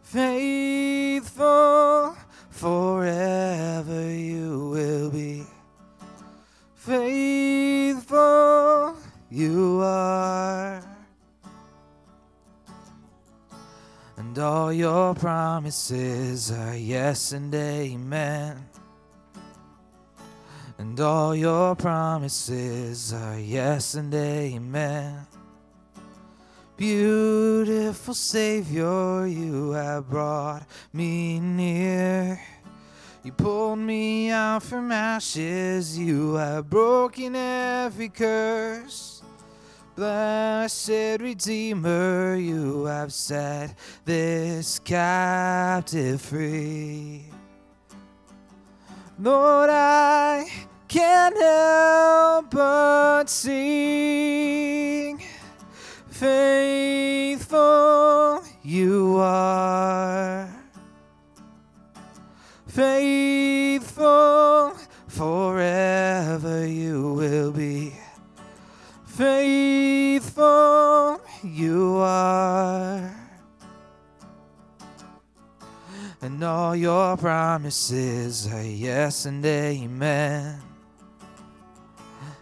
Faithful 0.02 1.46
forever 2.50 4.10
you 4.10 4.70
will 4.70 5.10
be. 5.10 5.46
Faithful 6.74 8.16
you 9.30 9.80
are. 9.80 10.82
And 14.16 14.36
all 14.40 14.72
your 14.72 15.14
promises 15.14 16.50
are 16.50 16.76
yes 16.76 17.30
and 17.30 17.54
amen. 17.54 18.66
And 20.78 21.00
all 21.00 21.34
your 21.34 21.74
promises 21.74 23.12
are 23.12 23.38
yes 23.38 23.94
and 23.94 24.14
amen. 24.14 25.26
Beautiful 26.76 28.12
Savior, 28.12 29.26
you 29.26 29.70
have 29.70 30.10
brought 30.10 30.66
me 30.92 31.40
near. 31.40 32.38
You 33.22 33.32
pulled 33.32 33.78
me 33.78 34.30
out 34.30 34.62
from 34.62 34.92
ashes, 34.92 35.98
you 35.98 36.34
have 36.34 36.68
broken 36.68 37.34
every 37.34 38.10
curse. 38.10 39.22
Blessed 39.96 41.20
Redeemer, 41.20 42.36
you 42.36 42.84
have 42.84 43.12
set 43.14 43.74
this 44.04 44.78
captive 44.78 46.20
free. 46.20 47.24
Lord, 49.18 49.70
I 49.70 50.46
can't 50.88 51.34
help 51.38 52.50
but 52.50 53.30
sing. 53.30 55.22
Faithful 56.10 57.56
you 58.62 59.16
are. 59.18 60.50
Faithful 62.66 64.04
forever 65.06 66.66
you 66.66 67.14
will 67.14 67.52
be. 67.52 67.94
Faithful 69.06 70.46
you 71.42 71.96
are. 71.96 73.15
And 76.26 76.42
all 76.42 76.74
your 76.74 77.16
promises 77.16 78.52
are 78.52 78.60
yes 78.60 79.26
and 79.26 79.46
amen. 79.46 80.60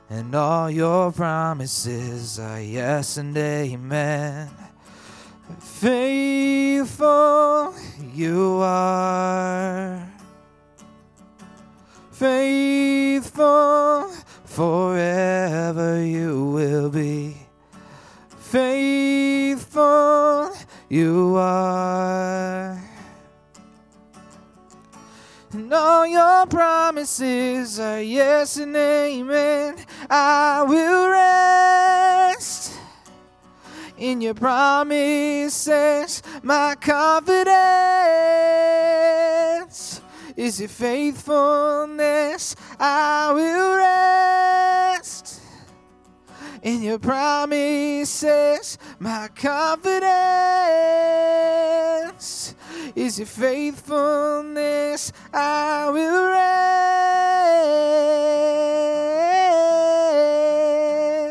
and 0.08 0.34
all 0.34 0.70
your 0.70 1.12
promises 1.12 2.38
are 2.38 2.62
yes 2.62 3.18
and 3.18 3.36
amen. 3.36 4.48
Faithful 5.58 7.04
you 8.14 8.58
are, 8.62 10.10
faithful 12.10 14.08
forever 14.46 16.02
you 16.02 16.46
will 16.52 16.88
be. 16.88 17.36
Faithful 18.38 19.84
you 20.88 21.36
are. 21.36 22.83
And 25.54 25.72
all 25.72 26.04
your 26.04 26.46
promises 26.46 27.78
are 27.78 28.02
yes 28.02 28.56
and 28.56 28.74
amen. 28.74 29.76
I 30.10 30.64
will 30.66 31.08
rest 31.08 32.72
in 33.96 34.20
your 34.20 34.34
promises. 34.34 36.24
My 36.42 36.74
confidence 36.80 37.52
is 40.36 40.58
your 40.58 40.68
faithfulness. 40.68 42.56
I 42.80 43.30
will 43.32 43.76
rest 44.96 45.40
in 46.64 46.82
your 46.82 46.98
promises. 46.98 48.76
My 48.98 49.28
confidence 49.36 50.04
is 52.94 53.18
your 53.18 53.26
faithfulness. 53.26 55.12
I 55.32 55.90
will 55.90 56.30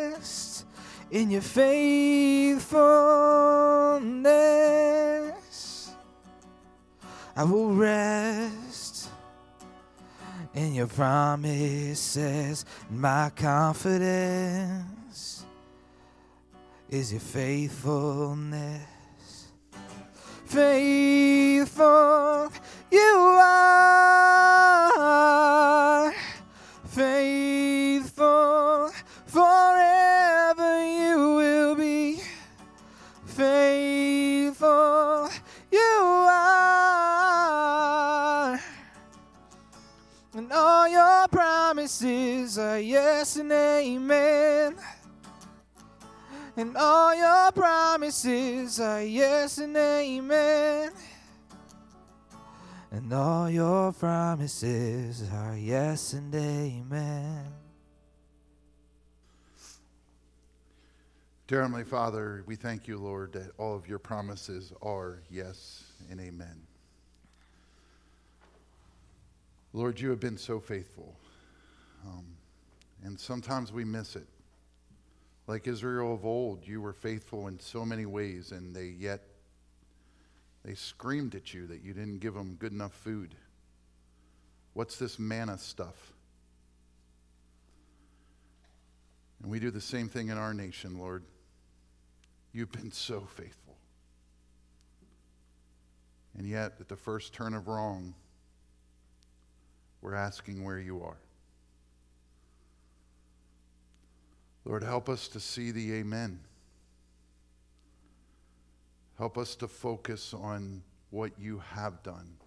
rest 0.09 0.65
in 1.11 1.31
your 1.31 1.41
faithfulness. 1.41 2.63
I 7.35 7.43
will 7.43 7.73
rest 7.73 9.09
in 10.53 10.73
your 10.73 10.87
promises. 10.87 12.65
My 12.89 13.31
confidence 13.35 14.83
is 16.89 17.11
your 17.11 17.21
faithfulness. 17.21 18.92
Faithful 20.53 22.49
you 22.91 23.39
are, 23.41 24.93
faithful 26.89 28.91
forever 29.25 30.85
you 30.85 31.35
will 31.37 31.73
be. 31.73 32.21
Faithful 33.25 35.31
you 35.71 36.27
are. 36.29 36.99
And 40.35 40.51
all 40.51 40.87
your 40.87 41.27
promises 41.29 42.59
are 42.59 42.77
yes 42.77 43.37
and 43.37 43.51
amen. 43.51 44.75
And 46.55 46.77
all 46.77 47.15
your 47.15 47.51
promises 47.51 48.79
are 48.79 49.01
yes 49.01 49.57
and 49.57 49.75
amen. 49.75 50.91
And 52.91 53.11
all 53.11 53.49
your 53.49 53.91
promises 53.91 55.27
are 55.33 55.57
yes 55.57 56.13
and 56.13 56.33
amen. 56.35 57.47
Dear 61.47 61.61
Heavenly 61.63 61.83
Father, 61.83 62.43
we 62.45 62.55
thank 62.55 62.87
you, 62.87 62.99
Lord, 62.99 63.33
that 63.33 63.49
all 63.57 63.75
of 63.75 63.87
your 63.87 63.99
promises 63.99 64.71
are 64.83 65.23
yes 65.31 65.83
and 66.11 66.21
amen. 66.21 66.61
Lord, 69.73 69.99
you 69.99 70.11
have 70.11 70.19
been 70.19 70.37
so 70.37 70.59
faithful. 70.59 71.15
Um, 72.05 72.25
and 73.03 73.19
sometimes 73.19 73.71
we 73.71 73.83
miss 73.83 74.15
it. 74.15 74.27
Like 75.45 75.67
Israel 75.67 76.13
of 76.13 76.25
old, 76.25 76.65
you 76.65 76.81
were 76.81 76.93
faithful 76.93 77.47
in 77.47 77.59
so 77.59 77.85
many 77.85 78.05
ways, 78.05 78.51
and 78.51 78.75
they 78.75 78.87
yet 78.97 79.21
they 80.63 80.75
screamed 80.75 81.35
at 81.35 81.53
you 81.53 81.67
that 81.67 81.83
you 81.83 81.93
didn't 81.93 82.19
give 82.19 82.33
them 82.33 82.55
good 82.55 82.71
enough 82.71 82.93
food. 82.93 83.35
What's 84.73 84.97
this 84.97 85.19
manna 85.19 85.57
stuff? 85.57 86.13
And 89.41 89.51
we 89.51 89.59
do 89.59 89.71
the 89.71 89.81
same 89.81 90.07
thing 90.07 90.29
in 90.29 90.37
our 90.37 90.53
nation, 90.53 90.97
Lord. 90.97 91.23
You've 92.53 92.71
been 92.71 92.91
so 92.91 93.27
faithful. 93.35 93.75
And 96.37 96.47
yet, 96.47 96.73
at 96.79 96.87
the 96.87 96.95
first 96.95 97.33
turn 97.33 97.53
of 97.53 97.67
wrong, 97.67 98.15
we're 100.01 100.15
asking 100.15 100.63
where 100.63 100.79
you 100.79 101.03
are. 101.03 101.17
Lord, 104.65 104.83
help 104.83 105.09
us 105.09 105.27
to 105.29 105.39
see 105.39 105.71
the 105.71 105.93
amen. 105.95 106.39
Help 109.17 109.37
us 109.37 109.55
to 109.55 109.67
focus 109.67 110.33
on 110.33 110.83
what 111.09 111.31
you 111.37 111.59
have 111.59 112.01
done. 112.01 112.37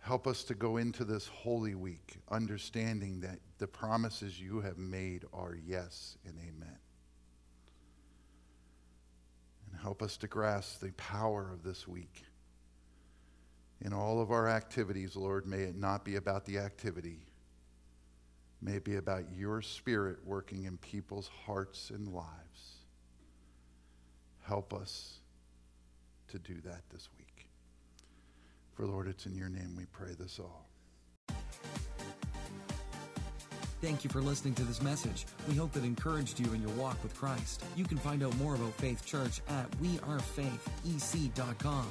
Help 0.00 0.28
us 0.28 0.44
to 0.44 0.54
go 0.54 0.76
into 0.76 1.04
this 1.04 1.26
holy 1.26 1.74
week 1.74 2.18
understanding 2.30 3.20
that 3.20 3.40
the 3.58 3.66
promises 3.66 4.40
you 4.40 4.60
have 4.60 4.78
made 4.78 5.24
are 5.32 5.56
yes 5.66 6.16
and 6.24 6.38
amen. 6.38 6.78
And 9.68 9.80
help 9.80 10.02
us 10.02 10.16
to 10.18 10.28
grasp 10.28 10.80
the 10.80 10.92
power 10.92 11.50
of 11.52 11.64
this 11.64 11.88
week. 11.88 12.22
In 13.80 13.92
all 13.92 14.20
of 14.20 14.30
our 14.30 14.48
activities, 14.48 15.16
Lord, 15.16 15.44
may 15.44 15.62
it 15.62 15.76
not 15.76 16.04
be 16.04 16.16
about 16.16 16.44
the 16.44 16.58
activity. 16.58 17.26
May 18.62 18.78
be 18.78 18.96
about 18.96 19.24
your 19.36 19.62
spirit 19.62 20.18
working 20.24 20.64
in 20.64 20.78
people's 20.78 21.30
hearts 21.44 21.90
and 21.90 22.08
lives. 22.08 22.76
Help 24.42 24.72
us 24.72 25.18
to 26.28 26.38
do 26.38 26.54
that 26.64 26.82
this 26.90 27.08
week. 27.18 27.48
For 28.74 28.86
Lord, 28.86 29.08
it's 29.08 29.26
in 29.26 29.34
your 29.34 29.48
name 29.48 29.74
we 29.76 29.86
pray 29.86 30.14
this 30.18 30.38
all. 30.38 30.68
Thank 33.82 34.04
you 34.04 34.10
for 34.10 34.22
listening 34.22 34.54
to 34.54 34.64
this 34.64 34.80
message. 34.82 35.26
We 35.48 35.54
hope 35.54 35.76
it 35.76 35.84
encouraged 35.84 36.40
you 36.40 36.50
in 36.54 36.62
your 36.62 36.72
walk 36.72 37.00
with 37.02 37.14
Christ. 37.14 37.62
You 37.76 37.84
can 37.84 37.98
find 37.98 38.24
out 38.24 38.34
more 38.38 38.54
about 38.54 38.72
Faith 38.74 39.04
Church 39.04 39.42
at 39.48 39.70
wearefaithec.com. 39.82 41.86